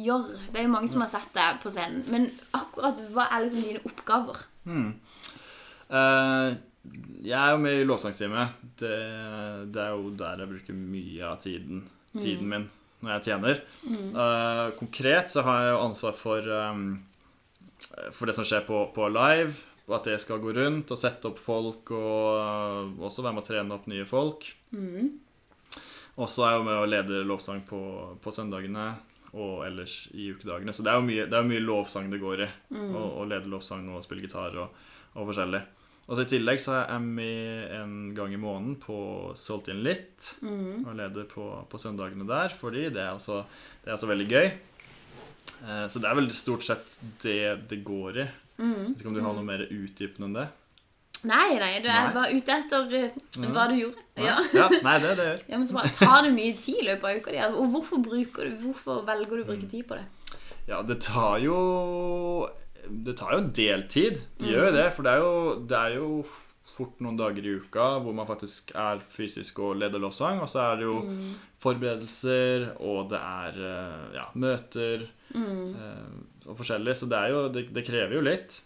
gjør? 0.06 0.26
Det 0.52 0.62
er 0.62 0.66
jo 0.68 0.72
mange 0.72 0.88
som 0.88 1.02
har 1.04 1.10
sett 1.12 1.30
deg 1.36 1.60
på 1.62 1.72
scenen. 1.72 2.02
Men 2.08 2.30
akkurat 2.56 3.00
hva 3.12 3.28
er 3.28 3.44
liksom 3.44 3.62
dine 3.66 3.84
oppgaver? 3.84 4.42
Eh, 5.90 6.48
jeg 7.26 7.36
er 7.36 7.50
jo 7.54 7.62
med 7.62 7.80
i 7.80 7.86
lovsangsteamet. 7.88 8.60
Det, 8.80 8.96
det 9.74 9.82
er 9.84 9.94
jo 9.94 10.12
der 10.16 10.44
jeg 10.44 10.52
bruker 10.54 10.76
mye 10.76 11.24
av 11.28 11.40
tiden, 11.42 11.82
tiden 12.16 12.48
min 12.48 12.68
når 13.00 13.14
jeg 13.14 13.26
tjener. 13.30 13.60
Eh, 13.88 14.66
konkret 14.76 15.30
så 15.32 15.44
har 15.46 15.62
jeg 15.64 15.70
jo 15.74 15.82
ansvar 15.86 16.16
for, 16.20 16.48
um, 16.52 16.82
for 18.12 18.28
det 18.28 18.34
som 18.36 18.44
skjer 18.44 18.64
på, 18.68 18.82
på 18.96 19.08
live. 19.12 19.54
Og 19.88 19.96
at 19.96 20.04
det 20.06 20.20
skal 20.22 20.38
gå 20.38 20.52
rundt 20.54 20.92
og 20.94 21.00
sette 21.00 21.26
opp 21.26 21.40
folk 21.42 21.90
og 21.96 22.36
uh, 22.38 23.06
også 23.08 23.24
være 23.24 23.34
med 23.34 23.42
å 23.42 23.48
trene 23.48 23.74
opp 23.74 23.88
nye 23.90 24.04
folk. 24.06 24.44
Og 26.18 26.28
så 26.28 26.44
er 26.44 26.54
jeg 26.54 26.60
jo 26.60 26.66
med 26.66 26.80
å 26.80 26.88
lede 26.90 27.24
lovsang 27.28 27.62
på, 27.68 27.80
på 28.20 28.32
søndagene 28.34 28.88
og 29.30 29.60
ellers 29.66 30.08
i 30.18 30.32
ukedagene. 30.34 30.74
Så 30.74 30.82
det 30.82 30.90
er 30.92 30.98
jo 30.98 31.06
mye, 31.06 31.26
det 31.30 31.38
er 31.38 31.46
mye 31.46 31.62
lovsang 31.62 32.08
det 32.10 32.18
går 32.22 32.46
i. 32.46 32.48
Å 32.74 33.04
å 33.22 33.26
lede 33.30 33.50
lovsang 33.52 33.86
og 33.94 34.02
spille 34.04 34.24
gitar 34.26 34.56
og, 34.58 34.74
og 35.14 35.30
forskjellig. 35.30 35.62
Og 36.10 36.16
så 36.18 36.24
I 36.24 36.30
tillegg 36.32 36.58
så 36.58 36.72
er 36.74 36.88
jeg 36.90 37.02
med 37.06 37.74
en 37.76 37.92
gang 38.16 38.32
i 38.34 38.40
måneden 38.40 38.74
på 38.82 38.96
Salt 39.38 39.68
in 39.70 39.84
mm. 39.84 40.82
Og 40.82 40.96
leder 40.98 41.28
på, 41.30 41.44
på 41.70 41.78
søndagene 41.78 42.26
der, 42.26 42.50
fordi 42.50 42.88
det 42.90 43.04
er 43.04 43.14
også, 43.14 43.44
det 43.84 43.92
er 43.92 43.94
også 43.94 44.10
veldig 44.10 44.26
gøy. 44.26 44.48
Eh, 45.68 45.86
Så 45.86 46.02
det 46.02 46.10
er 46.10 46.18
vel 46.18 46.32
stort 46.34 46.66
sett 46.66 46.98
det 47.22 47.68
det 47.70 47.84
går 47.86 48.24
i. 48.24 48.26
Jeg 48.60 48.88
vet 48.90 49.04
ikke 49.04 49.12
om 49.12 49.14
du 49.14 49.22
har 49.22 49.36
noe 49.38 49.46
mer 49.46 49.62
utdypende 49.70 50.26
enn 50.26 50.34
det? 50.40 50.48
Nei, 51.28 51.58
nei, 51.60 51.74
du 51.84 51.88
er 51.90 52.06
Nei. 52.06 52.12
bare 52.16 52.36
ute 52.36 52.54
etter 52.54 52.94
eh, 52.96 53.16
hva 53.52 53.66
du 53.68 53.76
gjorde. 53.76 54.04
Ja. 54.20 54.38
Ja, 54.56 54.68
nei, 54.84 54.96
det 55.02 55.14
det 55.18 55.26
gjør. 55.26 55.42
ja, 55.48 55.58
men 55.58 55.66
så 55.68 55.76
bare 55.76 55.92
Tar 55.96 56.24
det 56.26 56.32
mye 56.36 56.56
tid 56.60 56.80
i 56.80 56.86
løpet 56.88 57.08
av 57.08 57.20
uka 57.20 57.34
di? 57.34 57.40
Og 57.50 57.74
hvorfor, 57.74 58.02
du, 58.04 58.52
hvorfor 58.62 59.02
velger 59.08 59.40
du 59.40 59.44
å 59.44 59.48
bruke 59.52 59.68
tid 59.68 59.86
på 59.88 59.98
det? 59.98 60.38
Ja, 60.68 60.80
det 60.86 61.00
tar 61.04 61.40
jo 61.42 61.56
Det 62.86 63.16
tar 63.20 63.34
jo 63.36 63.42
deltid. 63.56 64.20
Det 64.40 64.52
gjør 64.52 64.70
jo 64.70 64.76
det, 64.78 64.86
for 64.96 65.06
det 65.06 65.12
er 65.12 65.24
jo, 65.24 65.34
det 65.68 65.80
er 65.80 65.98
jo 65.98 66.10
fort 66.70 67.00
noen 67.04 67.18
dager 67.18 67.44
i 67.44 67.54
uka 67.60 67.86
hvor 68.00 68.14
man 68.16 68.28
faktisk 68.28 68.72
er 68.78 69.02
fysisk 69.12 69.60
og 69.60 69.76
leder 69.82 70.00
lovsang. 70.00 70.40
Og 70.40 70.48
så 70.48 70.64
er 70.70 70.80
det 70.80 70.88
jo 70.88 70.98
forberedelser, 71.60 72.70
og 72.80 73.10
det 73.12 73.20
er 73.20 73.64
eh, 73.70 74.04
ja, 74.16 74.28
møter 74.40 75.04
mm. 75.36 76.46
og 76.46 76.54
forskjellig. 76.60 76.96
Så 76.96 77.10
det, 77.12 77.24
jo, 77.34 77.48
det, 77.52 77.68
det 77.76 77.84
krever 77.88 78.16
jo 78.16 78.24
litt. 78.24 78.62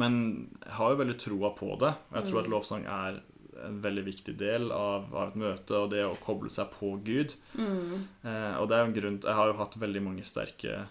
Men 0.00 0.16
jeg 0.62 0.74
har 0.78 0.92
jo 0.92 1.02
veldig 1.02 1.18
troa 1.20 1.52
på 1.56 1.74
det. 1.82 1.92
Og 2.10 2.18
jeg 2.18 2.28
tror 2.28 2.42
at 2.42 2.50
lovsang 2.52 2.88
er 2.88 3.20
en 3.62 3.76
veldig 3.84 4.04
viktig 4.06 4.34
del 4.40 4.72
av, 4.74 5.10
av 5.12 5.28
et 5.28 5.38
møte 5.38 5.76
og 5.76 5.90
det 5.92 6.02
å 6.06 6.16
koble 6.22 6.50
seg 6.50 6.72
på 6.72 6.94
Gud. 7.04 7.36
Eh, 7.58 8.54
og 8.58 8.68
det 8.68 8.76
er 8.76 8.82
jo 8.82 8.88
en 8.88 8.96
grunn 8.96 9.20
Jeg 9.22 9.38
har 9.38 9.50
jo 9.50 9.58
hatt 9.60 9.78
veldig 9.78 10.02
mange 10.08 10.24
sterke 10.26 10.86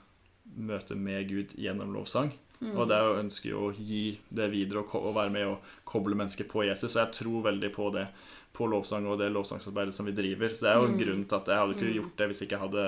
møter 0.55 0.99
med 0.99 1.27
Gud 1.29 1.55
gjennom 1.59 1.93
lovsang. 1.95 2.31
Og 2.77 2.85
det 2.85 2.93
er 2.93 3.07
jo 3.07 3.21
ønsker 3.23 3.49
jo 3.49 3.61
å 3.65 3.73
gi 3.73 4.03
det 4.29 4.51
videre 4.53 4.83
og, 4.83 4.93
og 4.99 5.15
være 5.17 5.33
med 5.33 5.47
og 5.49 5.71
koble 5.87 6.17
mennesker 6.17 6.45
på 6.49 6.67
Jesus. 6.67 6.93
Så 6.93 7.01
jeg 7.01 7.15
tror 7.17 7.47
veldig 7.47 7.71
på 7.73 7.89
det 7.95 8.05
på 8.53 8.67
lovsang 8.69 9.07
og 9.09 9.17
det 9.21 9.31
lovsangsarbeidet 9.33 9.95
som 9.95 10.05
vi 10.05 10.13
driver. 10.15 10.53
Så 10.53 10.67
det 10.67 10.71
er 10.71 10.77
jo 10.77 10.91
en 10.91 10.99
grunn 10.99 11.23
til 11.25 11.39
at 11.39 11.49
jeg 11.49 11.61
hadde 11.63 11.77
ikke 11.77 11.95
gjort 11.95 12.19
det 12.19 12.27
hvis 12.29 12.43
jeg 12.43 12.49
ikke 12.51 12.61
hadde 12.65 12.85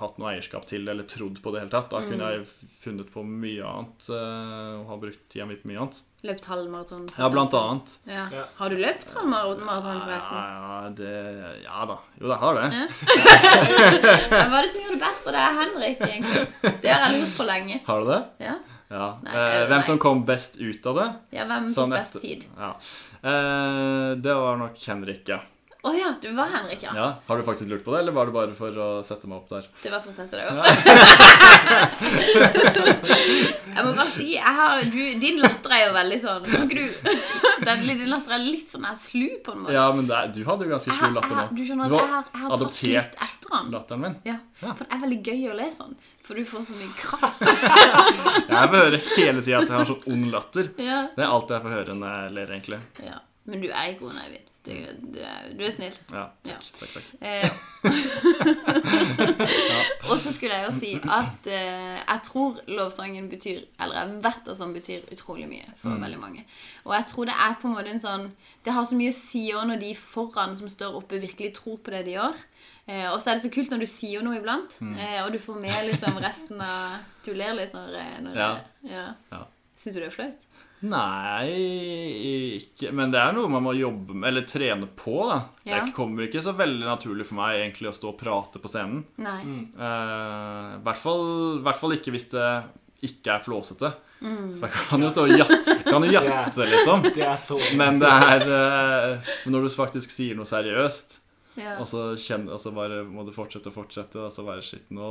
hatt 0.00 0.18
noe 0.20 0.30
eierskap 0.34 0.64
til 0.68 0.88
eller 0.88 1.06
trodd 1.08 1.38
på 1.42 1.52
det 1.52 1.60
i 1.60 1.60
det 1.60 1.66
hele 1.66 1.74
tatt. 1.74 1.90
Da 1.92 2.00
kunne 2.06 2.30
jeg 2.34 2.46
funnet 2.80 3.10
på 3.12 3.22
mye 3.26 3.64
annet 3.68 4.08
eh, 4.16 4.72
og 4.80 4.88
har 4.94 5.00
brukt 5.02 5.22
tida 5.32 5.46
mi 5.48 5.56
på 5.60 5.70
mye 5.70 5.82
annet. 5.84 6.00
Løpt 6.28 6.48
halvmaraton? 6.50 7.06
Ja, 7.16 7.28
blant 7.32 7.54
annet. 7.56 7.94
Ja. 8.10 8.26
Ja. 8.34 8.42
Har 8.58 8.72
du 8.72 8.76
løpt 8.80 9.12
halvmaraton, 9.16 10.00
forresten? 10.04 10.36
Ja, 10.36 10.48
ja, 10.60 10.90
det, 10.98 11.12
ja 11.64 11.86
da. 11.88 11.96
Jo, 12.20 12.28
jeg 12.28 12.40
har 12.42 12.58
det. 12.58 12.66
Hva 14.50 14.58
er 14.58 14.66
det 14.66 14.72
som 14.72 14.82
gjør 14.82 14.92
det 14.96 15.00
best? 15.04 15.24
Og 15.30 15.32
det 15.36 15.44
er 15.44 15.56
Henrik, 15.60 16.02
egentlig. 16.08 16.42
Det 16.84 16.92
har 16.92 17.06
jeg 17.06 17.20
lurt 17.22 17.32
på 17.38 17.46
lenge. 17.48 17.80
Har 17.86 18.04
du 18.04 18.12
det? 18.12 18.20
Ja, 18.48 18.58
Ja. 18.90 19.06
Nei, 19.22 19.34
eh, 19.38 19.64
hvem 19.70 19.82
som 19.86 19.98
kom 20.02 20.24
best 20.26 20.56
ut 20.58 20.86
av 20.90 20.96
det? 20.98 21.08
ja 21.38 21.44
hvem 21.46 21.68
fikk 21.68 21.76
Sånn 21.76 21.92
best 21.94 22.16
tid? 22.20 22.44
Ja. 22.58 22.72
Eh, 23.22 24.08
det 24.18 24.34
var 24.34 24.56
nok 24.58 24.80
Henrik, 24.82 25.28
ja. 25.30 25.38
Å 25.80 25.94
ja, 25.96 26.10
du 26.20 26.26
var 26.36 26.50
Henrik, 26.52 26.82
ja. 26.84 26.90
ja. 26.94 27.04
Har 27.26 27.38
du 27.40 27.44
faktisk 27.46 27.70
lurt 27.70 27.80
på 27.86 27.92
det, 27.94 28.00
eller 28.02 28.12
var 28.12 28.26
det 28.28 28.34
bare 28.36 28.52
for 28.58 28.68
å 28.84 28.88
sette 29.06 29.24
meg 29.30 29.38
opp 29.38 29.48
der? 29.48 29.64
Det 29.80 29.88
var 29.94 30.02
for 30.04 30.10
å 30.12 30.14
sette 30.16 30.36
deg 30.36 30.44
opp. 30.52 30.60
jeg 33.70 33.84
må 33.86 33.92
bare 33.96 34.04
si, 34.10 34.34
har, 34.36 34.82
du, 34.92 34.98
din 35.22 35.38
latter 35.40 35.70
er 35.76 35.82
jo 35.86 35.92
veldig 35.94 36.18
sånn 36.20 36.44
Kan 36.50 36.64
ikke 36.66 36.82
du 36.82 36.86
den, 37.68 37.84
Din 37.88 38.10
latter 38.12 38.32
er 38.36 38.42
litt 38.44 38.68
sånn 38.72 38.84
her 38.88 38.96
slu, 39.00 39.26
på 39.44 39.52
en 39.54 39.60
måte. 39.64 39.74
Ja, 39.76 39.86
men 39.96 40.04
er- 40.12 40.28
du 40.34 40.40
hadde 40.48 40.64
jo 40.68 40.72
ganske 40.74 40.92
slu 40.96 41.08
latter 41.16 41.34
nå. 41.38 41.44
du 41.56 41.62
skjønner 41.68 41.84
at 41.88 41.92
jeg 41.96 42.00
har 42.12 42.20
jeg 42.20 42.20
har 42.20 42.24
tatt 42.50 42.56
adoptert 42.58 42.90
litt 42.90 43.14
etter 43.28 43.48
han. 43.56 43.64
latteren 43.74 44.00
min. 44.04 44.16
Ja, 44.28 44.36
Ja. 44.60 44.70
for 44.76 44.82
det 44.84 44.92
er 44.96 45.00
veldig 45.06 45.20
gøy 45.30 45.40
å 45.48 45.54
le 45.62 45.68
sånn. 45.72 45.94
For 46.28 46.32
du 46.36 46.42
får 46.46 46.60
så 46.68 46.74
mye 46.76 46.92
kraft. 47.00 47.40
Jeg 48.52 48.66
får 48.70 48.76
høre 48.76 48.98
hele 49.16 49.40
tida 49.42 49.58
at 49.62 49.68
jeg 49.70 49.76
har 49.78 49.86
sånn 49.88 50.04
ond 50.12 50.26
latter. 50.34 50.64
Ja. 50.78 50.98
Det 51.16 51.22
er 51.24 51.30
alt 51.32 51.48
jeg 51.50 51.62
får 51.64 51.72
høre 51.74 51.92
når 51.96 52.08
jeg 52.12 52.30
ler, 52.36 52.48
egentlig. 52.58 52.80
ja. 53.06 53.16
Men 53.50 53.58
du 53.64 53.68
er 53.72 53.84
ikke 53.94 54.04
ond, 54.10 54.18
Eivind. 54.20 54.46
Du, 54.66 54.72
du, 55.14 55.18
er, 55.24 55.46
du 55.56 55.62
er 55.64 55.70
snill. 55.72 55.94
Ja, 56.12 56.26
Ja. 56.44 56.56
takk, 56.60 56.64
takk, 56.80 56.90
takk. 56.92 57.06
Eh, 57.24 57.48
og 60.10 60.18
så 60.20 60.32
skulle 60.34 60.54
jeg 60.58 60.66
jo 60.68 60.74
si 60.76 60.90
at 61.00 61.48
eh, 61.48 61.96
jeg 62.02 62.20
tror 62.26 62.58
lovsangen 62.68 63.28
betyr 63.32 63.62
Eller 63.80 63.96
jeg 64.02 64.18
vet 64.26 64.50
at 64.52 64.58
den 64.60 64.74
betyr 64.76 65.06
utrolig 65.14 65.48
mye 65.48 65.72
for 65.80 65.96
veldig 66.02 66.20
mange. 66.20 66.44
Og 66.84 66.94
jeg 66.96 67.06
tror 67.12 67.24
det 67.30 67.36
er 67.46 67.56
på 67.60 67.68
en 67.70 67.74
måte 67.78 67.94
en 67.94 68.02
sånn 68.02 68.26
Det 68.64 68.74
har 68.76 68.84
så 68.88 68.98
mye 68.98 69.12
å 69.12 69.16
si 69.16 69.46
òg 69.56 69.64
når 69.70 69.80
de 69.80 69.94
foran 69.96 70.52
som 70.58 70.68
står 70.68 70.98
oppe, 71.00 71.20
virkelig 71.22 71.54
tror 71.56 71.78
på 71.80 71.94
det 71.94 72.04
de 72.10 72.18
gjør. 72.18 72.36
Eh, 72.90 73.06
og 73.12 73.20
så 73.22 73.30
er 73.30 73.38
det 73.38 73.44
så 73.46 73.52
kult 73.54 73.70
når 73.72 73.84
du 73.84 73.88
sier 73.88 74.20
noe 74.24 74.36
iblant, 74.40 74.76
eh, 74.82 75.20
og 75.24 75.32
du 75.32 75.38
får 75.40 75.56
med 75.62 75.88
liksom 75.88 76.18
resten 76.20 76.60
av 76.60 77.00
Du 77.24 77.32
ler 77.36 77.54
litt 77.56 77.72
når, 77.76 77.94
eh, 77.96 78.20
når 78.26 78.36
Ja. 78.36 78.50
ja. 78.90 79.06
Ja. 79.32 79.42
Syns 79.80 79.94
du 79.96 80.00
det 80.02 80.10
er 80.10 80.16
flaut? 80.18 80.36
Nei, 80.80 82.56
ikke 82.56 82.88
Men 82.96 83.12
det 83.12 83.20
er 83.20 83.34
noe 83.36 83.50
man 83.52 83.64
må 83.66 83.74
jobbe 83.76 84.14
med, 84.16 84.30
eller 84.30 84.46
trene 84.48 84.88
på, 84.96 85.16
da. 85.28 85.40
Ja. 85.68 85.80
Det 85.84 85.94
kommer 85.96 86.24
ikke 86.24 86.42
så 86.44 86.54
veldig 86.56 86.86
naturlig 86.88 87.26
for 87.28 87.40
meg 87.40 87.60
egentlig 87.60 87.90
å 87.90 87.96
stå 87.96 88.14
og 88.14 88.20
prate 88.20 88.62
på 88.62 88.70
scenen. 88.72 89.02
Nei. 89.20 89.40
Mm. 89.44 89.64
Uh, 89.76 90.78
hvert, 90.86 91.02
fall, 91.02 91.26
hvert 91.66 91.80
fall 91.80 91.96
ikke 91.98 92.14
hvis 92.14 92.30
det 92.32 92.48
ikke 93.10 93.36
er 93.36 93.44
flåsete. 93.44 93.92
Mm. 94.20 94.56
For 94.60 94.66
jeg 94.68 94.74
kan 94.76 95.04
jo 95.04 95.10
stå 95.12 95.26
og 95.26 95.34
jatte, 95.36 95.76
kan 95.86 96.04
jo 96.04 96.12
jatte 96.12 96.68
liksom. 96.68 97.04
Det 97.16 97.24
er 97.24 97.38
så 97.40 97.56
Men 97.76 98.00
det 98.02 98.10
er 98.10 98.42
uh, 98.50 99.30
Når 99.48 99.64
du 99.64 99.70
faktisk 99.72 100.12
sier 100.12 100.36
noe 100.36 100.48
seriøst, 100.48 101.16
Ja. 101.60 101.76
og 101.82 101.88
så, 101.88 102.02
kjenner, 102.16 102.54
og 102.56 102.60
så 102.62 102.72
bare 102.72 103.02
må 103.04 103.24
du 103.26 103.32
fortsette 103.34 103.68
og 103.68 103.76
fortsette, 103.76 104.16
og 104.24 104.32
så 104.32 104.44
bare 104.46 104.62
Shit, 104.64 104.86
nå 104.94 105.08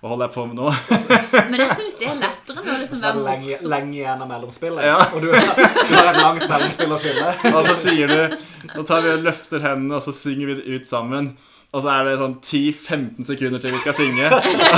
Hva 0.00 0.10
holder 0.10 0.26
jeg 0.26 0.34
på 0.34 0.46
med 0.50 0.58
nå? 0.58 0.70
Men 1.52 1.62
jeg 1.62 1.76
syns 1.78 1.98
det 2.00 2.08
er 2.10 2.20
lettere 2.20 2.60
når 2.60 2.70
det 2.72 2.78
liksom 2.82 3.00
er 3.00 3.04
være 3.06 3.16
det 3.16 3.26
lenge, 3.30 3.58
lenge 3.72 3.98
igjen 4.00 4.22
av 4.24 4.30
mellomspillet. 4.30 4.86
Ja. 4.86 5.00
Og 5.12 5.24
du, 5.24 5.28
du 5.30 5.96
har 5.96 6.10
et 6.12 6.22
langt 6.22 6.46
mellomspill 6.50 6.96
å 6.96 7.02
fylle. 7.02 7.34
Og 7.56 7.60
så 7.70 7.76
sier 7.86 8.10
du 8.10 8.38
Nå 8.74 8.86
tar 8.86 9.04
vi 9.04 9.12
og 9.14 9.22
løfter 9.26 9.62
hendene, 9.62 10.00
og 10.00 10.02
så 10.02 10.14
synger 10.16 10.50
vi 10.50 10.56
det 10.58 10.66
ut 10.74 10.88
sammen. 10.88 11.36
Og 11.74 11.82
så 11.84 11.90
er 11.92 12.06
det 12.06 12.16
sånn 12.20 12.36
10-15 12.40 13.26
sekunder 13.28 13.62
til 13.62 13.74
vi 13.74 13.80
skal 13.82 13.96
synge. 13.98 14.30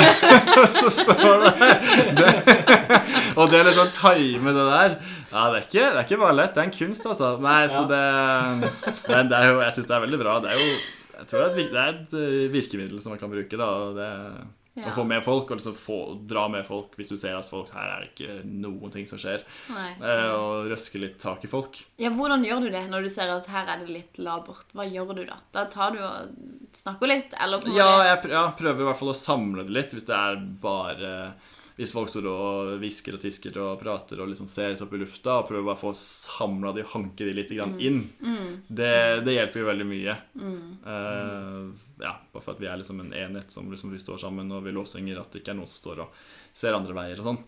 Og 0.58 0.68
så 0.74 0.90
står 0.92 1.44
det, 1.44 1.68
det 2.18 2.30
Og 3.38 3.50
det 3.52 3.60
er 3.60 3.68
litt 3.68 3.78
sånn 3.78 3.94
time 3.94 4.52
det 4.56 4.66
der. 4.68 4.94
Ja, 5.30 5.46
det 5.52 5.58
er 5.60 5.64
ikke, 5.64 5.86
det 5.86 6.00
er 6.02 6.04
ikke 6.06 6.20
bare 6.24 6.36
lett. 6.38 6.54
Det 6.56 6.62
er 6.62 6.68
en 6.70 6.76
kunst, 6.78 7.06
altså. 7.06 7.32
Nei, 7.44 7.62
så 7.70 7.84
det 7.90 8.04
Men 9.08 9.30
det 9.30 9.38
er 9.40 9.50
jo, 9.52 9.58
jeg 9.62 9.76
syns 9.78 9.90
det 9.90 9.98
er 9.98 10.06
veldig 10.06 10.22
bra. 10.24 10.38
Det 10.44 10.54
er 10.54 10.62
jo 10.62 10.70
Jeg 11.18 11.26
tror 11.30 11.42
det 11.42 11.48
er 11.48 11.50
et, 11.50 11.72
det 11.74 11.82
er 11.82 11.90
et 11.96 12.16
eh, 12.22 12.46
virkemiddel 12.54 13.02
som 13.02 13.14
man 13.14 13.20
kan 13.22 13.30
bruke, 13.32 13.58
da. 13.58 13.68
Og 13.88 13.98
det 13.98 14.12
Ja. 14.78 14.92
Å 14.92 14.94
få 14.94 15.02
med 15.10 15.24
folk, 15.26 15.48
og 15.50 15.58
liksom 15.58 15.74
få, 15.74 15.96
dra 16.30 16.44
med 16.46 16.62
folk 16.62 16.92
hvis 16.94 17.08
du 17.10 17.16
ser 17.18 17.34
at 17.34 17.48
folk 17.48 17.72
her 17.74 17.88
er 17.96 18.04
det 18.04 18.12
ikke 18.12 18.36
noen 18.46 18.92
ting 18.94 19.08
som 19.10 19.18
skjer. 19.18 19.42
Eh, 19.74 20.28
og 20.30 20.68
røske 20.70 21.00
litt 21.02 21.16
tak 21.18 21.42
i 21.42 21.50
folk. 21.50 21.80
Ja, 21.98 22.12
Hvordan 22.14 22.44
gjør 22.46 22.62
du 22.62 22.68
det 22.70 22.84
når 22.86 23.08
du 23.08 23.10
ser 23.10 23.32
at 23.34 23.48
her 23.50 23.66
er 23.66 23.82
det 23.82 23.90
litt 23.90 24.20
labert? 24.22 24.70
Hva 24.78 24.86
gjør 24.86 25.16
du 25.18 25.24
da? 25.26 25.40
Da 25.50 25.64
tar 25.72 25.96
du 25.96 25.98
og 25.98 26.30
snakker 26.78 27.10
litt? 27.10 27.34
Eller 27.42 27.66
Ja, 27.74 27.90
jeg 28.06 28.30
ja, 28.30 28.44
prøver 28.54 28.84
i 28.84 28.88
hvert 28.92 29.00
fall 29.02 29.10
å 29.10 29.18
samle 29.18 29.66
det 29.66 29.74
litt, 29.80 29.98
hvis 29.98 30.06
det 30.06 30.14
er 30.14 30.38
bare 30.62 31.12
Hvis 31.78 31.92
folk 31.94 32.10
står 32.10 32.26
og 32.26 32.70
hvisker 32.82 33.14
og 33.14 33.22
tisker 33.22 33.54
og 33.62 33.76
prater 33.78 34.18
og 34.18 34.32
liksom 34.32 34.48
ser 34.50 34.72
litt 34.72 34.82
opp 34.82 34.96
i 34.96 34.98
lufta, 34.98 35.36
og 35.38 35.46
prøver 35.50 35.68
bare 35.68 35.78
å 35.78 35.82
få 35.84 35.92
samla 35.94 36.72
de, 36.74 36.82
og 36.82 36.94
hanke 36.96 37.28
de 37.28 37.36
litt 37.36 37.52
grann 37.54 37.76
inn, 37.78 38.00
det, 38.66 38.96
det 39.26 39.36
hjelper 39.36 39.62
jo 39.62 39.68
veldig 39.68 39.86
mye. 39.86 40.16
Uh, 40.42 41.70
ja, 42.02 42.16
bare 42.32 42.42
for 42.42 42.56
at 42.56 42.64
vi 42.64 42.66
er 42.70 42.82
liksom 42.82 43.04
en 43.04 43.14
enhet 43.14 43.54
som 43.54 43.70
liksom 43.70 43.94
vi 43.94 44.02
står 44.02 44.18
sammen 44.24 44.50
og 44.54 44.66
vi 44.66 44.74
lovsynger, 44.74 45.22
at 45.22 45.30
det 45.30 45.44
ikke 45.44 45.54
er 45.54 45.60
noen 45.60 45.70
som 45.70 45.84
står 45.84 46.02
og 46.06 46.20
ser 46.58 46.74
andre 46.74 46.98
veier 46.98 47.22
og 47.22 47.30
sånn. 47.30 47.40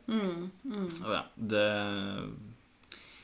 Og 1.02 1.12
ja, 1.16 1.26
det 1.34 1.66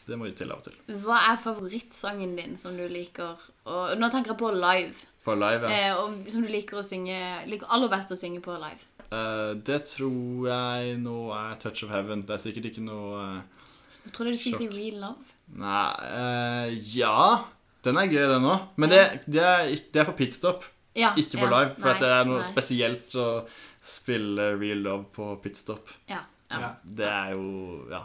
det 0.06 0.14
må 0.14 0.28
jo 0.28 0.36
til 0.38 0.52
av 0.54 0.60
og 0.60 0.68
til. 0.68 0.74
Hva 1.02 1.18
er 1.32 1.38
favorittsangen 1.42 2.36
din 2.38 2.54
som 2.60 2.76
du 2.78 2.84
liker? 2.86 3.40
å 3.66 3.78
nå 3.98 4.10
tenker 4.14 4.34
jeg 4.34 4.38
på 4.38 4.52
live. 4.54 5.06
For 5.26 5.38
live, 5.38 5.66
ja. 5.66 5.88
Eh, 5.90 5.98
og 5.98 6.28
som 6.30 6.44
du 6.46 6.50
liker 6.52 6.78
å 6.78 6.84
synge 6.86 7.16
Liker 7.50 7.72
aller 7.74 7.90
best 7.90 8.14
å 8.14 8.18
synge 8.18 8.38
på 8.44 8.54
live. 8.62 8.78
Eh, 9.12 9.52
det 9.66 9.80
tror 9.92 10.48
jeg 10.50 10.96
nå 11.02 11.16
er 11.36 11.58
Touch 11.62 11.84
of 11.86 11.92
Heaven. 11.94 12.24
Det 12.26 12.34
er 12.36 12.42
sikkert 12.42 12.70
ikke 12.72 12.84
noe 12.86 13.20
eh, 13.22 13.66
Jeg 14.06 14.14
trodde 14.16 14.32
du 14.34 14.40
skulle 14.40 14.58
Sjokk. 14.60 14.72
si 14.72 14.80
Real 14.80 14.98
Love. 15.04 15.32
Nei 15.46 15.84
uh, 16.02 16.72
Ja, 16.96 17.18
den 17.86 18.00
er 18.00 18.08
gøy, 18.10 18.24
den 18.32 18.48
òg. 18.50 18.64
Men 18.82 18.90
det, 18.90 19.02
det, 19.30 19.44
er, 19.46 19.70
det 19.94 20.02
er 20.02 20.08
på 20.08 20.16
pitstop, 20.18 20.66
Ja, 20.98 21.12
ikke 21.14 21.38
på 21.38 21.46
ja, 21.46 21.52
live. 21.52 21.76
For 21.78 21.86
nei, 21.92 21.94
at 21.94 22.02
det 22.02 22.10
er 22.16 22.26
noe 22.26 22.40
nei. 22.42 22.48
spesielt 22.48 23.14
å 23.20 23.28
spille 23.86 24.48
Real 24.58 24.82
Love 24.82 25.06
på 25.14 25.30
pitstop. 25.44 25.92
Ja, 26.10 26.24
ja. 26.50 26.60
Ja. 26.64 26.72
Det 26.82 27.06
er 27.12 27.32
jo 27.36 27.46
Ja. 27.92 28.02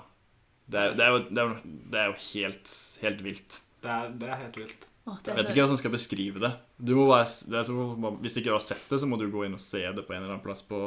Det 0.71 0.79
er, 0.79 0.93
det 0.95 1.03
er, 1.03 1.09
jo, 1.11 1.23
det 1.27 1.41
er, 1.41 1.49
jo, 1.49 1.71
det 1.91 1.99
er 1.99 2.05
jo 2.07 2.13
helt, 2.29 2.69
helt 3.01 3.23
vilt. 3.25 3.55
Det 3.83 3.89
er, 3.91 4.11
det 4.21 4.27
er 4.29 4.37
helt 4.39 4.59
vilt. 4.61 4.85
Å, 5.03 5.15
det 5.17 5.33
Jeg 5.33 5.35
vet 5.39 5.49
ikke 5.49 5.57
hvordan 5.65 5.73
jeg 5.75 5.81
skal 5.81 5.93
beskrive 5.97 6.43
det. 6.45 6.51
Du 6.81 6.95
må 6.97 7.03
bare, 7.11 7.27
det 7.45 7.59
er 7.59 7.65
så, 7.67 7.73
hvis 8.23 8.35
ikke 8.39 8.49
du 8.49 8.55
har 8.55 8.63
sett 8.65 8.87
det, 8.89 8.97
så 8.97 9.05
må 9.05 9.17
du 9.21 9.27
gå 9.29 9.43
inn 9.45 9.53
og 9.53 9.61
se 9.61 9.83
det 9.93 10.01
på 10.07 10.15
en 10.15 10.23
eller 10.23 10.31
annen 10.33 10.41
plass 10.41 10.63
på 10.65 10.77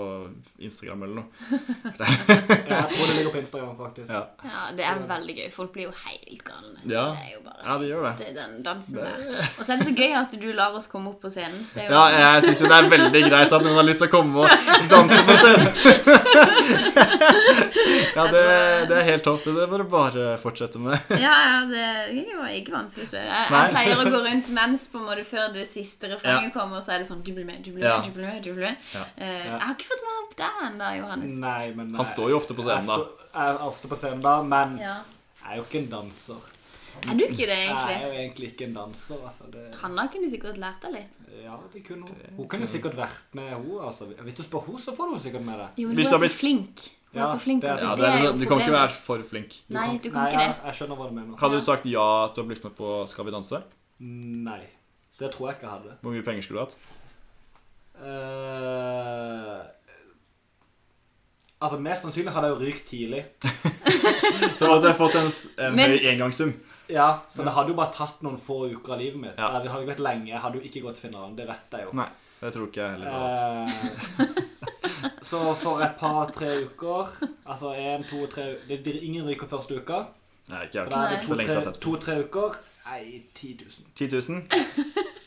Instagram 0.58 1.04
eller 1.06 1.20
noe. 1.20 1.28
Jeg 1.54 2.88
tror 2.90 3.04
det 3.06 3.14
ligger 3.14 3.30
på 3.30 3.38
Instagram, 3.44 3.76
faktisk. 3.78 4.10
Ja, 4.10 4.24
Ja, 4.42 4.64
det 4.74 4.84
er 4.90 4.98
veldig 5.06 5.36
gøy. 5.38 5.46
Folk 5.54 5.70
blir 5.76 5.86
jo 5.86 5.92
helt 6.00 6.42
galne. 6.48 6.80
Ja. 6.82 7.04
Det 7.14 7.22
er 7.28 7.30
jo 7.36 7.42
bare 7.46 7.62
ja 7.64 7.76
det 7.80 7.86
gjør 7.92 8.02
det. 8.08 8.12
det 8.18 8.32
den 8.40 8.56
dansen 8.66 8.98
der. 8.98 9.22
Og 9.54 9.62
så 9.62 9.68
er 9.72 9.78
det 9.78 9.86
så 9.86 9.94
gøy 9.96 10.16
at 10.18 10.34
du 10.42 10.48
lar 10.58 10.74
oss 10.76 10.90
komme 10.90 11.12
opp 11.14 11.22
på 11.22 11.30
scenen. 11.32 11.62
Det 11.76 11.84
er 11.84 11.88
jo, 11.88 11.94
Ja, 11.94 12.02
jeg 12.34 12.42
syns 12.48 12.64
jo 12.64 12.72
det 12.72 12.80
er 12.80 12.90
veldig 12.96 13.22
greit 13.28 13.54
at 13.54 13.64
noen 13.64 13.78
har 13.78 13.86
lyst 13.86 14.02
til 14.02 14.10
å 14.10 14.14
komme 14.16 14.42
og 14.42 14.46
danse 14.90 15.20
på 15.30 15.38
scenen. 15.44 15.70
ja, 18.18 18.26
det, 18.34 18.42
det 18.90 18.98
er 18.98 19.06
helt 19.12 19.24
topp. 19.26 19.46
Det 19.46 19.68
må 19.70 19.78
du 19.80 19.86
bare 19.94 20.26
fortsette 20.42 20.82
med. 20.82 20.98
ja, 21.22 21.34
ja, 21.46 21.56
det 21.70 22.26
var 22.34 22.50
ikke 22.58 22.74
vanskelig 22.74 23.06
å 23.06 23.12
spørre. 23.14 23.30
Jeg, 23.30 23.48
jeg 23.54 23.72
pleier 23.78 24.02
å 24.02 24.10
gå 24.10 24.22
rundt 24.28 24.52
mens 24.58 24.90
på 24.90 25.00
en 25.00 25.08
måte 25.08 25.26
før 25.30 25.54
det 25.54 25.64
siste 25.70 25.83
refrenget 26.10 26.52
kommer, 26.52 26.76
og 26.76 26.82
så 26.82 26.92
er 26.94 26.98
det 26.98 27.08
sånn 27.08 27.22
Du 27.24 27.32
blir 27.34 27.44
med, 27.44 27.62
du 27.64 27.70
blir 27.72 27.84
med, 27.84 28.04
du 28.04 28.10
blir 28.16 28.26
med. 28.26 28.42
du 28.42 28.52
blir 28.54 28.66
med. 28.68 28.76
Ja. 28.94 29.04
Eh, 29.16 29.44
Jeg 29.46 29.60
har 29.60 29.74
ikke 29.74 29.90
fått 29.92 30.04
meg 30.06 30.16
opp 30.24 30.36
der 30.36 30.58
ennå, 30.70 30.90
Johannes. 30.98 31.36
Nei, 31.36 31.72
men 31.74 31.94
Han 31.94 32.06
står 32.06 32.30
jo 32.30 32.36
ofte 32.40 32.54
på 32.54 32.62
scenen, 32.66 32.86
da. 32.86 32.98
Jeg, 33.34 33.54
er 33.54 33.64
ofte 33.68 33.88
på 33.88 33.96
scenen 33.96 34.22
da, 34.22 34.42
men 34.42 34.78
Ja. 34.78 34.96
jeg 35.42 35.52
er 35.52 35.56
jo 35.56 35.62
ikke 35.68 35.78
en 35.84 35.90
danser. 35.90 36.50
Er 37.08 37.14
du 37.18 37.24
ikke 37.26 37.46
det, 37.50 37.58
egentlig? 37.58 37.94
Jeg 37.94 38.02
er 38.02 38.06
jo 38.06 38.18
egentlig 38.22 38.48
ikke 38.52 38.64
en 38.68 38.74
danser, 38.74 39.16
altså. 39.26 39.44
Det, 39.50 39.74
Hanna 39.82 40.06
kunne 40.08 40.30
sikkert 40.30 40.56
lært 40.62 40.80
deg 40.82 40.92
litt. 40.92 41.10
ja, 41.44 41.56
det 41.72 41.84
kunne 41.86 42.06
hun. 42.06 42.36
Hun 42.36 42.48
kunne 42.48 42.66
sikkert 42.66 42.94
vært 42.96 43.34
med, 43.34 43.50
hun. 43.54 43.80
Altså. 43.84 44.04
Hvis 44.22 44.34
du 44.36 44.42
spør 44.44 44.64
henne, 44.66 44.78
så 44.78 44.94
får 44.96 45.14
du 45.16 45.18
sikkert 45.24 45.42
med 45.44 45.58
det. 45.58 45.68
Jo, 45.82 45.88
men 45.88 45.96
hun 45.96 46.06
er 46.06 46.10
så 46.10 46.18
blitt- 46.22 46.38
flink. 46.38 46.76
Du 47.14 47.18
er 47.18 47.22
Ja, 47.22 47.26
så 47.26 47.38
flink. 47.38 47.62
det 47.62 47.70
er 47.70 47.78
Ja, 47.78 47.92
er, 47.94 48.32
du 48.38 48.44
kan 48.46 48.58
ikke 48.58 48.72
være 48.72 48.90
for 48.90 49.18
flink. 49.22 49.50
Du 49.68 49.74
Nei, 49.74 49.86
kan, 49.86 49.98
du 49.98 50.10
kan 50.10 50.22
Nei, 50.22 50.30
ikke 50.30 50.38
det. 50.38 50.56
jeg 50.64 50.74
skjønner 50.74 50.96
hva 50.96 51.08
du 51.08 51.14
mener. 51.14 51.36
hadde 51.38 51.54
du 51.54 51.60
sagt 51.60 51.84
ja 51.86 52.06
du 52.34 52.40
har 52.42 52.48
blitt 52.48 52.64
med 52.64 52.74
på 52.74 53.08
Skal 53.08 53.24
vi 53.24 53.30
danse? 53.30 53.62
Nei, 54.00 54.60
det 55.20 55.30
tror 55.32 55.48
jeg 55.48 55.56
ikke 55.56 55.66
jeg 55.66 55.74
hadde. 55.76 55.96
Hvor 56.02 56.10
mye 56.14 56.22
penger 56.26 56.42
skulle 56.42 56.60
du 56.60 56.64
hatt? 56.64 56.76
Uh, 57.94 59.60
altså, 61.62 61.78
Mest 61.80 62.02
sannsynlig 62.02 62.32
hadde 62.34 62.46
jeg 62.50 62.54
jo 62.56 62.60
rykt 62.66 62.86
tidlig. 62.90 63.24
Så 64.58 64.68
hadde 64.72 64.88
jeg 64.90 64.96
fått 64.98 65.14
en, 65.20 65.30
en 65.66 65.76
Men- 65.78 65.90
høy 65.94 66.08
engangssum. 66.14 66.54
Ja, 66.90 67.06
Så 67.32 67.42
det 67.46 67.52
hadde 67.56 67.72
jo 67.72 67.76
bare 67.78 67.94
tatt 67.96 68.18
noen 68.26 68.36
få 68.36 68.66
uker 68.68 68.92
av 68.92 68.98
livet 69.00 69.16
mitt. 69.20 69.38
Ja. 69.40 69.46
Det 69.62 69.70
hadde 69.72 69.84
ikke 69.86 69.94
vært 69.94 70.02
lenge. 70.04 70.26
Jeg 70.28 70.40
hadde 70.42 70.58
jo 70.60 70.66
ikke 70.68 70.82
gått 70.84 70.98
til 70.98 71.06
finalen. 71.08 71.36
Det 71.38 71.46
vet 71.48 71.72
jeg 71.78 71.86
jo. 71.86 71.94
Nei, 71.96 72.08
det 72.42 72.50
tror 72.52 72.66
ikke 72.68 72.82
jeg 72.82 72.90
heller. 72.92 73.08
Uh. 73.14 73.70
Eh, 74.20 75.14
så 75.24 75.40
for 75.56 75.80
et 75.84 75.96
par-tre 75.98 76.50
uker 76.66 77.08
Altså 77.48 77.72
en, 77.76 78.04
to, 78.08 78.26
tre 78.30 78.44
Det 78.68 78.78
blir 78.84 79.00
ingen 79.02 79.24
ryker 79.26 79.48
første 79.48 79.78
uka. 79.80 80.02
Nei, 80.52 80.66
ikke 80.66 80.78
jeg. 80.82 80.84
For 80.84 80.92
da 80.92 81.00
er 81.08 81.16
det 81.16 81.28
Så 81.30 81.38
lenge 81.40 81.50
jeg 81.54 81.56
har 81.56 81.66
sett 81.70 81.80
på. 81.80 81.84
to-tre 81.96 82.18
uker. 82.26 82.60
Nei, 82.84 83.00
10 83.32 83.54
000. 83.64 83.88
10 83.96 84.08
000? 84.12 84.42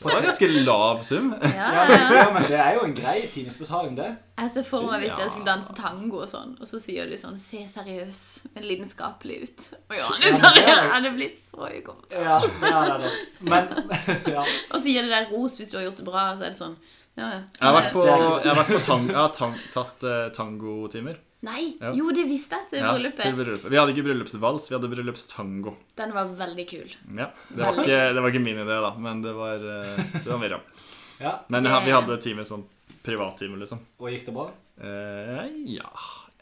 Det 0.08 0.16
var 0.16 0.24
ganske 0.26 0.48
lav 0.66 1.02
sum. 1.06 1.28
Ja, 1.42 1.48
Ja, 1.48 1.84
ja, 1.84 1.84
men, 1.84 2.16
ja. 2.16 2.24
ja, 2.24 2.46
det 2.48 2.58
er 2.64 2.74
jo 2.78 2.84
en 2.88 2.94
grei 2.96 3.16
timesbetaling, 3.34 3.96
det. 3.98 4.08
Jeg 4.38 4.52
ser 4.54 4.66
for 4.66 4.86
meg 4.86 5.02
hvis 5.02 5.10
jeg 5.10 5.18
dere 5.18 5.30
skulle 5.34 5.48
danse 5.48 5.74
tango 5.78 6.20
og 6.22 6.28
sånn, 6.30 6.54
og 6.58 6.70
så 6.70 6.78
sier 6.82 7.08
de 7.10 7.18
sånn 7.18 7.38
Se 7.42 7.64
seriøs, 7.72 8.22
men 8.54 8.68
lidenskapelig 8.68 9.40
ut. 9.44 9.66
Og 9.88 9.96
Ja, 9.98 10.04
Johannes 10.04 10.44
hadde, 10.44 10.66
det 10.68 10.76
hadde 10.94 11.14
blitt 11.16 11.40
så 11.42 11.68
ukomfortabel. 11.68 12.60
Ja. 12.68 13.14
Men 13.40 13.72
ja. 14.36 14.44
Og 14.44 14.78
så 14.78 14.84
gir 14.86 15.04
det 15.04 15.12
deg 15.14 15.34
ros 15.34 15.58
hvis 15.60 15.72
du 15.72 15.78
har 15.80 15.88
gjort 15.88 16.02
det 16.02 16.08
bra, 16.08 16.30
og 16.32 16.40
så 16.40 16.48
er 16.48 16.54
det 16.54 16.60
sånn 16.60 16.78
ja, 17.18 17.26
ja. 17.34 17.38
Jeg 17.58 17.66
har 17.66 17.74
vært 17.74 17.94
på, 17.96 18.02
jeg 18.06 18.46
har 18.46 18.58
vært 18.60 18.68
på 18.76 18.82
tang, 18.86 19.08
jeg 19.10 19.18
har 19.18 19.32
tang, 19.34 19.54
tatt 19.74 20.04
uh, 20.06 20.28
tangotimer. 20.34 21.18
Nei! 21.46 21.76
Ja. 21.80 21.92
Jo, 21.94 22.08
det 22.10 22.24
visste 22.26 22.56
jeg 22.58 22.68
til 22.72 22.80
Ja, 22.82 22.90
bryllupet. 22.96 23.22
til 23.22 23.36
bryllupet. 23.38 23.70
Vi 23.70 23.76
hadde 23.78 23.92
ikke 23.94 24.04
bryllupsvals, 24.08 24.64
vi 24.70 24.74
hadde 24.74 24.88
bryllupstango. 24.90 25.76
Den 26.00 26.12
var 26.16 26.32
veldig 26.40 26.64
kul. 26.68 26.88
Ja, 27.14 27.28
det 27.54 27.62
var 27.62 27.78
ikke, 27.78 27.98
det 28.16 28.22
var 28.24 28.32
ikke 28.32 28.42
min 28.42 28.58
idé, 28.64 28.78
da, 28.82 28.90
men 28.98 29.22
det 29.22 29.34
var, 29.36 29.54
eh, 29.62 29.96
det 30.18 30.26
var 30.26 30.38
Miriam. 30.42 30.60
ja. 31.20 31.36
Men 31.48 31.62
Det- 31.62 31.84
vi 31.86 31.94
hadde 31.94 32.18
time 32.22 32.42
sånn 32.44 32.64
privattime, 33.06 33.56
liksom. 33.62 33.78
Og 34.00 34.10
gikk 34.10 34.26
det 34.26 34.34
bra? 34.34 34.48
Eh, 34.82 35.46
ja. 35.78 35.88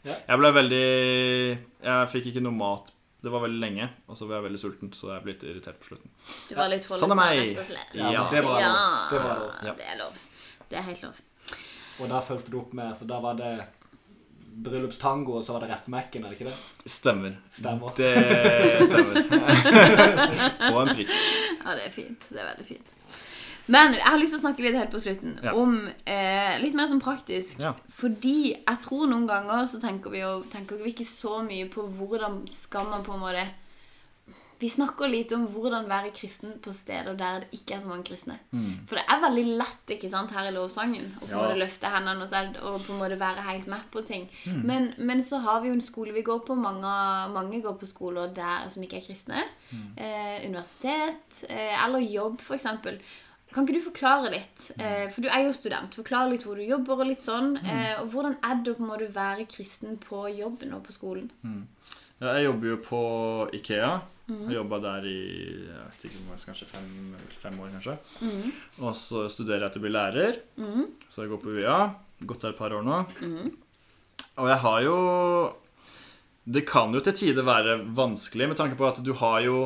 Ja. 0.03 0.15
Jeg 0.29 0.37
ble 0.39 0.51
veldig 0.53 0.83
Jeg 1.83 2.09
fikk 2.09 2.27
ikke 2.31 2.41
noe 2.41 2.53
mat. 2.57 2.91
Det 3.21 3.31
var 3.33 3.41
veldig 3.41 3.59
lenge, 3.59 3.89
og 4.07 4.15
så 4.15 4.27
var 4.27 4.37
jeg 4.41 4.45
veldig 4.51 4.59
sulten, 4.61 4.89
så 4.93 5.09
jeg 5.15 5.23
ble 5.23 5.33
litt 5.33 5.43
irritert 5.43 5.79
på 5.81 5.89
slutten. 5.89 6.09
Du 6.49 6.55
var 6.55 6.69
litt 6.69 6.83
Sånn 6.85 7.11
er 7.11 7.17
meg. 7.17 7.57
slett. 7.65 7.95
Ja, 7.97 8.11
det 8.29 8.43
var 8.45 8.59
ja, 8.61 8.69
lov. 8.73 9.09
Det 9.11 9.21
var 9.23 9.39
lov. 9.41 9.55
Ja. 9.65 9.73
det 9.73 9.87
er 9.93 9.97
lov. 9.97 10.19
Det 10.69 10.77
er 10.77 10.85
helt 10.85 11.01
lov. 11.03 11.21
Og 11.99 12.09
da 12.09 12.19
fulgte 12.21 12.51
du 12.53 12.59
opp 12.59 12.73
med 12.77 12.93
Så 12.95 13.07
da 13.09 13.19
var 13.19 13.33
det 13.39 13.65
bryllupstango, 14.63 15.37
og 15.37 15.43
så 15.45 15.53
var 15.55 15.65
det 15.65 15.69
rettmekken, 15.75 16.23
er 16.25 16.33
det 16.33 16.39
ikke 16.39 16.49
det? 16.51 16.91
Stemmer. 16.91 17.35
Stemmer. 17.53 17.93
Det 17.97 18.11
stemmer. 18.89 19.17
på 20.71 20.79
en 20.81 20.93
prikk. 20.95 21.11
Ja, 21.63 21.75
det 21.77 21.85
er 21.87 21.93
fint. 21.93 22.29
Det 22.29 22.39
er 22.41 22.49
veldig 22.51 22.67
fint. 22.67 22.93
Men 23.67 23.97
jeg 23.97 24.05
har 24.07 24.19
lyst 24.21 24.31
til 24.31 24.39
å 24.39 24.43
snakke 24.45 24.63
litt 24.63 24.77
helt 24.79 24.93
på 24.93 24.99
slutten 25.03 25.33
Ja. 25.43 25.51
om 25.59 25.73
eh, 26.07 26.55
litt 26.63 26.75
mer 26.77 26.87
sånn 26.87 27.01
praktisk. 27.03 27.59
Ja. 27.59 27.73
Fordi 27.91 28.53
jeg 28.53 28.77
tror 28.85 29.09
noen 29.11 29.27
ganger 29.27 29.67
så 29.67 29.81
tenker 29.83 30.13
vi 30.13 30.21
jo 30.23 30.37
tenker 30.51 30.79
vi 30.79 30.93
ikke 30.93 31.07
så 31.07 31.41
mye 31.43 31.67
på 31.71 31.83
hvordan 31.97 32.45
skal 32.51 32.87
man 32.87 33.03
på 33.03 33.17
en 33.17 33.25
måte 33.25 33.43
Vi 34.59 34.69
snakker 34.73 35.09
litt 35.11 35.31
om 35.35 35.43
hvordan 35.45 35.85
være 35.89 36.09
kristen 36.17 36.55
på 36.63 36.71
steder 36.73 37.13
der 37.17 37.43
det 37.43 37.59
ikke 37.59 37.75
er 37.75 37.81
så 37.83 37.89
mange 37.91 38.07
kristne. 38.07 38.39
For 38.89 38.97
det 38.97 39.03
er 39.05 39.19
veldig 39.21 39.43
lett 39.59 39.91
ikke 39.93 40.09
sant, 40.09 40.31
her 40.33 40.47
i 40.49 40.53
lovsangen 40.55 41.11
å 41.19 41.19
på 41.19 41.27
en 41.27 41.27
Mm. 41.27 41.35
Ja. 41.35 41.43
måte 41.43 41.59
løfte 41.61 41.91
hendene 41.93 42.23
og, 42.25 42.33
er 42.33 42.49
og 42.65 42.79
på 42.87 42.93
en 42.95 42.99
måte 43.03 43.19
være 43.19 43.45
helt 43.51 43.67
med 43.67 43.85
på 43.93 44.01
ting. 44.07 44.25
Mm. 44.45 44.63
Men, 44.65 44.93
men 44.97 45.21
så 45.23 45.37
har 45.43 45.61
vi 45.61 45.69
jo 45.69 45.77
en 45.77 45.81
skole 45.85 46.13
vi 46.15 46.25
går 46.25 46.39
på. 46.47 46.55
Mange, 46.57 46.95
mange 47.35 47.61
går 47.61 47.77
på 47.77 47.85
skoler 47.85 48.33
der 48.33 48.65
som 48.73 48.81
ikke 48.83 48.97
er 48.97 49.05
kristne. 49.05 49.43
Mm. 49.69 49.87
Eh, 49.97 50.47
universitet 50.49 51.43
eh, 51.49 51.77
eller 51.85 51.99
jobb, 51.99 52.41
f.eks. 52.41 52.67
Kan 53.53 53.63
ikke 53.63 53.77
du 53.77 53.85
forklare 53.85 54.31
litt? 54.33 54.71
Eh, 54.81 55.05
for 55.13 55.21
du 55.23 55.29
er 55.29 55.45
jo 55.45 55.53
student. 55.55 55.93
Forklare 55.95 56.33
litt 56.33 56.43
hvor 56.43 56.57
du 56.59 56.65
jobber 56.65 56.99
og 56.99 57.07
litt 57.07 57.23
sånn. 57.23 57.55
Eh, 57.61 57.93
og 58.01 58.09
hvordan 58.11 58.35
er 58.43 58.59
det 58.65 58.73
å 58.75 59.13
være 59.13 59.45
kristen 59.47 59.95
på 60.01 60.25
jobben 60.35 60.73
og 60.73 60.83
på 60.83 60.91
skolen? 60.97 61.29
Ja, 62.19 62.33
jeg 62.39 62.49
jobber 62.49 62.73
jo 62.73 62.77
på 62.83 63.01
Ikea. 63.53 63.99
Jeg 64.27 64.57
jobba 64.57 64.79
der 64.83 65.05
i 65.07 65.19
jeg 65.67 65.83
vet 65.87 66.05
ikke, 66.09 66.37
kanskje 66.49 66.67
fem, 66.67 66.87
fem 67.31 67.59
år. 67.63 67.69
kanskje. 67.77 67.93
Og 68.83 68.91
så 68.99 69.23
studerer 69.31 69.67
jeg 69.67 69.75
til 69.77 69.81
å 69.81 69.85
bli 69.85 69.93
lærer. 69.95 70.41
Så 71.07 71.23
jeg 71.23 71.31
går 71.31 71.41
på 71.43 71.55
UiA. 71.55 71.77
Gått 72.27 72.43
der 72.43 72.51
et 72.55 72.59
par 72.59 72.75
år 72.75 72.83
nå. 72.83 72.99
Og 74.37 74.49
jeg 74.51 74.59
har 74.65 74.81
jo 74.85 74.97
Det 76.47 76.63
kan 76.67 76.93
jo 76.95 77.01
til 77.03 77.13
tider 77.13 77.43
være 77.43 77.81
vanskelig 77.95 78.47
med 78.47 78.59
tanke 78.59 78.77
på 78.79 78.87
at 78.87 79.01
du 79.03 79.11
har 79.19 79.41
jo 79.43 79.57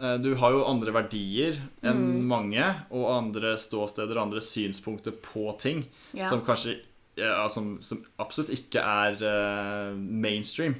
eh, 0.00 0.16
du 0.20 0.34
har 0.36 0.52
jo 0.52 0.66
andre 0.68 0.92
verdier 0.92 1.56
enn 1.82 2.20
mange, 2.28 2.64
og 2.92 3.06
andre 3.14 3.54
ståsteder 3.56 4.12
og 4.16 4.26
andre 4.26 4.42
synspunkter 4.44 5.12
på 5.12 5.50
ting 5.58 5.86
Ja. 6.12 6.28
som 6.28 6.44
kanskje 6.44 6.80
ja, 7.18 7.48
som, 7.50 7.78
som 7.82 8.04
absolutt 8.20 8.52
ikke 8.54 8.78
er 8.78 9.16
uh, 9.24 9.96
mainstream. 9.96 10.76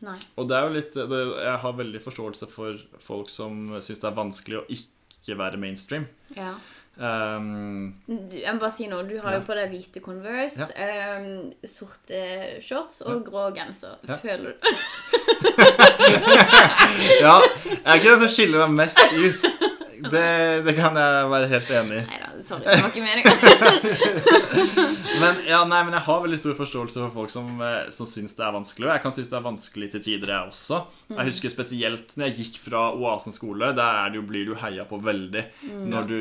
Nei. 0.00 0.18
Og 0.38 0.46
det 0.48 0.56
er 0.56 0.62
jo 0.68 0.74
litt 0.76 0.92
det, 0.94 1.22
Jeg 1.42 1.58
har 1.64 1.72
veldig 1.78 2.02
forståelse 2.04 2.46
for 2.52 2.78
folk 3.02 3.30
som 3.30 3.80
syns 3.82 3.98
det 4.02 4.08
er 4.12 4.18
vanskelig 4.18 4.58
å 4.60 4.66
ikke 4.70 5.36
være 5.40 5.56
mainstream. 5.58 6.06
Ja. 6.36 6.52
Um, 6.98 7.94
Du, 8.08 8.36
jeg 8.38 8.54
må 8.54 8.58
bare 8.62 8.72
si 8.74 8.86
noe. 8.90 9.04
Du 9.06 9.18
har 9.22 9.32
Ja. 9.32 9.38
jo 9.38 9.44
på 9.46 9.54
deg 9.54 9.70
hvite 9.70 10.00
Converse, 10.02 10.66
ehm, 10.74 11.52
sorte 11.66 12.22
shorts 12.62 13.02
og 13.06 13.24
grå 13.26 13.50
genser. 13.54 13.96
Ja. 14.08 14.16
Føler 14.22 14.52
du 14.54 14.58
ja, 17.22 17.36
jeg 17.66 17.84
er 17.84 17.94
ikke 17.98 18.12
den 18.12 18.22
som 18.24 18.30
skiller 18.32 18.66
meg 18.66 18.76
mest 18.86 19.00
ut. 19.14 19.40
Det, 19.98 20.26
det 20.66 20.74
kan 20.78 20.94
jeg 20.98 21.30
være 21.32 21.48
helt 21.50 21.70
enig 21.80 21.96
i. 22.00 22.02
Nei 22.06 22.18
da, 22.22 22.27
sorry. 22.46 22.64
Det 22.64 22.82
var 22.82 22.90
ikke 22.90 23.04
meninga. 23.04 23.32
Men, 25.22 25.40
ja, 25.48 25.62
nei, 25.66 25.80
men 25.84 25.94
jeg 25.96 26.04
har 26.06 26.20
veldig 26.22 26.38
stor 26.38 26.54
forståelse 26.58 27.00
for 27.02 27.14
folk 27.14 27.32
som, 27.32 27.48
eh, 27.64 27.88
som 27.94 28.06
syns 28.06 28.36
det 28.38 28.44
er 28.46 28.52
vanskelig. 28.54 28.86
Og 28.86 28.92
jeg 28.94 29.02
kan 29.04 29.14
synes 29.16 29.30
det 29.32 29.38
er 29.38 29.46
vanskelig 29.48 29.88
til 29.94 30.04
tider, 30.04 30.30
jeg 30.34 30.52
også. 30.52 30.78
Jeg 31.16 31.30
husker 31.32 31.52
spesielt 31.52 32.14
når 32.18 32.28
jeg 32.30 32.36
gikk 32.44 32.60
fra 32.68 32.84
Oasen 32.94 33.34
skole. 33.34 33.72
Der 33.76 34.02
er 34.04 34.12
det 34.14 34.20
jo, 34.20 34.26
blir 34.28 34.46
du 34.46 34.54
heia 34.60 34.84
på 34.88 35.00
veldig. 35.02 35.42
Når 35.90 36.06
du 36.10 36.18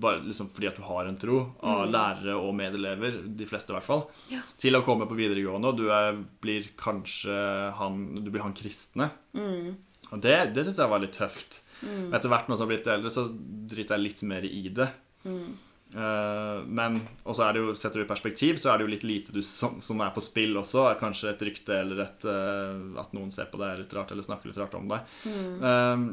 bare, 0.00 0.20
liksom, 0.28 0.50
fordi 0.54 0.68
at 0.68 0.76
du 0.76 0.84
har 0.84 1.08
en 1.08 1.16
tro 1.18 1.38
av 1.64 1.86
lærere 1.90 2.34
og 2.36 2.52
medelever, 2.58 3.14
de 3.38 3.46
fleste 3.48 3.72
i 3.72 3.76
hvert 3.78 3.86
fall, 3.88 4.02
Ja. 4.28 4.42
til 4.60 4.76
å 4.76 4.82
komme 4.84 5.06
på 5.08 5.16
videregående, 5.16 5.70
og 5.72 5.78
du 5.80 5.86
er, 5.88 6.18
blir 6.44 6.68
kanskje 6.78 7.32
han, 7.78 8.02
du 8.20 8.28
blir 8.30 8.44
han 8.44 8.52
kristne. 8.58 9.10
Og 10.10 10.20
det, 10.20 10.36
det 10.54 10.66
syns 10.66 10.82
jeg 10.82 10.90
var 10.92 11.00
litt 11.02 11.16
tøft. 11.16 11.62
Etter 12.12 12.28
hvert 12.28 12.50
når 12.50 12.58
jeg 12.58 12.60
har 12.66 12.70
blitt 12.74 12.90
eldre, 12.92 13.10
så 13.14 13.24
driter 13.32 13.96
jeg 13.96 14.04
litt 14.04 14.22
mer 14.28 14.44
i 14.44 14.66
det. 14.68 14.90
Eh, 15.26 16.58
men 16.70 17.00
og 17.24 17.34
så 17.34 17.48
er 17.48 17.56
det 17.56 17.64
jo, 17.64 17.74
setter 17.78 18.00
du 18.00 18.06
i 18.06 18.10
perspektiv, 18.10 18.60
så 18.62 18.72
er 18.72 18.78
det 18.78 18.86
jo 18.86 18.92
litt 18.94 19.06
lite 19.06 19.34
du, 19.34 19.40
som, 19.46 19.80
som 19.84 20.00
er 20.04 20.12
på 20.14 20.22
spill 20.24 20.58
også. 20.60 20.86
Er 20.90 21.00
kanskje 21.00 21.32
et 21.32 21.46
rykte 21.48 21.76
eller 21.82 22.04
et, 22.06 22.26
eh, 22.30 22.82
at 23.02 23.14
noen 23.16 23.32
ser 23.34 23.50
på 23.50 23.60
deg 23.60 23.82
litt 23.82 23.94
rart 23.96 24.12
eller 24.14 24.26
snakker 24.26 24.52
litt 24.52 24.60
rart 24.60 24.76
om 24.78 24.90
deg. 24.90 25.16
Eh, 25.30 26.04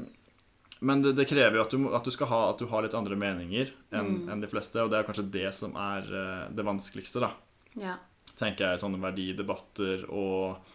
men 0.79 1.01
det, 1.01 1.15
det 1.17 1.25
krever 1.29 1.57
jo 1.57 1.65
at 1.65 1.73
du, 1.73 1.85
at 1.97 2.05
du 2.05 2.13
skal 2.13 2.29
ha 2.29 2.41
at 2.51 2.59
du 2.61 2.67
har 2.69 2.83
litt 2.85 2.97
andre 2.97 3.17
meninger 3.17 3.71
enn 3.97 4.27
enn 4.29 4.43
de 4.43 4.49
fleste, 4.51 4.81
og 4.83 4.91
det 4.93 4.99
er 4.99 5.07
kanskje 5.07 5.29
det 5.33 5.49
som 5.57 5.77
er 5.81 6.09
eh, 6.09 6.43
det 6.53 6.65
vanskeligste, 6.67 7.23
da. 7.23 7.31
Ja. 7.77 7.95
Tenker 8.37 8.71
jeg 8.73 8.81
sånne 8.83 9.01
verdidebatter 9.01 10.03
og 10.13 10.73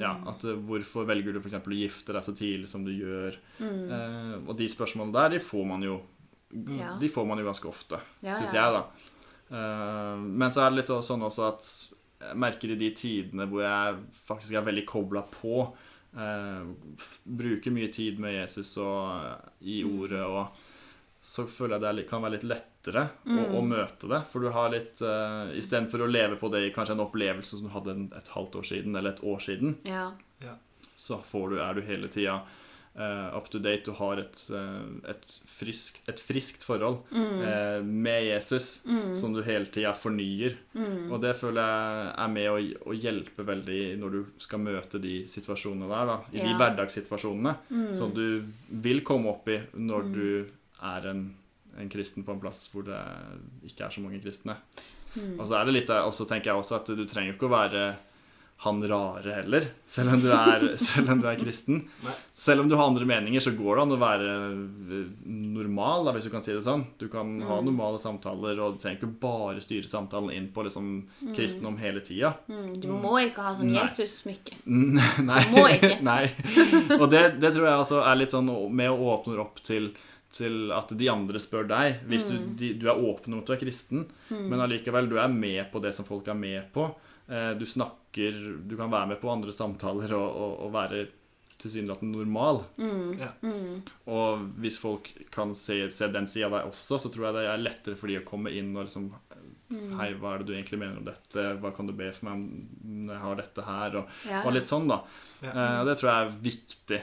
ja, 0.00 0.14
at 0.26 0.42
eh, 0.48 0.58
Hvorfor 0.66 1.06
velger 1.06 1.36
du 1.36 1.42
f.eks. 1.42 1.60
å 1.60 1.78
gifte 1.78 2.16
deg 2.16 2.26
så 2.26 2.34
tidlig 2.36 2.70
som 2.70 2.86
du 2.86 2.90
gjør? 2.94 3.38
Eh, 3.62 4.34
og 4.42 4.54
de 4.58 4.68
spørsmålene 4.70 5.14
der, 5.14 5.36
de 5.36 5.44
får 5.44 5.68
man 5.70 5.86
jo 5.86 6.00
Ja. 6.78 6.92
De 7.00 7.08
får 7.10 7.26
man 7.26 7.38
jo 7.40 7.44
ganske 7.48 7.68
ofte, 7.68 7.98
Ja, 8.22 8.36
syns 8.38 8.54
ja. 8.54 8.62
jeg, 8.62 8.72
da. 8.78 8.84
Uh, 9.54 10.20
men 10.22 10.50
så 10.54 10.62
er 10.64 10.70
det 10.72 10.78
litt 10.82 10.92
sånn 11.04 11.22
også 11.26 11.48
at 11.50 11.66
jeg 12.24 12.38
merker 12.40 12.70
i 12.72 12.76
de 12.80 12.88
tidene 12.96 13.44
hvor 13.50 13.60
jeg 13.66 13.98
faktisk 14.24 14.54
er 14.56 14.64
veldig 14.64 14.84
kobla 14.88 15.22
på, 15.28 15.66
uh, 16.16 16.62
bruker 17.24 17.74
mye 17.74 17.90
tid 17.92 18.18
med 18.22 18.36
Jesus 18.38 18.76
og 18.78 19.10
eh, 19.18 19.50
i 19.74 19.82
Mm. 19.84 19.98
ordet, 20.00 20.22
og 20.24 20.46
så 21.24 21.46
føler 21.48 21.80
jeg 21.80 21.96
det 21.96 22.06
kan 22.08 22.22
være 22.22 22.36
litt 22.38 22.44
lettere 22.48 23.06
å, 23.26 23.30
Mm. 23.34 23.54
å 23.56 23.62
møte 23.64 24.08
det. 24.08 24.22
For 24.30 24.40
du 24.40 24.50
har 24.52 24.70
litt 24.70 25.00
uh, 25.02 25.48
Istedenfor 25.56 26.04
å 26.04 26.10
leve 26.10 26.36
på 26.36 26.50
det 26.52 26.66
i 26.68 26.72
kanskje 26.72 26.92
en 26.96 27.04
opplevelse 27.06 27.56
som 27.58 27.62
du 27.66 27.72
hadde 27.72 27.90
en, 27.96 28.12
et 28.16 28.28
halvt 28.28 28.56
år 28.60 28.66
siden 28.70 28.96
eller 28.96 29.10
et 29.12 29.24
år 29.24 29.40
siden, 29.40 29.76
ja. 29.84 30.12
så 30.96 31.18
får 31.24 31.50
du, 31.50 31.58
er 31.60 31.74
du 31.74 31.82
hele 31.82 32.08
tida 32.08 32.42
eh, 32.96 33.36
up 33.36 33.48
to 33.50 33.58
date. 33.58 33.84
Du 33.84 33.92
har 33.98 34.18
et, 34.22 34.40
eh, 34.54 35.10
et, 35.10 35.24
friskt, 35.50 36.02
et 36.08 36.20
friskt 36.20 36.64
forhold 36.66 37.00
eh, 37.14 37.82
med 37.82 38.24
Jesus 38.28 38.80
som 39.18 39.34
du 39.34 39.42
hele 39.42 39.66
tida 39.66 39.92
fornyer. 39.98 40.56
Og 41.10 41.20
det 41.22 41.34
føler 41.36 41.60
jeg 41.62 42.14
er 42.24 42.32
med 42.34 42.50
å, 42.50 42.58
å 42.90 42.96
hjelpe 42.96 43.46
veldig 43.46 43.80
når 44.00 44.10
du 44.18 44.20
skal 44.38 44.62
møte 44.64 45.00
de 45.02 45.24
situasjonene 45.30 45.88
der. 45.90 46.06
da 46.12 46.18
I 46.32 46.38
de 46.42 46.50
Ja. 46.52 46.58
hverdagssituasjonene 46.58 47.94
som 47.94 48.12
du 48.14 48.44
vil 48.70 49.02
komme 49.02 49.30
opp 49.34 49.48
i 49.48 49.60
når 49.74 50.12
du 50.14 50.26
er 50.84 51.06
en, 51.10 51.34
en 51.78 51.88
kristen 51.88 52.24
på 52.24 52.32
en 52.34 52.40
plass 52.40 52.66
hvor 52.72 52.84
det 52.86 52.98
ikke 53.66 53.86
er 53.86 53.90
så 53.94 54.00
mange 54.04 54.20
kristne. 54.22 54.56
Og 55.38 55.46
så 55.46 55.60
er 55.60 55.64
det 55.68 55.74
litt 55.76 55.90
og 55.94 56.10
så 56.14 56.26
tenker 56.26 56.50
jeg 56.50 56.58
også 56.58 56.76
at 56.80 56.88
du 56.98 57.04
trenger 57.06 57.34
ikke 57.36 57.46
å 57.46 57.54
være 57.54 57.84
han 58.64 58.80
rare 58.88 59.32
heller, 59.42 59.66
selv 59.86 60.14
om 60.14 60.20
du 60.22 60.30
er, 60.32 60.62
om 61.12 61.20
du 61.20 61.26
er 61.28 61.36
kristen. 61.36 61.82
Selv 62.32 62.62
om 62.62 62.68
du 62.70 62.76
har 62.78 62.88
andre 62.88 63.04
meninger, 63.04 63.42
så 63.44 63.52
går 63.52 63.76
det 63.76 63.82
an 63.82 63.92
å 63.92 63.98
være 64.00 64.30
eh, 64.96 65.10
normal, 65.28 66.06
da, 66.06 66.14
hvis 66.16 66.28
du 66.28 66.32
kan 66.32 66.44
si 66.44 66.54
det 66.54 66.62
sånn. 66.64 66.86
Du 67.00 67.06
kan 67.12 67.34
ha 67.44 67.58
normale 67.60 68.00
samtaler, 68.00 68.56
og 68.64 68.78
du 68.78 68.80
trenger 68.80 69.02
ikke 69.02 69.20
bare 69.20 69.60
styre 69.64 69.90
samtalen 69.90 70.32
inn 70.32 70.48
på 70.54 70.64
liksom, 70.64 70.90
kristendom 71.36 71.76
hele 71.82 72.00
tida. 72.04 72.32
Mm, 72.48 72.72
du 72.80 72.88
må 72.88 73.18
ikke 73.26 73.44
ha 73.44 73.52
sånn 73.58 73.74
Jesus-smykke. 73.76 74.62
Nei. 74.64 75.44
Må 75.54 75.68
ikke. 75.68 76.00
Nei. 76.10 76.24
Og 76.96 77.06
det, 77.12 77.24
det 77.44 77.52
tror 77.52 77.68
jeg 77.68 77.76
altså 77.84 78.00
er 78.06 78.20
litt 78.22 78.32
sånn 78.32 78.48
med 78.48 78.90
å 78.90 79.12
åpne 79.12 79.38
opp 79.44 79.60
til, 79.66 79.92
til 80.32 80.72
at 80.74 80.92
de 80.96 81.12
andre 81.12 81.40
spør 81.42 81.68
deg. 81.68 82.00
Hvis 82.08 82.30
du, 82.30 82.38
de, 82.56 82.72
du 82.80 82.88
er 82.88 82.96
åpen 82.96 83.36
om 83.36 83.44
at 83.44 83.50
du 83.50 83.58
er 83.58 83.60
kristen, 83.60 84.08
men 84.32 84.64
allikevel 84.64 85.12
du 85.12 85.18
er 85.20 85.28
med 85.28 85.66
på 85.72 85.84
det 85.84 85.92
som 85.96 86.08
folk 86.08 86.32
er 86.32 86.38
med 86.38 86.72
på. 86.72 86.88
Eh, 87.28 87.52
Du 87.58 87.64
snakker 87.66 88.40
Du 88.68 88.76
kan 88.76 88.90
være 88.92 89.08
med 89.14 89.20
på 89.20 89.30
andre 89.32 89.52
samtaler 89.52 90.12
og, 90.16 90.28
og, 90.36 90.56
og 90.66 90.72
være 90.74 91.06
tilsynelatende 91.64 92.18
normal. 92.18 92.58
Ja. 93.20 93.28
Og 94.10 94.42
hvis 94.60 94.76
folk 94.82 95.06
kan 95.32 95.54
se, 95.56 95.76
se 95.94 96.08
den 96.12 96.26
sida 96.28 96.48
av 96.50 96.56
deg 96.58 96.66
også, 96.72 96.98
så 97.00 97.08
tror 97.14 97.28
jeg 97.28 97.36
det 97.38 97.44
er 97.48 97.62
lettere 97.62 97.96
for 97.96 98.10
de 98.10 98.18
å 98.18 98.24
komme 98.26 98.50
inn 98.52 98.72
og 98.76 98.84
liksom 98.88 99.06
Hei, 99.98 100.10
hva 100.20 100.34
er 100.34 100.42
det 100.42 100.46
du 100.50 100.52
egentlig 100.54 100.78
mener 100.78 100.98
om 101.00 101.06
dette? 101.06 101.44
Hva 101.62 101.70
kan 101.74 101.88
du 101.88 101.94
be 101.96 102.10
for 102.14 102.26
meg 102.28 102.34
om 102.36 102.42
når 103.06 103.14
jeg 103.14 103.22
har 103.24 103.38
dette 103.40 103.62
her? 103.66 103.96
Og, 104.02 104.10
Ja. 104.28 104.42
og 104.44 104.52
litt 104.54 104.68
sånn, 104.68 104.84
da. 104.90 104.98
Ja. 105.42 105.54
Uh, 105.54 105.80
det 105.88 105.94
tror 105.98 106.10
jeg 106.10 106.26
er 106.26 106.34
viktig. 106.44 107.00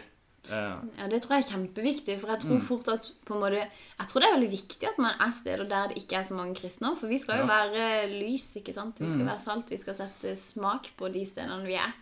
Ja, 0.49 0.73
Det 1.07 1.21
tror 1.21 1.35
jeg 1.37 1.43
er 1.45 1.51
kjempeviktig. 1.53 2.19
For 2.19 2.27
jeg 2.27 2.39
Mm. 2.41 2.47
tror 2.49 2.59
fort 2.59 2.87
at 2.87 3.05
på 3.25 3.33
en 3.35 3.39
måte 3.41 3.61
Jeg 3.99 4.07
tror 4.09 4.19
det 4.21 4.27
er 4.29 4.35
veldig 4.39 4.51
viktig 4.51 4.87
at 4.89 4.97
man 4.97 5.13
er 5.19 5.31
steder 5.31 5.63
der 5.69 5.87
det 5.89 5.97
ikke 6.01 6.15
er 6.17 6.23
så 6.23 6.33
mange 6.33 6.55
kristne. 6.55 6.95
For 6.97 7.07
vi 7.07 7.17
skal 7.19 7.35
jo 7.41 7.45
Ja. 7.45 7.65
Mm. 7.65 7.73
være 7.73 8.09
lys, 8.19 8.55
ikke 8.57 8.73
sant? 8.73 8.99
Vi 8.99 9.05
skal 9.13 9.25
være 9.25 9.39
salt. 9.39 9.69
Vi 9.69 9.77
skal 9.77 9.95
sette 9.95 10.35
smak 10.35 10.89
på 10.97 11.11
de 11.13 11.25
stedene 11.25 11.65
vi 11.65 11.73
er 11.75 11.93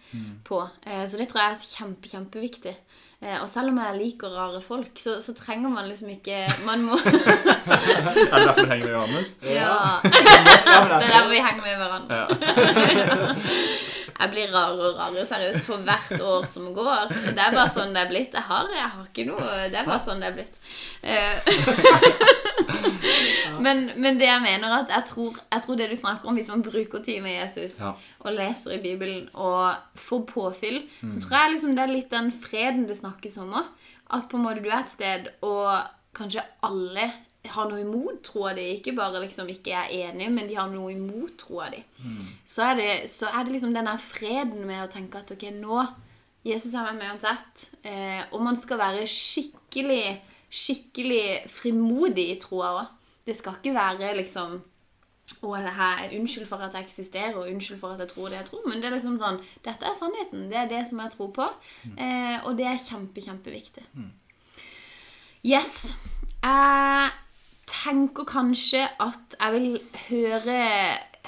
på. 0.45 0.69
Eh, 0.88 1.06
Så 1.06 1.17
det 1.17 1.28
tror 1.30 1.41
jeg 1.41 1.52
er 1.52 1.56
kjempe, 1.78 2.08
kjempeviktig. 2.10 2.75
Eh, 3.21 3.41
Og 3.41 3.49
selv 3.49 3.67
om 3.67 3.78
jeg 3.78 3.97
liker 3.99 4.30
rare 4.32 4.62
folk, 4.62 4.95
så, 4.95 5.21
så 5.21 5.34
trenger 5.36 5.69
man 5.69 5.89
liksom 5.89 6.08
ikke 6.10 6.47
Man 6.65 6.84
må 6.86 6.93
er 7.04 7.04
det 7.04 8.47
derfor 8.47 8.63
du 8.63 8.69
henger 8.69 8.86
med 8.86 8.93
Johannes? 8.93 9.36
Ja. 9.43 9.49
Ja, 9.49 9.99
Det 10.04 10.15
er 10.65 10.88
derfor 10.88 11.12
der 11.12 11.30
vi 11.30 11.36
henger 11.36 11.62
med 11.62 11.75
hverandre. 11.75 12.15
Ja. 12.15 12.25
Jeg 14.19 14.32
blir 14.34 14.49
rarere 14.51 14.89
og 14.89 14.97
rarere 14.99 15.25
seriøst 15.29 15.62
for 15.63 15.84
hvert 15.88 16.21
år 16.27 16.47
som 16.51 16.65
går. 16.75 17.13
Det 17.32 17.39
er 17.39 17.53
bare 17.55 17.69
sånn 17.71 17.93
det 17.95 18.01
er 18.03 18.10
blitt. 18.12 18.34
Jeg 18.36 18.43
har, 18.49 18.67
jeg 18.75 18.89
har 18.95 19.05
ikke 19.08 19.25
noe 19.29 19.45
Det 19.71 19.79
er 19.79 19.88
bare 19.88 20.03
sånn 20.03 20.19
det 20.19 20.27
er 20.27 20.36
blitt. 20.36 20.60
Eh, 21.01 21.36
men, 23.65 23.86
men 23.95 24.19
det 24.19 24.27
jeg 24.27 24.43
mener 24.43 24.75
at 24.82 24.91
jeg 24.93 25.05
tror, 25.10 25.39
jeg 25.53 25.63
tror 25.65 25.79
det 25.79 25.89
du 25.91 25.95
snakker 25.99 26.29
om, 26.29 26.36
hvis 26.39 26.49
man 26.51 26.63
bruker 26.65 27.03
tid 27.05 27.21
med 27.25 27.38
Jesus 27.38 27.79
Ja. 27.84 27.93
og 28.19 28.36
leser 28.36 28.75
i 28.77 28.82
Bibelen 28.84 29.29
og 29.34 29.73
får 29.95 30.25
påfyll, 30.34 30.82
så 31.08 31.21
tror 31.23 31.38
jeg 31.38 31.53
liksom 31.55 31.75
det 31.77 31.86
er 31.86 31.93
litt 31.95 32.12
den 32.12 32.32
freden 32.36 32.88
det 32.89 32.97
snakkes 32.99 33.38
om 33.43 33.55
òg. 33.62 33.71
At 34.10 34.27
på 34.29 34.38
en 34.39 34.43
måte 34.47 34.63
du 34.63 34.69
er 34.71 34.79
et 34.82 34.91
sted, 34.91 35.27
og 35.45 35.69
kanskje 36.17 36.41
alle 36.65 37.12
har 37.47 37.69
noe 37.69 37.80
imot 37.82 38.19
troa 38.28 38.54
di. 38.58 38.65
Ikke 38.75 38.93
bare 38.97 39.21
liksom 39.23 39.47
ikke 39.52 39.71
er 39.71 39.93
enige, 40.10 40.30
men 40.30 40.49
de 40.49 40.58
har 40.60 40.69
noe 40.71 40.91
imot 40.91 41.38
troa 41.39 41.69
di. 41.71 41.80
Så, 42.45 42.63
er 42.65 42.75
det, 42.75 42.91
så 43.10 43.32
er 43.32 43.45
det 43.45 43.56
liksom 43.56 43.73
denne 43.73 43.95
freden 44.02 44.65
med 44.67 44.84
å 44.84 44.91
tenke 44.91 45.21
at 45.21 45.32
ok, 45.32 45.49
nå 45.56 45.84
Jesus 46.47 46.73
er 46.73 46.88
med 46.88 47.02
meg 47.02 47.13
uansett. 47.13 47.69
Eh, 47.84 48.21
og 48.32 48.41
man 48.43 48.58
skal 48.60 48.80
være 48.80 49.08
skikkelig, 49.08 50.19
skikkelig 50.49 51.23
frimodig 51.52 52.30
i 52.34 52.39
troa 52.41 52.73
òg. 52.80 52.91
Det 53.28 53.36
skal 53.38 53.60
ikke 53.60 53.75
være 53.75 54.15
liksom 54.17 54.60
det 55.39 55.71
her, 55.78 56.10
unnskyld 56.17 56.47
for 56.49 56.58
at 56.65 56.73
jeg 56.73 56.84
eksisterer, 56.88 57.36
og 57.38 57.47
unnskyld 57.52 57.80
for 57.80 57.93
at 57.93 57.99
jeg 57.99 58.10
tror 58.10 58.32
det 58.32 58.39
jeg 58.39 58.45
tror. 58.49 58.63
Men 58.67 58.82
det 58.82 58.89
er 58.89 58.95
liksom 58.95 59.19
sånn 59.21 59.38
Dette 59.63 59.86
er 59.86 59.95
sannheten. 59.95 60.47
Det 60.52 60.58
er 60.58 60.71
det 60.71 60.82
som 60.89 60.99
jeg 61.04 61.13
tror 61.13 61.30
på. 61.36 61.45
Eh, 61.95 62.38
og 62.43 62.58
det 62.58 62.65
er 62.67 62.82
kjempe, 62.82 63.21
kjempeviktig. 63.23 63.86
Yes. 65.45 65.93
Jeg 66.43 67.12
tenker 67.69 68.27
kanskje 68.27 68.84
at 69.01 69.38
jeg 69.38 69.55
vil 69.55 69.79
høre, 70.10 70.60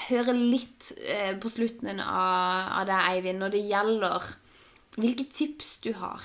høre 0.10 0.36
litt 0.36 0.92
eh, 1.06 1.34
på 1.42 1.52
slutten 1.52 2.02
av, 2.02 2.72
av 2.82 2.88
deg, 2.90 3.10
Eivind, 3.16 3.44
når 3.44 3.56
det 3.56 3.66
gjelder 3.70 4.32
hvilke 5.00 5.24
tips 5.32 5.78
du 5.86 5.94
har 5.96 6.24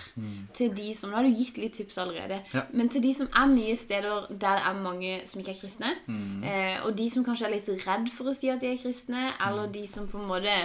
til 0.56 0.72
de 0.74 0.88
som 0.96 1.12
Nå 1.12 1.20
har 1.20 1.26
du 1.26 1.36
gitt 1.38 1.58
litt 1.60 1.76
tips 1.78 2.00
allerede. 2.02 2.40
Ja. 2.50 2.64
Men 2.74 2.88
til 2.90 3.04
de 3.04 3.12
som 3.14 3.28
er 3.30 3.52
mye 3.52 3.76
steder 3.78 4.26
der 4.30 4.58
det 4.58 4.64
er 4.70 4.80
mange 4.80 5.12
som 5.30 5.40
ikke 5.40 5.54
er 5.54 5.60
kristne, 5.60 5.92
eh, 6.50 6.80
og 6.82 6.96
de 6.98 7.06
som 7.12 7.24
kanskje 7.26 7.46
er 7.46 7.54
litt 7.54 7.70
redd 7.86 8.10
for 8.14 8.32
å 8.32 8.34
si 8.34 8.50
at 8.50 8.62
de 8.64 8.72
er 8.72 8.82
kristne, 8.82 9.28
eller 9.46 9.70
de 9.70 9.86
som 9.90 10.08
på 10.10 10.18
en 10.18 10.28
måte 10.32 10.56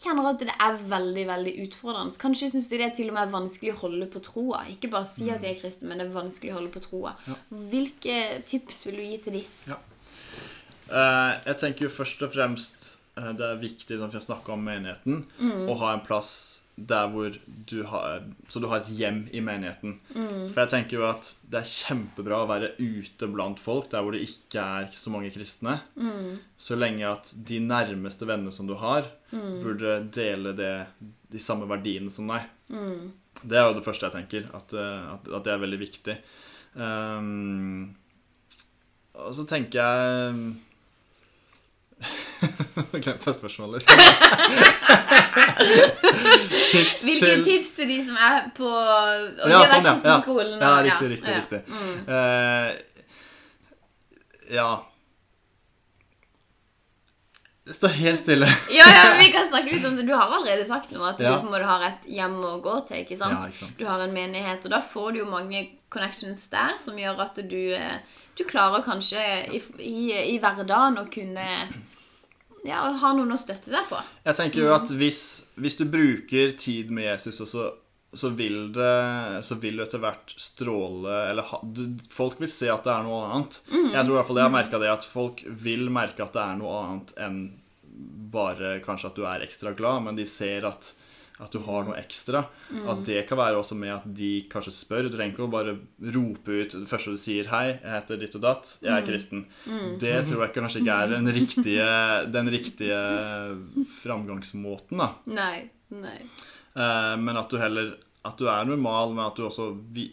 kjenner 0.00 0.30
at 0.30 0.40
det 0.42 0.54
er 0.54 0.78
veldig 0.90 1.24
veldig 1.28 1.54
utfordrende. 1.66 2.16
Kanskje 2.20 2.50
syns 2.54 2.70
de 2.70 2.80
det 2.80 2.86
er 2.88 2.94
til 2.96 3.10
og 3.12 3.18
med 3.18 3.34
vanskelig 3.34 3.74
å 3.74 3.80
holde 3.82 4.08
på 4.10 4.22
troa. 4.24 4.62
Ikke 4.72 4.90
bare 4.92 5.08
si 5.08 5.28
at 5.32 5.42
de 5.44 5.50
er 5.50 5.58
kristne, 5.60 5.90
men 5.90 6.00
det 6.00 6.08
er 6.08 6.14
vanskelig 6.14 6.54
å 6.54 6.58
holde 6.60 6.72
på 6.74 6.84
troa. 6.84 7.14
Hvilke 7.50 8.16
tips 8.48 8.86
vil 8.88 9.00
du 9.00 9.04
gi 9.04 9.18
til 9.26 9.38
de? 9.40 9.44
Eh, 10.90 11.32
jeg 11.46 11.58
tenker 11.62 11.86
jo 11.86 11.92
først 11.92 12.24
og 12.26 12.32
fremst 12.34 12.88
eh, 13.20 13.32
det 13.36 13.46
er 13.46 13.60
viktig 13.60 14.00
når 14.00 14.14
vi 14.14 14.18
har 14.18 14.24
snakka 14.24 14.56
om 14.56 14.64
menigheten, 14.66 15.24
å 15.70 15.76
ha 15.82 15.92
en 15.94 16.02
plass 16.06 16.59
der 16.88 17.08
hvor 17.12 17.34
du 17.46 17.82
har 17.88 18.24
Så 18.48 18.60
du 18.62 18.68
har 18.70 18.80
et 18.80 18.90
hjem 18.96 19.22
i 19.32 19.42
menigheten. 19.44 19.98
For 20.52 20.62
jeg 20.62 20.72
tenker 20.72 20.98
jo 20.98 21.06
at 21.08 21.30
det 21.42 21.60
er 21.60 21.72
kjempebra 21.72 22.42
å 22.42 22.48
være 22.50 22.72
ute 22.78 23.28
blant 23.30 23.60
folk 23.62 23.90
der 23.92 24.04
hvor 24.04 24.16
det 24.16 24.24
ikke 24.26 24.64
er 24.80 24.90
så 24.96 25.12
mange 25.12 25.32
kristne. 25.34 25.78
Så 26.60 26.78
lenge 26.78 27.08
at 27.08 27.32
de 27.34 27.60
nærmeste 27.64 28.28
vennene 28.28 28.54
som 28.54 28.68
du 28.68 28.76
har, 28.80 29.08
burde 29.30 30.00
dele 30.14 30.54
det, 30.58 30.74
de 31.30 31.42
samme 31.42 31.68
verdiene 31.70 32.12
som 32.12 32.30
deg. 32.30 32.48
Det 33.40 33.56
er 33.56 33.68
jo 33.68 33.76
det 33.78 33.84
første 33.86 34.08
jeg 34.08 34.16
tenker, 34.16 34.48
at, 34.56 34.72
eh, 34.76 35.04
at, 35.14 35.28
at 35.38 35.46
det 35.46 35.52
er 35.54 35.62
veldig 35.62 35.78
viktig. 35.80 36.16
Um, 36.74 37.94
og 39.18 39.32
så 39.34 39.46
tenker 39.48 39.80
jeg 39.80 40.42
Nå 42.92 42.98
glemte 43.00 43.26
jeg 43.28 43.34
spørsmålet. 43.36 43.82
tips 46.70 47.02
Hvilke 47.04 47.26
til 47.26 47.44
tips 47.44 47.70
til 47.76 47.88
de 47.90 47.98
som 48.06 48.16
er 48.16 48.46
på 48.56 48.68
de 48.70 49.50
Ja, 49.50 49.58
har 49.60 49.66
sånn, 49.72 49.84
ja. 49.84 49.92
kristne 49.94 50.10
Ja. 50.10 50.16
på 50.16 50.22
skolen? 50.26 50.58
Ja, 50.60 50.70
og- 50.76 50.84
riktig, 50.86 51.08
riktig, 51.16 51.32
ja. 51.32 51.40
riktig. 51.40 51.60
Mm. 51.68 51.96
Uh, 52.08 52.68
ja 54.50 54.70
Stå 57.70 57.86
helt 57.94 58.18
stille. 58.20 58.46
Ja, 58.78 58.86
ja, 58.88 59.02
men 59.12 59.18
vi 59.20 59.28
kan 59.32 59.46
snakke 59.48 59.70
litt 59.70 59.84
om 59.86 59.94
det. 59.96 60.02
Du 60.08 60.12
har 60.16 60.26
allerede 60.32 60.64
sagt 60.66 60.90
noe, 60.90 61.10
at 61.12 61.20
Ja. 61.22 61.36
du 61.36 61.40
på 61.44 61.46
en 61.46 61.52
måte 61.52 61.68
har 61.68 61.82
et 61.86 62.08
hjem 62.10 62.38
å 62.42 62.56
gå 62.64 62.72
til. 62.88 63.04
ikke 63.04 63.18
sant? 63.20 63.36
Ja, 63.36 63.46
ikke 63.46 63.58
sant. 63.60 63.76
Du 63.78 63.84
har 63.86 64.00
en 64.02 64.12
menighet, 64.16 64.64
og 64.66 64.70
da 64.72 64.80
får 64.82 65.12
du 65.12 65.18
jo 65.20 65.26
mange 65.30 65.60
connections 65.92 66.48
der 66.50 66.78
som 66.82 66.96
gjør 66.98 67.20
at 67.28 67.34
du, 67.48 67.72
eh, 67.76 67.98
du 68.38 68.42
klarer 68.44 68.82
kanskje 68.82 69.22
i, 69.54 69.60
i, 69.86 70.10
i 70.34 70.38
hverdagen 70.42 70.98
å 70.98 71.06
kunne 71.12 71.46
ja, 72.66 72.80
ha 73.02 73.12
noen 73.16 73.34
å 73.34 73.38
støtte 73.40 73.70
seg 73.72 73.86
på. 73.90 74.00
Jeg 74.26 74.38
tenker 74.38 74.64
jo 74.64 74.74
at 74.74 74.90
hvis, 74.92 75.20
hvis 75.60 75.78
du 75.80 75.86
bruker 75.90 76.56
tid 76.60 76.92
med 76.94 77.08
Jesus, 77.08 77.40
og 77.44 77.50
så, 77.50 77.66
så, 78.12 78.32
vil 78.36 78.72
det, 78.74 78.94
så 79.46 79.56
vil 79.62 79.80
det 79.80 79.86
etter 79.88 80.02
hvert 80.02 80.34
stråle 80.40 81.14
Eller 81.30 81.46
ha, 81.46 81.60
du, 81.62 81.84
folk 82.12 82.40
vil 82.42 82.52
se 82.52 82.70
at 82.72 82.84
det 82.86 82.94
er 82.94 83.06
noe 83.06 83.22
annet. 83.28 83.60
Jeg 83.70 84.02
tror 84.02 84.14
i 84.14 84.18
hvert 84.18 84.30
fall 84.30 84.42
jeg 84.42 84.48
har 84.50 84.56
merka 84.58 84.82
det, 84.82 84.92
at 84.92 85.08
folk 85.08 85.44
vil 85.64 85.88
merke 85.94 86.26
at 86.26 86.36
det 86.36 86.44
er 86.44 86.60
noe 86.60 86.84
annet 86.84 87.16
enn 87.20 87.40
bare 88.30 88.78
kanskje 88.84 89.10
at 89.10 89.16
du 89.18 89.24
er 89.26 89.42
ekstra 89.44 89.72
glad, 89.76 90.04
men 90.06 90.16
de 90.16 90.24
ser 90.28 90.64
at 90.68 90.92
at 91.40 91.54
du 91.54 91.60
har 91.64 91.86
noe 91.86 91.96
ekstra. 91.96 92.42
At 92.90 93.02
det 93.08 93.22
kan 93.28 93.38
være 93.40 93.60
også 93.60 93.76
med 93.78 93.94
at 93.94 94.06
de 94.16 94.30
kanskje 94.50 94.74
spør. 94.76 95.06
Du 95.06 95.14
trenger 95.14 95.32
ikke 95.32 95.46
å 95.46 95.52
bare 95.52 95.76
rope 96.14 96.58
ut 96.62 96.76
det 96.76 96.88
første 96.90 97.14
du 97.14 97.20
sier 97.20 97.48
'Hei, 97.48 97.78
jeg 97.80 97.94
heter 97.94 98.20
ditt 98.20 98.36
og 98.36 98.44
datt. 98.44 98.74
Jeg 98.82 98.92
er 98.92 99.06
kristen'. 99.06 99.46
Det 99.98 100.14
tror 100.28 100.44
jeg 100.44 100.54
kanskje 100.54 100.82
ikke 100.82 100.98
er 101.04 101.14
den 101.14 101.32
riktige, 101.38 101.88
den 102.36 102.52
riktige 102.52 103.00
framgangsmåten, 104.02 105.00
da. 105.00 105.14
Nei. 105.26 105.70
nei. 105.90 106.18
Eh, 106.76 107.16
men 107.16 107.36
at 107.36 107.50
du 107.50 107.58
heller 107.58 107.96
At 108.22 108.36
du 108.36 108.44
er 108.52 108.64
normal, 108.68 109.14
men 109.14 109.24
at 109.24 109.36
du 109.36 109.46
også 109.46 109.72
vi, 109.92 110.12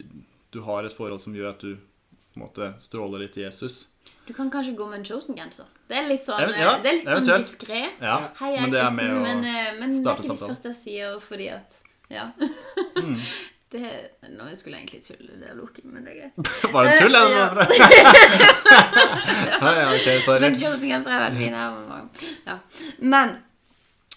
Du 0.50 0.62
har 0.62 0.82
et 0.82 0.92
forhold 0.92 1.20
som 1.20 1.34
gjør 1.34 1.50
at 1.50 1.60
du 1.60 1.76
på 1.76 2.40
en 2.40 2.46
måte 2.46 2.72
stråler 2.80 3.20
litt 3.20 3.36
Jesus. 3.36 3.86
Du 4.28 4.34
kan 4.36 4.50
kanskje 4.52 4.74
gå 4.76 4.86
med 4.90 4.98
en 5.00 5.04
chosen-genser. 5.08 5.64
Det 5.88 5.96
er 5.96 6.08
litt 6.10 6.26
sånn, 6.28 6.42
Even- 6.44 6.58
ja, 6.60 6.72
det 6.84 6.90
er 6.90 6.96
litt 6.98 7.06
sånn 7.08 7.28
diskré. 7.40 7.82
Ja, 8.04 8.16
Hei, 8.38 8.50
jeg 8.52 8.58
er 8.58 8.60
men 8.66 8.70
det 8.74 8.82
kristen, 8.82 9.22
men, 9.22 9.44
eh, 9.44 9.70
men 9.80 9.94
det 10.02 10.10
er 10.10 10.18
ikke 10.18 10.28
det 10.34 10.48
første 10.48 10.68
jeg 10.74 10.80
sier 10.84 11.20
fordi 11.20 11.48
at 11.54 11.84
Ja. 12.10 12.26
Det, 13.68 13.80
nå 14.32 14.46
skulle 14.56 14.78
jeg 14.78 14.86
egentlig 14.88 15.02
tulle, 15.04 15.34
det 15.42 15.48
er 15.50 15.56
Loki, 15.58 15.82
men 15.84 16.04
det 16.06 16.12
er 16.14 16.20
greit. 16.22 16.52
Var 16.72 16.86
det 16.86 16.92
tull, 17.02 17.14
Eh, 17.14 17.20
eller? 17.20 17.48
Ja, 19.60 19.72
ja, 19.76 19.90
ok, 19.92 20.06
sorry. 20.24 20.40
Men 20.40 20.56
chosen-genser 20.56 21.12
er 21.12 21.20
veldig 21.26 21.42
fin. 21.42 21.52
her. 21.52 22.30
Ja. 22.46 22.54
Men 23.00 23.34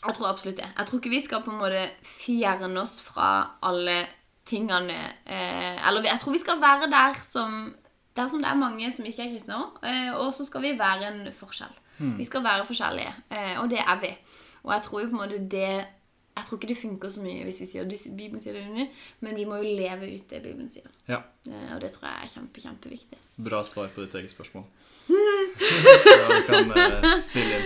jeg 0.06 0.16
tror 0.16 0.30
absolutt 0.30 0.58
det. 0.62 0.70
Jeg 0.78 0.88
tror 0.88 1.00
ikke 1.02 1.10
vi 1.12 1.22
skal 1.26 1.44
på 1.44 1.52
en 1.52 1.60
måte 1.60 1.84
fjerne 2.08 2.80
oss 2.82 3.02
fra 3.04 3.28
alle 3.68 3.98
tingene 4.48 4.96
eh, 5.28 5.88
Eller 5.88 6.02
jeg 6.08 6.20
tror 6.24 6.32
vi 6.34 6.40
skal 6.42 6.60
være 6.64 6.88
der 6.92 7.20
som 7.22 7.76
der 8.16 8.28
som 8.28 8.44
det 8.44 8.50
er 8.52 8.60
mange 8.60 8.92
som 8.92 9.06
ikke 9.06 9.24
er 9.24 9.34
kristne 9.34 9.56
òg. 9.56 9.80
Eh, 9.88 10.12
og 10.20 10.34
så 10.36 10.46
skal 10.46 10.66
vi 10.66 10.76
være 10.80 11.14
en 11.14 11.34
forskjell. 11.34 11.78
Vi 12.18 12.26
skal 12.26 12.42
være 12.44 12.66
forskjellige, 12.66 13.12
eh, 13.30 13.60
og 13.62 13.70
det 13.70 13.80
er 13.80 14.00
vi. 14.02 14.10
Og 14.64 14.74
jeg 14.74 14.82
tror 14.88 15.02
jo 15.02 15.10
på 15.10 15.18
en 15.18 15.22
måte 15.22 15.42
det 15.52 15.86
Jeg 16.32 16.46
tror 16.48 16.58
ikke 16.58 16.68
det 16.68 16.78
funker 16.78 17.10
så 17.10 17.22
mye 17.22 17.44
hvis 17.44 17.60
vi 17.60 17.66
sier 17.68 17.84
det 17.84 18.00
Bibelen 18.18 18.42
sier 18.42 18.54
det, 18.56 18.88
men 19.20 19.36
vi 19.36 19.44
må 19.46 19.58
jo 19.60 19.76
leve 19.76 20.08
ut 20.16 20.30
det 20.30 20.40
Bibelen 20.42 20.70
sier. 20.70 20.88
Ja, 21.08 21.20
Eh, 21.50 21.76
og 21.76 21.82
det 21.82 21.92
tror 21.96 22.08
jeg 22.08 22.24
er 22.24 22.30
kjempe, 22.36 22.62
kjempeviktig. 22.62 23.18
Bra 23.42 23.64
svar 23.66 23.90
på 23.94 24.06
ditt 24.06 24.16
eget 24.16 24.32
spørsmål. 24.32 24.68
Ja, 25.12 26.42
kan 26.46 26.70
uh. 26.70 27.66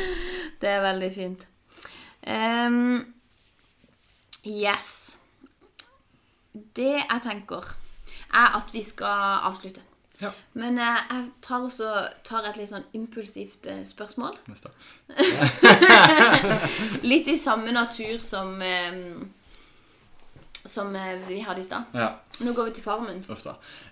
Det 0.62 0.70
er 0.70 0.82
veldig 0.82 1.10
fint. 1.14 1.48
Um, 2.28 3.14
yes. 4.48 5.18
Det 6.54 6.96
jeg 6.96 7.22
tenker, 7.24 7.76
er 8.34 8.58
at 8.58 8.72
vi 8.74 8.82
skal 8.84 9.44
avslutte. 9.50 9.84
Ja. 10.22 10.32
Men 10.54 10.78
eh, 10.80 11.00
jeg 11.10 11.30
tar 11.44 11.66
også 11.68 11.94
tar 12.24 12.48
et 12.50 12.60
litt 12.60 12.72
sånn 12.72 12.86
impulsivt 12.96 13.66
eh, 13.72 13.82
spørsmål. 13.88 14.38
Neste. 14.48 14.72
Litt 17.12 17.28
i 17.28 17.38
samme 17.40 17.74
natur 17.76 18.24
som 18.24 18.56
eh, 18.64 19.02
som 20.66 20.96
eh, 20.96 21.16
vi 21.28 21.40
hadde 21.40 21.62
i 21.62 21.64
stad. 21.64 21.84
Ja, 21.94 22.20
Nå 22.40 22.54
går 22.54 22.70
vi 22.70 22.72
til 22.78 22.84
Farmen. 22.84 23.24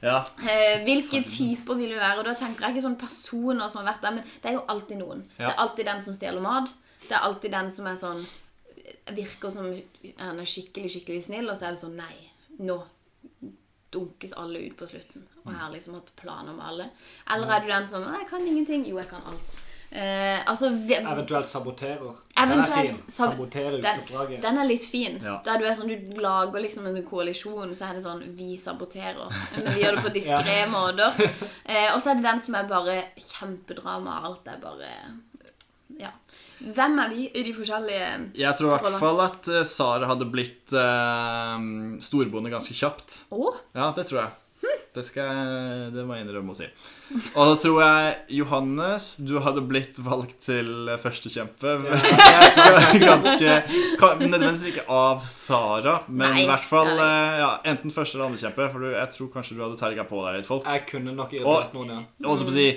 Ja, 0.02 0.24
Eh, 0.44 0.82
hvilke 0.84 1.22
typer 1.24 1.78
vil 1.80 1.94
du 1.94 2.00
være? 2.00 2.20
Og 2.20 2.26
da 2.26 2.34
tenker 2.40 2.66
jeg 2.66 2.76
ikke 2.76 2.86
sånne 2.88 3.00
personer 3.04 3.70
som 3.70 3.84
har 3.84 3.94
vært 3.94 4.04
der, 4.04 4.16
men 4.18 4.24
det 4.42 4.50
er 4.50 4.58
jo 4.58 4.66
alltid 4.68 5.00
noen. 5.00 5.22
Det 5.38 5.48
er 5.48 5.62
alltid 5.64 5.88
den 5.88 6.02
som 6.04 6.18
stjeler 6.18 6.44
mat. 6.44 6.74
Det 7.04 7.14
er 7.14 7.28
alltid 7.28 7.54
den 7.54 7.72
som 7.76 7.88
er 7.92 8.00
sånn 8.00 8.26
Virker 9.16 9.52
som 9.52 9.68
han 10.20 10.40
er 10.40 10.48
skikkelig, 10.48 10.90
skikkelig 10.92 11.24
snill, 11.26 11.50
og 11.52 11.58
så 11.60 11.68
er 11.68 11.76
det 11.76 11.82
sånn 11.82 11.96
Nei, 12.00 12.16
nå 12.64 12.78
dunkes 13.94 14.34
alle 14.38 14.60
ut 14.68 14.78
på 14.80 14.88
slutten. 14.90 15.28
Og 15.46 15.52
jeg 15.52 15.60
har 15.62 15.72
liksom 15.76 15.94
hatt 16.00 16.12
planer 16.20 16.54
med 16.58 16.66
alle. 16.72 16.90
Eller 17.34 17.54
er 17.58 17.60
du 17.66 17.68
den 17.72 17.88
som 17.88 18.04
Jeg 18.14 18.28
kan 18.30 18.42
ingenting. 18.48 18.86
Jo, 18.90 18.98
jeg 19.02 19.10
kan 19.10 19.22
alt. 19.32 19.60
Eh, 19.94 20.40
altså 20.50 20.72
vi, 20.74 20.96
Eventuelt 20.98 21.46
saboterer. 21.46 22.16
Eventuelt 22.36 22.72
Den 22.74 22.88
er 22.88 22.94
fin. 22.94 22.96
sab- 23.08 23.34
Sabotere 23.36 23.72
den, 23.82 24.00
utoppdraget. 24.00 24.40
den 24.42 24.58
er 24.58 24.66
litt 24.66 24.86
fin. 24.90 25.20
Ja. 25.22 25.36
Der 25.46 25.60
du 25.62 25.66
er 25.70 25.76
sånn, 25.78 25.92
du 25.92 26.22
lager 26.24 26.60
liksom 26.64 26.88
en 26.90 26.98
koalisjon, 27.06 27.76
så 27.78 27.90
er 27.92 28.00
det 28.00 28.02
sånn 28.08 28.24
Vi 28.40 28.58
saboterer. 28.58 29.30
Men 29.54 29.74
vi 29.76 29.84
gjør 29.84 30.00
det 30.00 30.04
på 30.08 30.14
diskré 30.16 30.56
måter. 30.72 31.14
Eh, 31.66 31.94
og 31.94 32.02
så 32.02 32.10
er 32.10 32.16
det 32.16 32.26
den 32.26 32.42
som 32.42 32.56
er 32.58 32.64
bare 32.72 32.96
kjempedrama. 33.22 34.18
Alt 34.26 34.48
er 34.50 34.58
bare 34.64 34.90
Ja. 36.00 36.12
Hvem 36.64 37.00
er 37.04 37.10
vi 37.12 37.26
i 37.28 37.44
de 37.44 37.52
forskjellige 37.56 38.06
Jeg 38.40 38.56
tror 38.58 38.70
i 38.70 38.78
hvert 38.78 39.02
fall 39.02 39.20
at 39.26 39.50
eh, 39.52 39.66
Sara 39.68 40.08
hadde 40.10 40.30
blitt 40.32 40.74
uh, 40.76 41.58
storbonde 42.04 42.54
ganske 42.54 42.76
kjapt. 42.78 43.24
Å? 43.36 43.52
Ja, 43.76 43.92
det 43.98 44.08
tror 44.10 44.24
jeg. 44.24 44.32
Det, 44.94 45.02
skal 45.08 45.26
jeg, 45.26 45.86
det 45.96 46.04
må 46.06 46.14
jeg 46.14 46.24
innrømme 46.28 46.54
å 46.54 46.58
si. 46.58 46.68
Og 47.34 47.48
så 47.50 47.56
tror 47.64 47.80
jeg 47.82 48.38
Johannes, 48.38 49.08
du 49.26 49.34
hadde 49.42 49.64
blitt 49.66 49.98
valgt 50.06 50.38
til 50.46 50.92
førstekjempe. 51.02 51.74
Ganske 53.02 53.56
Nødvendigvis 54.22 54.68
ikke 54.70 54.86
av 54.94 55.26
Sara, 55.30 55.98
men 56.08 56.38
i 56.44 56.46
hvert 56.50 56.68
fall 56.70 56.92
eh, 56.94 57.40
ja, 57.42 57.50
enten 57.74 57.94
første 57.94 58.20
eller 58.20 58.30
andrekjempe. 58.30 58.70
For 58.70 58.86
du, 58.86 58.92
jeg 58.94 59.14
tror 59.16 59.32
kanskje 59.34 59.58
du 59.58 59.64
hadde 59.66 59.82
terga 59.82 60.06
på 60.10 60.22
deg 60.28 60.38
litt 60.40 60.50
folk. 60.50 60.70
Jeg 60.70 60.86
kunne 60.94 61.16
nok 61.18 61.34
irritert 61.40 61.74
noen, 61.76 61.96
ja. 61.98 62.06
Og 62.30 62.38
så 62.38 62.48
på 62.48 62.54
å 62.54 62.58
si, 62.60 62.70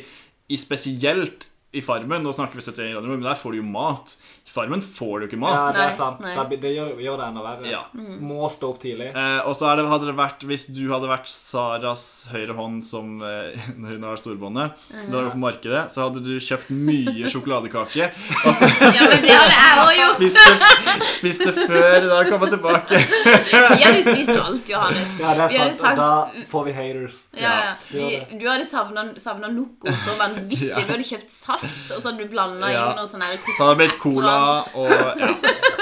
i 0.48 0.60
spesielt 0.60 1.50
i 1.76 1.82
Farmen, 1.84 2.24
nå 2.24 2.32
snakker 2.34 2.58
vi 2.58 2.64
71 2.64 2.94
grader 2.94 3.08
nord, 3.08 3.20
men 3.20 3.28
der 3.28 3.38
får 3.40 3.54
du 3.54 3.60
jo 3.60 3.68
mat. 3.68 4.16
Farmen 4.56 4.80
får 4.82 5.20
du 5.20 5.26
ikke 5.28 5.36
Ja, 5.38 5.44
mat. 5.44 5.74
det 5.76 5.82
er 5.86 5.92
sant. 5.96 6.20
nei. 6.24 6.34
Det, 6.50 6.58
det 6.62 6.70
gjør, 6.76 6.92
gjør 7.04 7.16
det 7.20 7.26
enda 7.28 7.42
verre. 7.44 7.68
Ja. 7.70 7.82
Må 8.24 8.48
stå 8.52 8.70
opp 8.72 8.80
tidlig. 8.82 9.10
Eh, 9.12 9.40
og 9.46 9.52
så 9.58 9.68
er 9.70 9.76
det, 9.82 9.86
hadde 9.90 10.08
det 10.08 10.16
vært, 10.16 10.46
hvis 10.48 10.66
du 10.72 10.82
hadde 10.92 11.10
vært 11.10 11.28
Saras 11.28 12.04
høyre 12.32 12.56
hånd 12.56 12.82
som 12.86 13.16
eh, 13.20 13.52
når 13.80 13.96
hun 13.98 14.06
har 14.08 14.14
vært 14.16 14.24
storbonde, 14.24 14.66
da 14.92 15.04
du 15.12 15.16
var 15.18 15.30
på 15.34 15.42
markedet, 15.44 15.82
så 15.92 16.06
hadde 16.08 16.22
du 16.24 16.32
kjøpt 16.40 16.70
mye 16.72 17.28
sjokoladekake. 17.32 18.10
Altså, 18.44 18.70
Ja, 18.86 19.08
men 19.12 19.22
det 19.26 19.36
hadde 19.36 19.56
jeg 19.60 19.82
òg 19.84 19.92
gjort. 20.00 20.16
spiste, 20.16 21.06
spiste 21.16 21.52
før 21.66 22.06
da 22.08 22.22
du 22.24 22.30
kom 22.32 22.46
tilbake. 22.48 23.02
Vi 23.02 23.82
hadde 23.84 24.02
spist 24.06 24.32
alt, 24.36 24.70
Johannes. 24.72 25.16
Ja, 25.20 25.34
det 25.36 25.46
er 25.46 25.72
sant. 25.74 25.80
sagt 25.82 26.00
Da 26.00 26.44
får 26.50 26.64
vi 26.70 26.74
haters. 26.76 27.20
ja, 27.36 27.52
ja. 27.66 27.72
Vi, 27.90 28.38
du 28.40 28.46
hadde 28.48 28.66
savna 28.68 29.50
Noco 29.52 29.92
så 30.04 30.16
vanvittig. 30.20 30.62
Ja. 30.66 30.80
Du 30.82 30.88
hadde 30.94 31.04
kjøpt 31.06 31.30
saft, 31.30 31.92
og 31.94 32.00
så 32.00 32.08
hadde 32.10 32.24
du 32.24 32.30
blanda 32.32 32.68
Ja. 32.72 32.86
inn 32.90 32.96
noe 32.98 33.06
sånn 33.10 33.22
her 33.22 33.36
Så 33.44 33.54
hadde 33.60 33.74
det 33.76 33.78
blitt 33.84 33.98
cola 34.02 34.32
og 34.76 34.90
ja. 34.92 35.28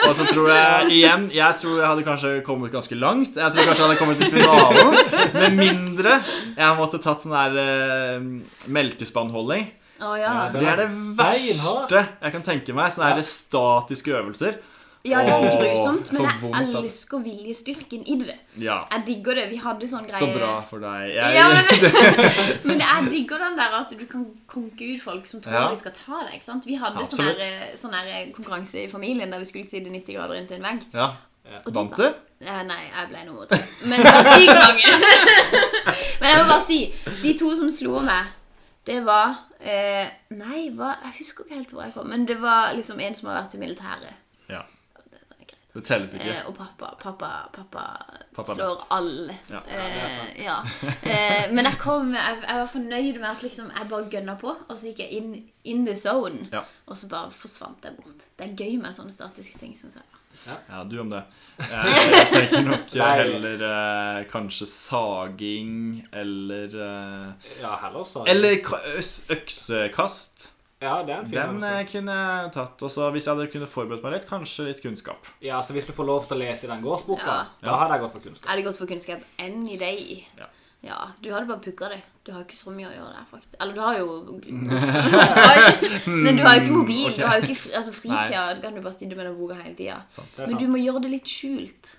Og 0.05 0.13
så 0.19 0.27
tror 0.29 0.51
jeg 0.51 0.89
igjen 0.99 1.23
Jeg 1.33 1.57
tror 1.61 1.79
jeg 1.79 1.87
hadde 1.89 2.03
kanskje 2.05 2.33
kommet 2.45 2.73
ganske 2.75 2.97
langt. 2.99 3.39
Jeg 3.41 3.55
tror 3.55 3.69
kanskje 3.71 3.81
jeg 3.81 3.89
hadde 3.89 4.01
kommet 4.03 4.21
til 4.21 4.33
finalen. 4.35 4.99
Med 5.39 5.57
mindre 5.57 6.19
jeg 6.59 6.77
måtte 6.79 7.01
tatt 7.03 7.25
sånn 7.25 7.33
der 7.33 7.57
uh, 7.57 8.29
melkespannholding. 8.75 9.71
Oh, 10.03 10.13
ja. 10.19 10.33
Ja, 10.35 10.47
Det 10.53 10.69
er 10.69 10.81
det 10.83 10.89
verste 11.17 12.03
jeg 12.05 12.35
kan 12.35 12.45
tenke 12.45 12.77
meg. 12.77 12.93
Sånne 12.93 13.15
her 13.15 13.25
statiske 13.25 14.13
øvelser. 14.19 14.59
Ja, 15.05 15.19
det 15.21 15.33
er 15.35 15.59
grusomt, 15.61 16.09
men 16.15 16.23
jeg 16.25 16.39
vondt 16.41 16.77
elsker 16.81 17.21
viljestyrken 17.21 18.07
i 18.09 18.15
det. 18.23 18.37
Ja, 18.57 18.79
Jeg 18.95 19.03
digger 19.07 19.37
det. 19.37 19.51
Vi 19.51 19.59
hadde 19.61 19.89
sånn 19.91 20.07
greie 20.09 20.23
så 20.23 20.31
bra 20.33 20.53
for 20.65 20.81
deg. 20.81 21.11
Jeg, 21.13 21.35
Ja, 21.37 21.49
men, 21.53 21.65
men 22.71 22.81
jeg 22.81 23.11
digger 23.13 23.43
den 23.45 23.59
der 23.59 23.77
at 23.83 23.93
du 23.93 24.07
kan 24.09 24.25
konke 24.49 24.89
ut 24.95 25.03
folk 25.05 25.27
som 25.29 25.43
tror 25.45 25.59
Ja. 25.59 25.67
de 25.71 25.77
skal 25.83 25.93
ta 25.93 26.23
deg. 26.25 26.39
ikke 26.39 26.49
sant? 26.49 26.65
Vi 26.67 26.79
hadde 26.81 27.05
sånn 27.05 27.21
her, 27.21 27.77
sånn 27.77 28.33
konkurranse 28.33 28.87
i 28.87 28.89
familien 28.89 29.31
der 29.31 29.39
vi 29.45 29.51
skulle 29.51 29.69
sitte 29.69 29.93
90 29.93 30.17
grader 30.17 30.41
inntil 30.41 30.57
en 30.63 30.69
vegg. 30.71 30.89
ja. 30.95 31.11
Og 31.67 31.75
Vant 31.77 31.93
du? 32.01 32.07
Eh, 32.41 32.63
nei, 32.65 32.81
jeg 32.89 33.09
ble 33.11 33.25
nummer 33.27 33.45
tre. 33.45 33.59
Men 33.85 34.01
det 34.01 34.13
var 34.17 34.25
sykt 34.33 34.57
mange. 34.57 34.89
Men 36.21 36.31
jeg 36.31 36.39
må 36.41 36.47
bare 36.49 36.65
si, 36.65 36.79
de 37.21 37.33
to 37.37 37.51
som 37.59 37.69
slo 37.71 38.01
meg, 38.01 38.31
det 38.89 39.03
var 39.05 39.35
eh, 39.61 40.09
Nei, 40.33 40.71
hva, 40.73 40.95
jeg 41.05 41.19
husker 41.19 41.45
ikke 41.45 41.59
helt 41.59 41.71
hvor 41.75 41.85
jeg 41.85 41.93
kom, 41.93 42.09
men 42.09 42.25
det 42.29 42.39
var 42.41 42.73
liksom 42.77 43.01
en 43.01 43.15
som 43.17 43.29
har 43.29 43.43
vært 43.43 43.55
i 43.57 43.61
militæret. 43.61 44.17
Ja. 44.49 44.63
Det 45.75 45.83
telles 45.89 46.13
ikke. 46.15 46.31
Eh, 46.31 46.47
og 46.47 46.55
pappa, 46.55 46.93
pappa, 47.01 47.31
pappa, 47.53 47.85
Pappa 48.35 48.55
slår 48.55 48.77
best. 48.77 48.87
alle. 48.95 49.35
Ja. 49.51 49.61
Eh, 49.67 50.45
ja. 50.45 50.57
Eh, 51.03 51.51
men 51.51 51.67
jeg, 51.67 51.79
kom, 51.83 52.13
jeg, 52.15 52.37
jeg 52.47 52.61
var 52.61 52.71
fornøyd 52.71 53.19
med 53.19 53.29
at 53.33 53.43
liksom, 53.43 53.73
jeg 53.75 53.89
bare 53.91 54.11
gønna 54.13 54.37
på, 54.39 54.55
og 54.69 54.79
så 54.79 54.93
gikk 54.93 55.03
jeg 55.03 55.19
inn 55.19 55.33
in 55.65 55.83
the 55.87 55.97
zone. 55.99 56.47
Ja. 56.53 56.63
Og 56.87 56.99
så 57.01 57.09
bare 57.11 57.33
forsvant 57.35 57.83
jeg 57.89 57.97
bort. 57.99 58.29
Det 58.39 58.47
er 58.47 58.55
gøy 58.55 58.79
med 58.85 58.95
sånne 58.95 59.13
statiske 59.15 59.59
ting. 59.59 59.75
Synes 59.79 59.99
jeg. 59.99 60.07
Ja, 60.47 60.83
du 60.85 60.99
om 61.01 61.11
det. 61.11 61.23
Jeg, 61.59 61.93
jeg 62.13 62.27
tenker 62.31 62.65
nok 62.67 62.95
eh, 62.95 63.13
heller 63.21 63.63
eh, 63.69 64.25
kanskje 64.31 64.67
saging 64.69 66.03
eller 66.13 66.75
eh, 66.75 67.53
Ja, 67.63 67.77
heller 67.87 68.05
saging. 68.07 68.31
Eller 68.31 68.59
øksekast. 69.39 70.51
Ja, 70.85 70.95
det 71.03 71.15
er 71.15 71.19
en 71.23 71.27
fin 71.31 71.39
Den 71.41 71.57
øvelse. 71.57 71.73
eh, 71.81 71.87
kunne 71.93 72.15
jeg 72.21 72.53
tatt. 72.59 72.83
Og 72.85 72.91
så 72.93 73.11
hvis 73.15 73.25
jeg 73.27 73.35
hadde 73.35 73.51
kunnet 73.55 73.71
forberedt 73.73 74.03
meg 74.05 74.13
litt, 74.19 74.27
kanskje 74.29 74.67
litt 74.69 74.83
kunnskap. 74.85 75.31
Ja, 75.43 75.63
så 75.65 75.73
hvis 75.73 75.87
du 75.89 75.93
får 75.97 76.05
lov 76.13 76.27
til 76.29 76.37
å 76.37 76.43
lese 76.45 76.65
i 76.69 76.71
den 76.75 76.83
gårdsboka, 76.85 77.25
Ja. 77.27 77.47
da 77.63 77.79
hadde 77.83 77.95
jeg 77.97 78.05
gått 78.05 78.13
for 78.19 78.21
kunnskap. 78.29 78.51
Er 78.53 78.57
det 78.61 78.65
godt 78.69 78.77
for 78.83 78.87
kunnskap 78.93 79.25
any 79.39 79.77
day. 79.81 80.27
Ja. 80.39 80.47
Ja, 80.85 80.99
Du 81.23 81.31
hadde 81.33 81.47
bare 81.49 81.61
pukka 81.65 81.89
det. 81.89 82.03
Du 82.27 82.33
har 82.33 82.43
ikke 82.45 82.57
så 82.59 82.69
mye 82.71 82.85
å 82.85 82.93
gjøre 82.93 83.13
der, 83.17 83.25
faktisk. 83.31 83.55
Eller 83.59 83.73
du 83.73 83.81
har 83.81 83.97
jo 83.99 84.07
Men 86.07 86.37
du 86.37 86.43
har 86.45 86.57
jo 86.59 86.61
ikke 86.63 86.73
mobil. 86.77 87.15
Du 87.17 87.23
har 87.25 87.39
jo 87.41 87.47
ikke 87.49 87.57
fri, 87.63 87.73
altså 87.79 87.93
fritida. 87.97 88.43
Da 88.55 88.61
kan 88.67 88.75
du 88.77 88.83
bare 88.85 88.93
sitte 88.97 89.17
med 89.17 89.27
den 89.27 89.37
boka 89.39 89.55
hele 89.63 89.75
tida. 89.79 90.03
Sant. 90.13 90.41
Men 90.47 90.59
du 90.61 90.67
må 90.69 90.81
gjøre 90.83 91.01
det 91.07 91.11
litt 91.17 91.31
skjult. 91.31 91.95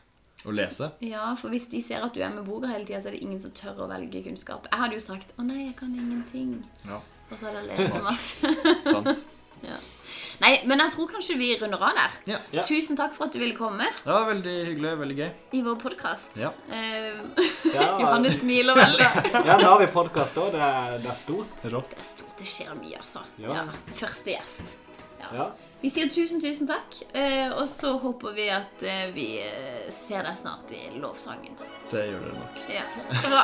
Å 0.45 0.53
lese. 0.53 0.91
Ja, 1.01 1.31
for 1.41 1.49
hvis 1.49 1.65
de 1.71 1.81
ser 1.81 2.03
at 2.05 2.13
du 2.13 2.21
er 2.21 2.29
med 2.29 2.45
boka 2.45 2.69
hele 2.69 2.86
tida, 2.86 2.99
så 3.01 3.09
er 3.09 3.17
det 3.17 3.23
ingen 3.25 3.41
som 3.41 3.49
tør 3.57 3.79
å 3.88 3.89
velge 3.89 4.21
kunnskap. 4.27 4.67
Jeg 4.69 4.79
hadde 4.83 4.93
jo 4.99 5.03
sagt 5.07 5.33
'Å 5.39 5.45
nei, 5.45 5.65
jeg 5.65 5.75
kan 5.79 5.89
ingenting'. 5.89 6.63
Ja, 6.86 6.99
Og 7.32 7.39
så 7.39 7.49
er 7.49 7.59
det 7.59 7.65
lest 7.71 7.93
som 7.93 8.03
masse. 8.05 8.55
sant. 8.86 9.26
ja. 9.71 9.78
Nei, 10.36 10.49
men 10.67 10.82
jeg 10.84 10.91
tror 10.91 11.07
kanskje 11.13 11.38
vi 11.39 11.47
runder 11.61 11.80
av 11.80 11.93
der. 11.95 12.15
Ja. 12.28 12.39
Ja. 12.51 12.63
Tusen 12.67 12.97
takk 12.99 13.13
for 13.15 13.23
at 13.30 13.34
du 13.34 13.39
ville 13.39 13.55
komme 13.55 13.86
Det 14.01 14.09
var 14.11 14.26
veldig 14.28 14.55
hyggelig. 14.67 14.91
Veldig 14.99 15.15
gøy. 15.21 15.30
i 15.55 15.61
vår 15.63 15.78
podkast. 15.80 16.36
Ja. 16.41 16.49
Ja, 16.69 17.86
Johanne 18.01 18.32
smiler 18.36 18.76
veldig. 18.76 19.07
ja, 19.32 19.55
nå 19.55 19.69
har 19.69 19.80
vi 19.80 19.88
podkast 19.95 20.36
òg. 20.43 20.51
Det, 20.57 20.59
det 21.05 21.11
er 21.13 21.19
stort. 21.21 21.63
Rått. 21.71 21.95
Det 21.95 22.03
er 22.03 22.09
stort, 22.09 22.36
det 22.41 22.47
skjer 22.51 22.73
mye, 22.82 22.97
altså. 22.99 23.23
Ja. 23.39 23.61
Ja. 23.61 23.63
Første 24.01 24.36
gjest. 24.36 24.76
Ja. 25.23 25.32
Ja. 25.39 25.47
Vi 25.86 25.89
sier 25.93 26.07
tusen, 26.11 26.39
tusen 26.43 26.67
takk. 26.67 26.99
Uh, 27.15 27.55
Og 27.61 27.67
så 27.69 27.93
håper 28.01 28.36
vi 28.36 28.49
at 28.51 28.84
uh, 28.84 29.05
vi 29.15 29.28
eh, 29.43 29.88
ser 29.93 30.23
deg 30.26 30.36
snart 30.39 30.71
i 30.73 30.84
lovsangen. 30.99 31.55
Det 31.91 32.07
gjør 32.09 32.19
dere 32.26 32.36
nok. 32.41 32.53
Ja, 32.73 32.86
bra. 33.23 33.43